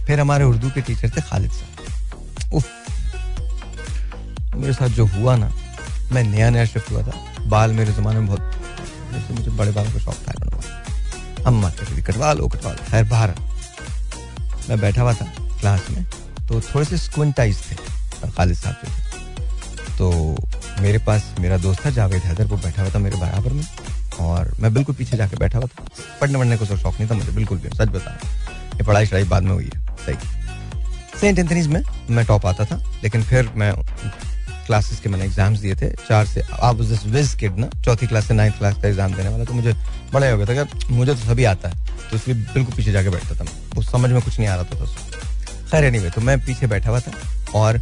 [0.06, 2.62] फिर हमारे उर्दू के टीचर थे खालिद साहब
[4.56, 5.50] मेरे साथ जो हुआ ना,
[6.12, 7.12] मैं नया नया शिफ्ट हुआ था।
[7.46, 8.42] बाल मेरे जमाने में बहुत
[9.30, 10.32] मुझे बड़े बालों का शौक था।
[11.46, 13.34] अम्मा कहती कटवा लो कटवा लो। खैर, बाहर
[14.68, 15.24] मैं बैठा हुआ था
[15.60, 16.04] क्लास में
[16.48, 17.76] तो थोड़े से स्क्विंटाइज थे
[18.28, 18.90] खालिद साहब जो
[19.98, 20.10] तो
[20.82, 23.64] मेरे पास मेरा दोस्त था, जावेद हैदर, वो बैठा हुआ था मेरे बराबर में,
[24.20, 25.84] और मैं बिल्कुल पीछे जाके बैठा हुआ था।
[26.20, 28.18] पढ़ने वढ़ने का शौक नहीं था मुझे, बिल्कुल भी, सच बता
[28.74, 32.82] ये पढ़ाई शढ़ाई बाद में हुई है, सही। सेंट एंथनीज में मैं टॉप आता था,
[33.02, 33.70] लेकिन फिर मैं
[34.66, 38.26] क्लासेस के मैंने एग्ज़ाम्स दिए थे। चार से, आप दिस विज किड ना, चौथी क्लास
[38.28, 39.74] से नाइन्थ क्लास का एग्ज़ाम देने वाला तो मुझे
[40.12, 41.74] बड़ा हो गया था। मुझे तो सभी आता है
[42.10, 44.64] तो इसलिए बिल्कुल पीछे जाके बैठता था मैं। उस समझ में कुछ नहीं आ रहा
[44.64, 44.86] था तो
[45.70, 47.12] खैर एनी तो मैं पीछे बैठा हुआ था
[47.54, 47.80] और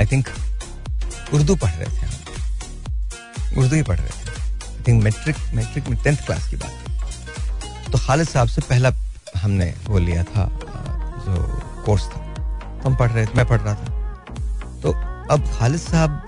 [0.00, 0.28] आई थिंक
[1.34, 4.30] उर्दू पढ़ रहे थे हम। उर्दू ही पढ़ रहे थे।
[4.68, 8.92] आई थिंक मैट्रिक मैट्रिक में टेंथ क्लास की बात। तो खालिद साहब से पहला
[9.36, 10.48] हमने वो लिया था,
[11.24, 12.20] जो कोर्स था।
[12.84, 14.92] हम पढ़ रहे थे, मैं पढ़ रहा था। तो
[15.30, 16.24] अब खालिद साहब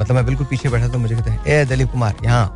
[0.00, 2.46] मतलब मैं बिल्कुल पीछे बैठा तो मुझे कहते हैं ए दलीप कुमार यहाँ।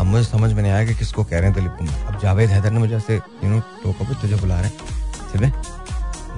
[0.00, 2.50] अब मुझे समझ में नहीं आया कि किसको कह रहे हैं दलीप कुमार। अब जावेद
[2.50, 5.52] हैदर ने मुझे ऐसे यू नो टोका पे तुझे बुला रहे हैं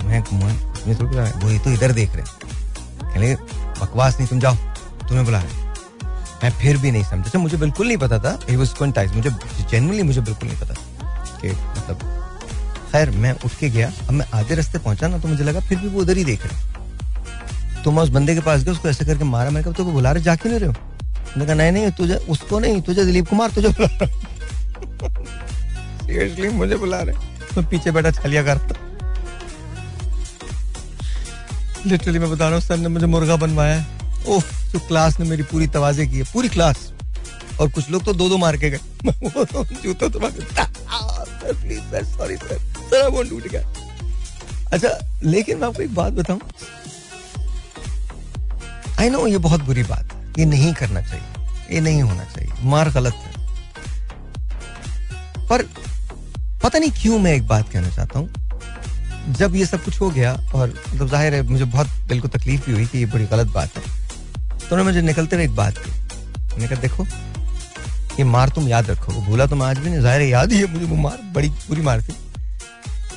[0.07, 2.25] मैं कुमार तुम्हें थोड़ी बुला रहे वो तो इधर देख रहे
[3.03, 3.35] कहने
[3.81, 4.55] बकवास नहीं तुम जाओ
[5.09, 5.61] तुम्हें बुला रहे
[6.43, 9.31] मैं फिर भी नहीं समझा। अच्छा, मुझे बिल्कुल नहीं पता था ही वाज क्विंटाइज मुझे
[9.31, 10.75] जेन्युइनली मुझे बिल्कुल नहीं पता
[11.41, 11.99] कि मतलब
[12.93, 15.79] खैर मैं उठ के गया अब मैं आधे रास्ते पहुँचा ना तो मुझे लगा फिर
[15.79, 16.81] भी वो उधर ही देख रहे
[17.85, 19.51] तो मैं उस बंदे के पास गया उसको ऐसे करके मारा?
[19.51, 20.75] मैंने कहा तो बुला रहे, जा क्यों नहीं रहे हो?
[21.31, 24.21] मैंने कहा, नहीं नहीं, तुझे, उसको नहीं, तुझे दिलीप कुमार, तुझे बुला रहा
[26.07, 27.17] सीरियसली मुझे बुला रहे
[27.57, 28.75] मैं पीछे बैठा छलिया करता
[31.87, 33.87] लिटरली मैं बता रहा हूँ, सर ने मुझे मुर्गा बनवाया है।
[34.29, 36.93] ओफ जो क्लास ने मेरी पूरी तवाजे की है, पूरी क्लास
[37.61, 38.79] और कुछ लोग तो दो दो मार के गए।
[39.83, 42.59] जूता तो please sir sorry sir.
[42.91, 43.63] Sir वो टूट गया।
[44.73, 44.89] अच्छा
[45.25, 46.41] लेकिन मैं आपको एक बात बताऊँ
[49.03, 52.51] आई नो ये बहुत बुरी बात है। ये नहीं करना चाहिए। ये नहीं होना चाहिए।
[52.65, 53.31] मार गलत है।
[55.49, 55.63] पर
[56.63, 58.29] पता नहीं क्यों मैं एक बात कहना चाहता हूँ।
[59.31, 62.67] जब ये सब कुछ हो गया और मतलब ज़ाहिर है मुझे बहुत दिल को तकलीफ़
[62.67, 65.79] भी हुई कि ये बड़ी गलत बात है तो उन्होंने मुझे निकलते हुए एक बात
[65.79, 67.05] की। मैंने कहा, देखो,
[68.19, 70.85] ये मार तुम याद रखो। भूला तुम आज भी नहीं। ज़ाहिर याद ही है मुझे।
[70.85, 72.15] वो मार, बड़ी बुरी मार थी।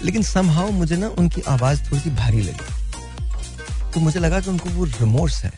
[0.04, 4.70] लेकिन समहाउ मुझे ना उनकी आवाज़ थोड़ी सी भारी लगी। तो मुझे लगा कि उनको
[4.70, 5.52] वो रिमोर्स है।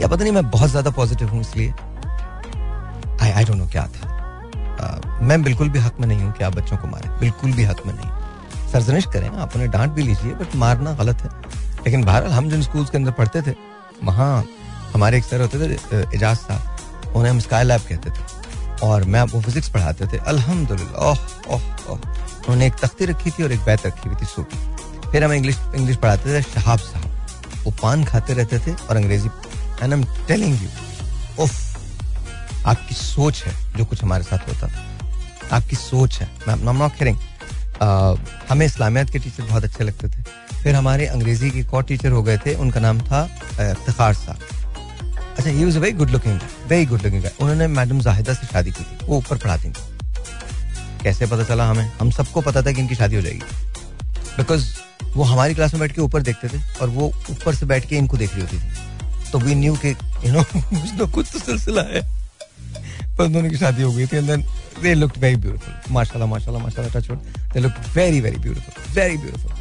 [0.00, 1.72] या पता नहीं मैं बहुत ज़्यादा पॉजिटिव हूँ इसलिए।
[3.22, 4.08] आई आई डोंट नो क्या था।
[5.22, 7.86] मैं बिल्कुल भी हक में नहीं हूँ कि आप बच्चों को मारें। बिल्कुल भी हक
[7.86, 11.30] में नहीं। सरजनिश करें आप उन्हें डांट भी लीजिए, बट मारना गलत है।
[11.84, 13.54] लेकिन बहरहाल हम जिन स्कूल्स के अंदर पढ़ते थे,
[14.04, 14.44] वहाँ
[14.94, 19.22] हमारे एक सर होते थे एजाज साहब। उन्हें हम स्काई लैब कहते थे। और मैं
[19.22, 21.18] वो फिजिक्स पढ़ाते थे। अल्हम्दुलिल्लाह, ओह
[21.48, 24.56] ओह ओह। उन्होंने एक तख्ती रखी थी और एक बैत रखी हुई थी सूटी
[25.10, 29.28] फिर हम इंग्लिश इंग्लिश पढ़ाते थे शहाब साहब। वो पान खाते रहते थे और अंग्रेज़ी
[29.82, 30.68] एंड एम टेलिंग यू
[31.42, 31.52] उफ,
[32.66, 37.16] आपकी सोच है जो कुछ हमारे साथ होता था। आपकी सोच है। नॉट खेरिंग
[38.50, 40.22] हमें इस्लामियात के टीचर बहुत अच्छे लगते थे।
[40.54, 43.22] फिर हमारे अंग्रेज़ी के एक और टीचर हो गए थे। उनका नाम था
[43.60, 44.38] इफ्तार साहब।
[45.38, 48.82] अच्छा he was very good looking very good looking उन्होंने मैडम जाहिदा से शादी की
[48.82, 51.90] थी। वो ऊपर पढ़ाती थी कैसे पता चला हमें?
[52.00, 53.40] हम सबको पता था कि इनकी शादी हो जाएगी।
[54.36, 54.66] बिकॉज़
[55.14, 57.96] वो हमारी क्लास में बैठ के ऊपर देखते थे और वो ऊपर से बैठ के
[57.96, 58.88] इनको देख रही होती थी।
[59.32, 59.90] तो वी न्यू के
[60.24, 62.02] यू नो कुछ ना कुछ तो सिलसिला है।
[63.18, 64.44] पर दोनों की शादी हो गई थी and then
[64.82, 67.18] they looked very beautiful माशाल्लाह माशाल्लाह माशाल्लाह touch wood
[67.54, 69.58] they look very very beautiful very beautiful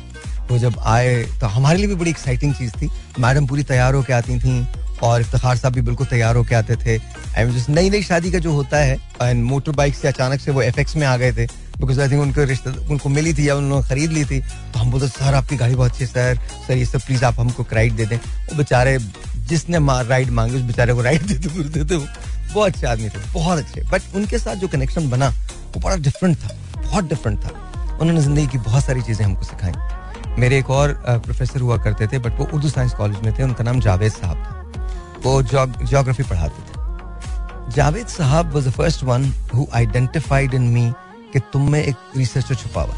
[0.51, 2.89] वो जब आए तो हमारे लिए भी बड़ी एक्साइटिंग चीज़ थी।
[3.19, 4.67] मैडम पूरी तैयार होकर आती थी,
[5.03, 6.95] और इफ्तार साहब भी बिल्कुल तैयार होकर आते थे।
[7.37, 10.51] एंड जिस नई नई शादी का जो होता है एंड मोटर बाइक से अचानक से
[10.51, 11.45] वो एफ़ में आ गए थे
[11.79, 14.91] बिकॉज़ आई थिंक उनको रिश्ते, उनको मिली थी या उन्होंने खरीद ली थी तो हम
[14.91, 17.93] बोलते, सर, आपकी गाड़ी बहुत अच्छी है, सर। सर, ये सब प्लीज़ आप हमको राइड
[17.95, 18.97] दे दें। वो बेचारे
[19.49, 22.05] जिसने राइड मांगी, उस बेचारे को राइड देते बोलते थे वो।
[22.53, 26.37] बहुत अच्छे आदमी थे, बहुत अच्छे। बट उनके साथ जो कनेक्शन बना, वो बड़ा डिफरेंट
[26.37, 27.49] था, बहुत डिफरेंट था।
[27.91, 32.19] उन्होंने ज़िंदगी की बहुत सारी चीज़ें हमको सिखाई। मेरे एक और प्रोफेसर हुआ करते थे
[32.19, 36.61] बट वो उर्दू साइंस कॉलेज में थे, उनका नाम जावेद साहब था। वो जोग्राफी पढ़ाते
[36.61, 40.91] थे। जावेद साहब was the first one who identified in me
[41.33, 42.95] कि तुम में एक रिसर्चर छुपा हुआ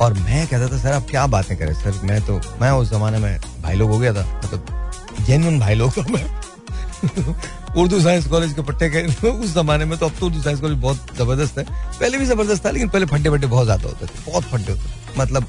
[0.00, 1.74] और मैं कहता था, सर, आप क्या बातें करें?
[1.74, 4.78] सर, मैं तो मैं उस जमाने में भाई लोग हो गया था मतलब
[5.20, 6.24] जेन्युन भाई लोग था मैं
[7.76, 10.78] उर्दू साइंस कॉलेज के पट्टे के उस जमाने में तो अब तो उर्दू साइंस कॉलेज
[10.78, 11.64] बहुत ज़बरदस्त है
[12.00, 14.82] पहले भी ज़बरदस्त था लेकिन पहले फड्डे फड्डे बहुत ज़्यादा होते थे बहुत फड्डे होते
[14.82, 15.46] थे मतलब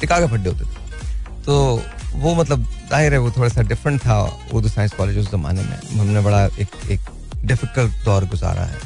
[0.00, 1.82] टिका के फड्डे होते थे तो
[2.16, 4.20] वो मतलब ज़ाहिर है वो थोड़ा सा डिफरेंट था
[4.52, 7.00] उर्दू साइंस कॉलेज उस जमाने में हमने बड़ा एक एक
[7.44, 8.78] डिफ़िकल्ट दौर गुजारा है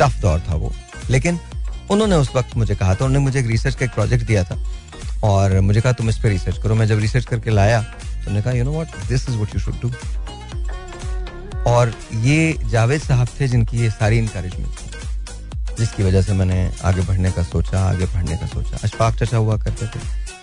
[0.00, 0.72] टफ दौर था वो
[1.10, 1.38] लेकिन
[1.90, 4.58] उन्होंने उस वक्त मुझे कहा था उन्होंने मुझे एक रिसर्च का एक प्रोजेक्ट दिया था
[5.24, 7.84] और मुझे कहा तुम इस पर रिसर्च करो मैं जब रिसर्च करके लाया
[8.26, 9.90] उन्होंने कहा you know what this is what you should do
[11.66, 11.92] और
[12.22, 17.30] ये जावेद साहब थे जिनकी ये सारी इंकरेजमेंट थी, जिसकी वजह से मैंने आगे बढ़ने
[17.30, 20.00] का सोचा, आगे पढ़ने का सोचा। अशफाक चचा हुआ करते थे,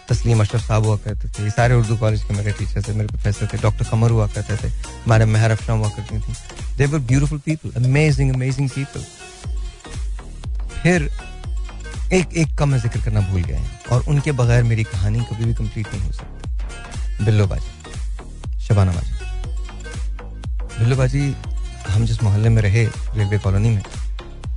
[0.09, 3.07] तस्लीम अशरफ साहब हुआ करते थे, ये सारे उर्दू कॉलेज के मेरे टीचर थे, मेरे
[3.07, 4.69] प्रोफेसर थे डॉक्टर कमर हुआ करते थे,
[5.03, 6.33] हमारे मेहर अफशा हुआ करती थी।
[6.77, 9.05] They were beautiful people amazing amazing people
[10.81, 11.09] फिर
[12.13, 13.61] एक एक का मैं ज़िक्र करना भूल गया
[13.91, 17.72] और उनके बगैर मेरी कहानी कभी भी कंप्लीट नहीं हो सकती। बिल्लो बाजी।
[18.63, 19.13] शबाना बाजी
[20.79, 21.35] बिल्लू बाजी
[21.89, 23.83] हम जिस मोहल्ले में रहे, रेलवे कॉलोनी में,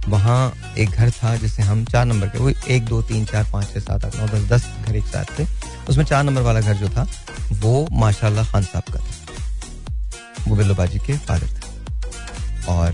[0.09, 3.73] वहाँ एक घर था जिसे हम चार नंबर के, वो एक, दो, तीन, चार, पाँच
[3.73, 5.47] छः सात, आठ, नौ, दस दस घर एक साथ थे।
[5.89, 7.07] उसमें चार नंबर वाला घर जो था,
[7.53, 9.05] वो माशाल्लाह खान साहब का था।
[10.49, 11.62] वो बिल्लू बाजी के फादर थे।
[12.69, 12.93] और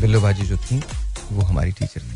[0.00, 0.82] बिल्लू बाजी जो थी,
[1.32, 2.14] वो हमारी टीचर थी।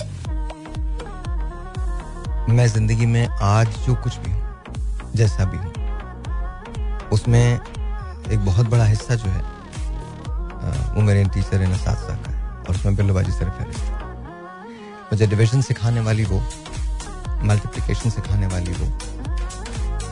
[2.53, 4.43] मैं ज़िंदगी में आज जो कुछ भी हूँ,
[5.17, 5.74] जैसा भी हूँ
[7.13, 7.61] उसमें
[8.33, 9.43] एक बहुत बड़ा हिस्सा जो है
[10.95, 16.01] वो मेरे टीचर है सात साल का और उसमें बिल्लबाजी सर फहरिस्त मुझे डिविजन सिखाने
[16.01, 16.43] वाली वो
[17.45, 18.87] मल्टीप्लिकेशन सिखाने वाली वो,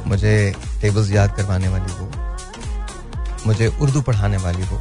[0.06, 0.32] मुझे
[0.80, 2.08] टेबल्स याद करवाने वाली वो,
[3.46, 4.78] मुझे उर्दू पढ़ाने वाली वो,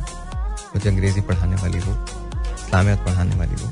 [0.76, 1.94] मुझे अंग्रेज़ी पढ़ाने वाली वो,
[2.56, 3.70] इस्लामियत पढ़ाने वाली वो।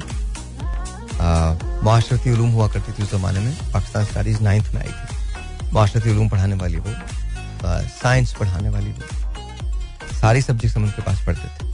[1.84, 6.56] माशरती हुआ करती थी उस ज़माने में, पाकिस्तान स्टडीज़ नाइन्थ में आई थी। माशरती पढ़ाने
[6.56, 6.92] वाली वो
[7.64, 11.68] साइंस पढ़ाने वाली वो सारी सब्जेक्ट हम उनके पास पढ़ते थे।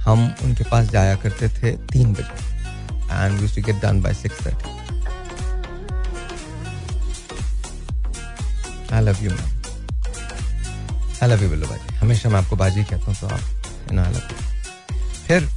[0.00, 2.46] हम उनके पास जाया करते थे तीन बजे।
[3.12, 4.76] And use to get done by six thirty
[8.94, 9.56] I love you ma'am
[11.22, 13.40] I love you Billu बाजी हमेशा मैं आपको बाजी कहता हूँ तो आप
[13.90, 14.36] आई लव यू
[15.26, 15.48] फिर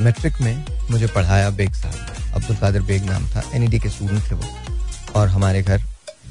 [0.00, 4.34] मैट्रिक में मुझे पढ़ाया बेग साहब। अब्दुल कादिर बेग नाम था एन के स्टूडेंट थे
[4.34, 5.82] वो। और हमारे घर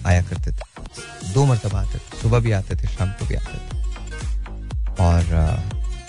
[0.05, 3.57] आया करते थे। दो मरतबा आते थे। सुबह भी आते थे, शाम को भी आते
[3.57, 5.21] थे। और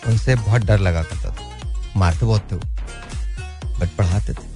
[0.06, 4.54] उनसे बहुत डर लगा करता था। मारते बहुत थे वो, बट पढ़ाते थे।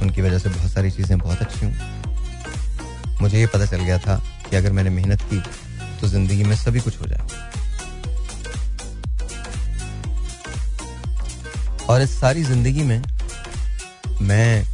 [0.00, 1.74] उनकी वजह से बहुत सारी चीज़ें बहुत अच्छी हुई।
[3.20, 4.16] मुझे ये पता चल गया था
[4.50, 5.42] कि अगर मैंने मेहनत की
[6.00, 7.46] तो ज़िंदगी में सभी कुछ हो जाए।
[11.88, 13.02] और इस सारी ज़िंदगी में
[14.22, 14.64] मैं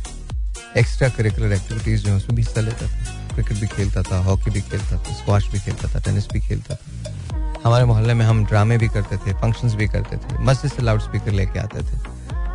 [0.76, 4.50] एक्स्ट्रा करिकुलर एक्टिविटीज़ जो है उसमें भी हिस्सा लेता था। क्रिकेट भी खेलता था, हॉकी
[4.50, 8.44] भी खेलता था स्क्वाश भी खेलता था टेनिस भी खेलता था। हमारे मोहल्ले में हम
[8.44, 11.98] ड्रामे भी करते थे फ़ंक्शंस भी करते थे, मस्जिद से लाउड स्पीकर लेके आते थे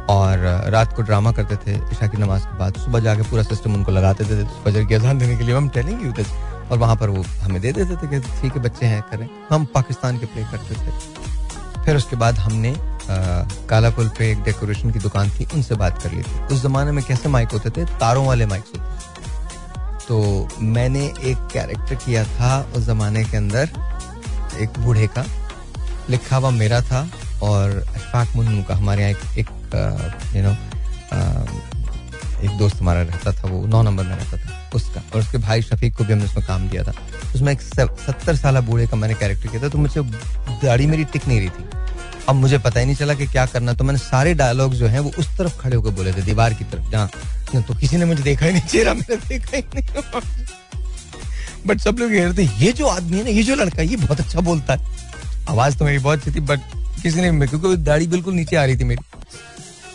[0.09, 3.73] और रात को ड्रामा करते थे ईशा की नमाज़ के बाद। सुबह जाके पूरा सिस्टम
[3.73, 6.13] उनको लगाते थे फजर की अजान देने के लिए हम टेलिंग यू
[6.71, 9.65] और वहाँ पर वो हमें दे देते थे कि ठीक है, बच्चे हैं, करें। हम
[9.65, 12.73] पाकिस्तान के प्ले करते थे। फिर उसके बाद हमने
[13.69, 16.91] काला पुल पे एक डेकोरेशन की दुकान थी, उनसे बात कर ली थी। उस जमाने
[16.91, 17.85] में कैसे माइक होते थे?
[17.99, 18.98] तारों वाले माइक्स होते
[20.09, 23.69] तो मैंने एक कैरेक्टर किया था उस जमाने के अंदर,
[24.61, 25.25] एक बूढ़े का।
[26.09, 27.01] लिखा हुआ मेरा था
[27.43, 29.49] और अशफाक मुन्नू का। हमारे यहाँ एक
[30.35, 30.55] यू नो
[32.39, 35.61] एक दोस्त हमारा रहता था, वो नौ नंबर में रहता था, उसका। और उसके भाई
[35.61, 36.93] शफीक को भी हमने उसमें काम दिया था।
[37.35, 40.01] उसमें एक सत्तर साल बूढ़े का मैंने कैरेक्टर किया था तो मुझे
[40.63, 41.63] दाढ़ी मेरी टिक नहीं रही थी।
[42.29, 44.99] अब मुझे पता ही नहीं चला कि क्या करना। तो मैंने सारे डायलॉग जो हैं
[44.99, 48.23] वो उस तरफ़ खड़े होकर बोले थे दीवार की तरफ़ जहाँ तो किसी ने मुझे
[48.23, 49.83] देखा ही नहीं चेहरा मैंने देखा ही नहीं।
[51.67, 53.95] बट सब लोग कह रहे थे ये जो आदमी है ना ये जो लड़का ये
[53.97, 54.79] बहुत अच्छा बोलता है।
[55.49, 56.59] आवाज़ तो मेरी बहुत अच्छी थी बट
[57.03, 59.01] किसी ने क्योंकि दाढ़ी बिल्कुल नीचे आ रही थी मेरी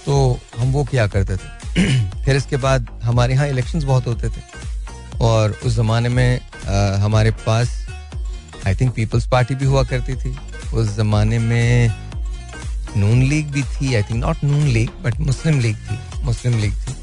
[0.05, 1.47] तो हम वो क्या करते थे।
[2.25, 4.43] फिर इसके बाद हमारे यहाँ इलेक्शन बहुत होते थे
[5.21, 7.69] और उस जमाने में आ, हमारे पास
[8.67, 10.37] आई थिंक पीपल्स पार्टी भी हुआ करती थी।
[10.75, 11.93] उस जमाने में
[12.97, 16.73] नून लीग भी थी I think not Noon League but Muslim League थी, मुस्लिम लीग
[16.73, 16.95] थी।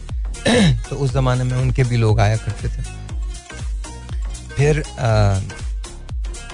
[0.89, 2.83] तो उस जमाने में उनके भी लोग आया करते थे।
[4.55, 4.83] फिर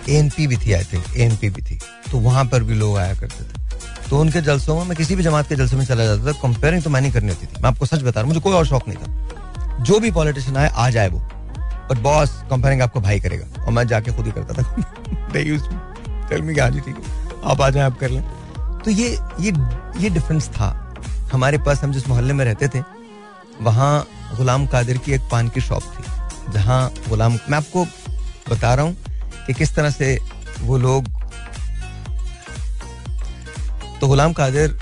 [0.09, 1.79] ए एन पी भी थी I think A N P भी थी।
[2.11, 3.57] तो वहाँ पर भी लोग आया करते थे।
[4.09, 6.83] तो उनके जलसों में, मैं किसी भी जमात के जलसे में चला जाता था कंपेयरिंग
[6.83, 8.65] तो मैं नहीं करनी होती थी। मैं आपको सच बता रहा हूँ, मुझे कोई और
[8.65, 11.19] शौक नहीं था। जो भी पॉलिटिशियन आए, आ जाए वो।
[11.89, 14.81] और बॉस कंपेयरिंग आपको भाई करेगा। और मैं जाके खुद ही करता था।
[16.29, 17.03] टेल मी हाँ जी, ठीक है।
[17.43, 18.23] आप आ जाए, आप कर लें।
[18.87, 19.07] तो ये
[19.41, 19.51] ये
[19.99, 20.67] ये डिफरेंस था।
[21.31, 22.81] हमारे पास हम जिस मोहल्ले में रहते थे,
[23.61, 24.07] वहाँ
[24.37, 26.03] गुलाम कादिर की एक पान की शॉप थी,
[26.53, 27.83] जहाँ गुलाम, मैं आपको
[28.49, 28.95] बता रहा हूँ
[29.47, 30.17] कि किस तरह से
[30.61, 31.09] वो लोग
[33.99, 34.79] तो गुलाम कादिर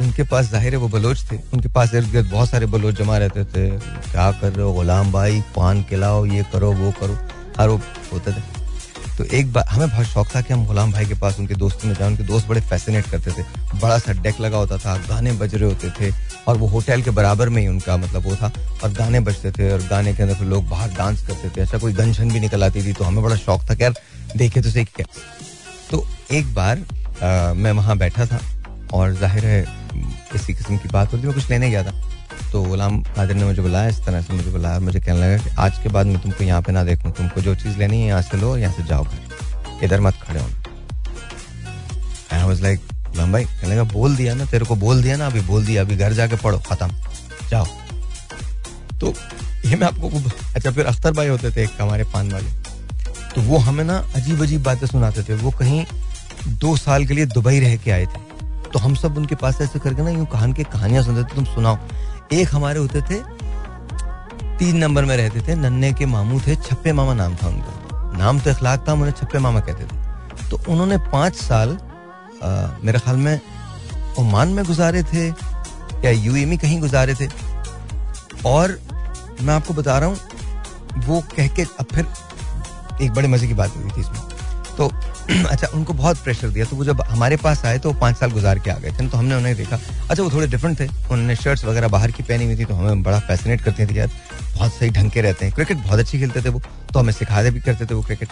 [0.00, 3.18] उनके पास ज़ाहिर है वो बलोच थे। उनके पास इर्द गिर्द बहुत सारे बलोच जमा
[3.18, 3.68] रहते थे।
[4.10, 5.40] क्या कर रहे हो गुलाम भाई?
[5.56, 7.18] पान खिलाओ, ये करो, वो करो।
[7.58, 7.80] हर वो
[8.12, 8.55] होते थे।
[9.18, 11.88] तो एक बार हमें बहुत शौक था कि हम गुलाम भाई के पास उनके दोस्तों
[11.88, 13.42] में जाए उनके दोस्त बड़े फैसिनेट करते थे।
[13.80, 16.10] बड़ा सा डेक लगा होता था गाने बज रहे होते थे
[16.48, 18.52] और वो होटल के बराबर में ही उनका मतलब वो था
[18.82, 21.78] और गाने बजते थे और गाने के अंदर फिर लोग बाहर डांस करते थे ऐसा
[21.78, 23.94] कोई गन छन भी निकल आती थी तो हमें बड़ा शौक था कि यार
[24.36, 25.06] देखे तो सही क्या।
[25.90, 26.84] तो एक बार
[27.22, 28.40] आ, मैं वहाँ बैठा था
[28.94, 29.64] और ज़ाहिर है
[30.32, 31.92] किसी किस्म की बात होती मैं कुछ लेने गया था।
[32.52, 35.50] तो गुलाम कादिर ने मुझे बुलाया, इस तरह से मुझे बुलाया, मुझे कहने लगा कि
[35.58, 38.22] आज के बाद मैं तुमको यहाँ पे ना देखूँ, तुमको जो चीज़ लेनी है यहाँ
[38.22, 40.54] से लो यहाँ से जाओ घर। इधर मत खड़े होना।
[42.52, 45.64] लाइक गुलाम भाई, कहने लगा, बोल दिया ना, तेरे को बोल दिया ना, अभी बोल
[45.66, 46.90] दिया, अभी घर जाके पढ़ो, खत्म,
[47.50, 47.66] जाओ।
[49.00, 49.12] तो
[49.64, 50.08] ये मैं आपको
[50.54, 52.50] अच्छा फिर अख्तर भाई होते थे, एक हमारे पान वाले।
[53.34, 55.84] तो वो हमें ना अजीब अजीब बातें सुनाते थे, वो कहीं
[56.48, 58.20] दो साल के लिए दुबई रह के आए थे।
[58.72, 61.44] तो हम सब उनके पास ऐसे करके ना यूँ कहान के कहानियाँ सुनते थे, तुम
[61.44, 61.78] सुनाओ।
[62.32, 63.20] एक हमारे होते थे
[64.58, 68.38] तीन नंबर में रहते थे नन्ने के मामू थे छप्पे मामा नाम था उनका। नाम
[68.40, 71.78] तो इखलाक था उन्हें छप्पे मामा कहते थे। तो उन्होंने पाँच साल
[72.36, 72.48] आ,
[72.84, 73.40] मेरे ख्याल में
[74.18, 75.26] ओमान में गुजारे थे
[76.04, 77.28] या यूए में कहीं गुजारे थे।
[78.46, 78.78] और
[79.42, 82.06] मैं आपको बता रहा हूँ वो कह के अब फिर
[83.02, 84.20] एक बड़े मज़े की बात हुई थी इसमें।
[84.76, 84.90] तो
[85.50, 88.58] अच्छा उनको बहुत प्रेशर दिया। तो वो जब हमारे पास आए तो पाँच साल गुजार
[88.58, 89.78] के आ गए थे। तो हमने उन्हें देखा।
[90.10, 93.02] अच्छा वो थोड़े डिफरेंट थे। उन्होंने शर्ट्स वगैरह बाहर की पहनी हुई थी तो हमें
[93.02, 94.10] बड़ा फैसिनेट करते थे यार,
[94.54, 96.62] बहुत सही ढंग के रहते हैं। क्रिकेट बहुत अच्छी खेलते थे वो।
[96.92, 98.28] तो हमें सिखाते भी करते थे वो क्रिकेट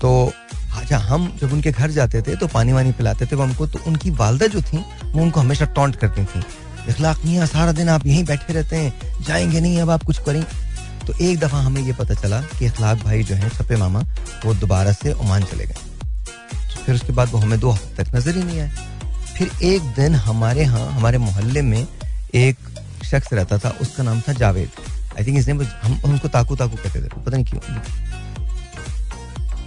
[0.00, 0.32] तो
[0.76, 3.80] अच्छा हम जब उनके घर जाते थे तो पानी वानी पिलाते थे वो हमको। तो
[3.86, 4.78] उनकी वालदा जो थी,
[5.12, 6.42] वो उनको हमेशा टॉन्ट करती थी।
[6.88, 10.44] इखलाक है सारा दिन आप यहीं बैठे रहते हैं। जाएँगे नहीं, अब आप कुछ करें।
[11.08, 14.00] तो एक दफ़ा हमें ये पता चला कि इखलाक भाई जो है छपे मामा,
[14.44, 15.74] वो दोबारा से ओमान चले गए।
[16.74, 18.70] तो फिर उसके बाद वो हमें दो हफ़्ते तक नज़र ही नहीं आए।
[19.36, 21.86] फिर एक दिन हमारे यहाँ, हमारे मोहल्ले में
[22.34, 22.56] एक
[23.04, 24.70] शख्स रहता था, उसका नाम था जावेद।
[25.18, 27.60] आई थिंक इसने हम उनको ताकू ताकू कहते थे, पता नहीं क्यों।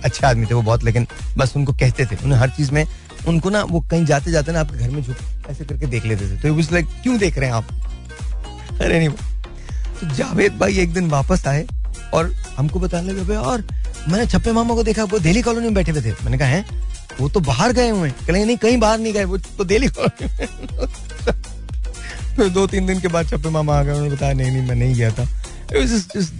[0.03, 1.07] अच्छे आदमी थे वो बहुत, लेकिन
[1.37, 2.85] बस उनको कहते थे। उन्हें हर चीज़ में,
[3.27, 5.17] उनको ना, वो कहीं जाते जाते ना आपके घर में झुक,
[5.49, 7.65] ऐसे करके देख लेते थे। तो लाइक क्यों देख रहे हैं आप?
[8.81, 9.09] अरे नहीं
[10.03, 11.67] जावेद भाई एक दिन वापस आए
[12.13, 13.63] और हमको बताने लगे और
[14.09, 16.65] मैंने छप्पे मामा को देखा, वो दिल्ली कॉलोनी में बैठे हुए थे। मैंने कहा, है?
[17.21, 19.87] वो तो बाहर गए हुए हैं। नहीं, कहीं बाहर नहीं गए, वो तो दिल्ली
[22.35, 24.75] फिर दो तीन दिन के बाद छप्पे मामा आ गए, उन्होंने बताया, नहीं नहीं, मैं
[24.75, 25.23] नहीं गया था।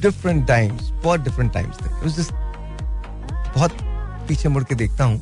[0.01, 1.77] डिफरेंट टाइम्स बहुत डिफरेंट टाइम्स
[3.55, 3.77] बहुत
[4.27, 5.21] पीछे मुड़ के देखता हूँ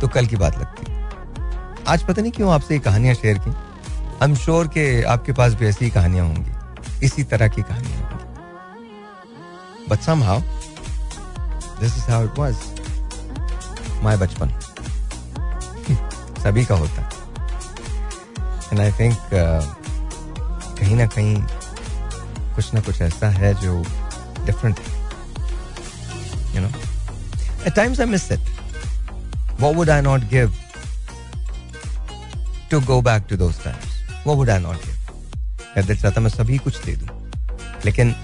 [0.00, 1.08] तो कल की बात लगती है।
[1.88, 5.52] आज पता नहीं क्यों आपसे ये कहानियाँ शेयर की। आई एम श्योर के आपके पास
[5.52, 6.57] भी ऐसी कहानियाँ होंगी।
[7.02, 8.24] इसी तरह की कहानी होंगी
[9.90, 10.40] but somehow
[11.80, 12.56] this is how it was
[14.02, 14.48] my बचपन।
[16.42, 17.08] सभी का होता। है
[18.72, 19.18] एंड आई थिंक
[20.78, 21.42] कहीं ना कहीं
[22.54, 23.82] कुछ ना कुछ ऐसा है जो
[24.46, 24.98] डिफरेंट है।
[26.54, 26.70] You know
[27.66, 28.40] at times I miss it
[29.60, 30.52] what would I not give
[32.70, 33.96] to go back to those times?
[34.24, 34.97] What would I not give?
[35.76, 37.08] मैं दिल चाहता मैं सभी कुछ दे दूँ।
[37.84, 38.14] लेकिन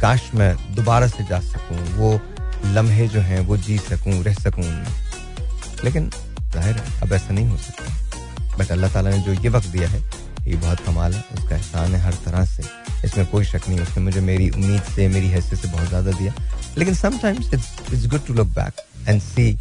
[0.00, 2.20] काश मैं दोबारा से जा सकूँ, वो
[2.66, 6.10] लम्हे जो हैं, वो जी सकूँ, रह सकूँ उनमें। लेकिन
[6.54, 9.88] ज़ाहिर है, अब ऐसा नहीं हो सकता। बट अल्लाह ताला ने जो ये वक्त दिया
[9.88, 10.02] है,
[10.46, 12.62] ये बहुत कमाल है, उसका एहसान है हर तरह से।
[13.04, 16.34] इसमें कोई शक नहीं, उसने मुझे मेरी उम्मीद से, मेरी हैसियत से बहुत ज़्यादा दिया।
[16.78, 19.52] लेकिन sometimes it's it's good to look back and see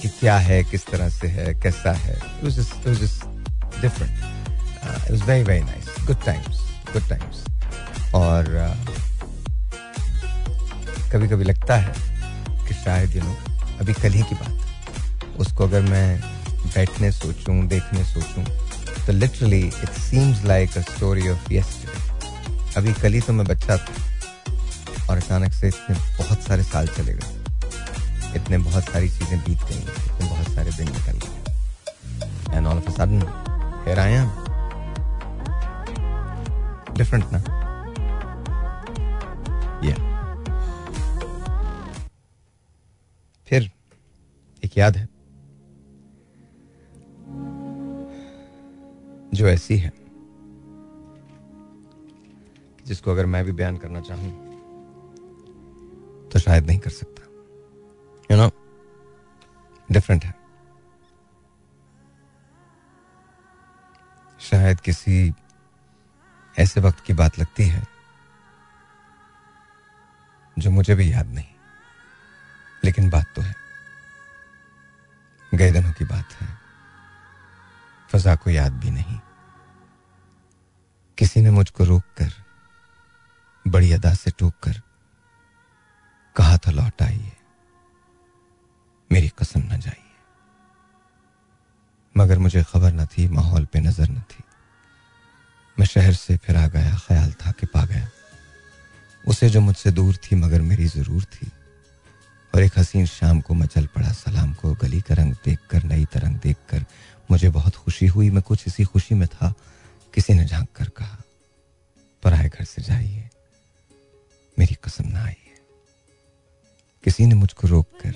[0.00, 2.18] कि क्या है, किस तरह से है, कैसा है।
[3.82, 4.35] Different
[4.86, 6.60] it was very very nice good times
[6.92, 8.76] good times और uh,
[11.12, 11.94] कभी कभी लगता है
[12.68, 13.36] कि शायद यू नो
[13.80, 16.20] अभी कल ही की बात उसको अगर मैं
[16.66, 18.44] बैठने सोचूं देखने सोचूं
[19.06, 23.76] तो literally it seems like a story of yesterday अभी कल ही तो मैं बच्चा
[23.76, 27.34] था और अचानक से इतने बहुत सारे साल चले गए।
[28.36, 32.88] इतने बहुत सारी चीज़ें बीत गई इतने बहुत सारे दिन निकल गए। And all of
[32.88, 33.22] a sudden
[33.86, 34.12] here I
[36.96, 37.38] different ना
[39.84, 39.94] या
[43.48, 43.70] फिर
[44.62, 45.08] एक याद है।
[49.34, 49.92] जो ऐसी है,
[52.86, 54.30] जिसको अगर मैं भी बयान करना चाहूँ
[56.30, 57.22] तो शायद नहीं कर सकता।
[58.30, 58.50] यू नो
[59.88, 60.34] डिफरेंट है।
[64.40, 65.30] शायद किसी
[66.58, 67.86] ऐसे वक्त की बात लगती है
[70.58, 71.54] जो मुझे भी याद नहीं।
[72.84, 73.54] लेकिन बात तो है।
[75.54, 76.58] गए दिनों की बात है।
[78.12, 79.18] फजा को याद भी नहीं।
[81.18, 82.32] किसी ने मुझको रोक कर
[83.68, 84.82] बड़ी अदा से टोक कर
[86.36, 87.32] कहा था, लौट आइए।
[89.12, 90.14] मेरी कसम न जाइए।
[92.16, 94.42] मगर मुझे खबर न थी, माहौल पे नज़र न थी।
[95.78, 98.08] मैं शहर से फिर आ गया, ख्याल था कि पा गया।
[99.24, 101.50] उसे जो मुझसे दूर थी, मगर मेरी ज़रूर थी।
[102.54, 105.82] और एक हसीन शाम को मैं चल पड़ा, सलाम को गली का रंग देख कर
[105.84, 106.84] नई तरंग देख कर
[107.30, 109.52] मुझे बहुत खुशी हुई। मैं कुछ इसी खुशी में था,
[110.14, 111.18] किसी ने झाँक कर कहा
[112.22, 113.28] पर आए घर से जाइए,
[114.56, 115.54] मेरी कसम ना आई है
[117.04, 118.14] किसी ने मुझको रोक कर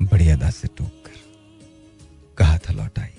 [0.00, 1.18] बड़ी अदा से टोक कर
[2.38, 3.15] कहा था, लौट आई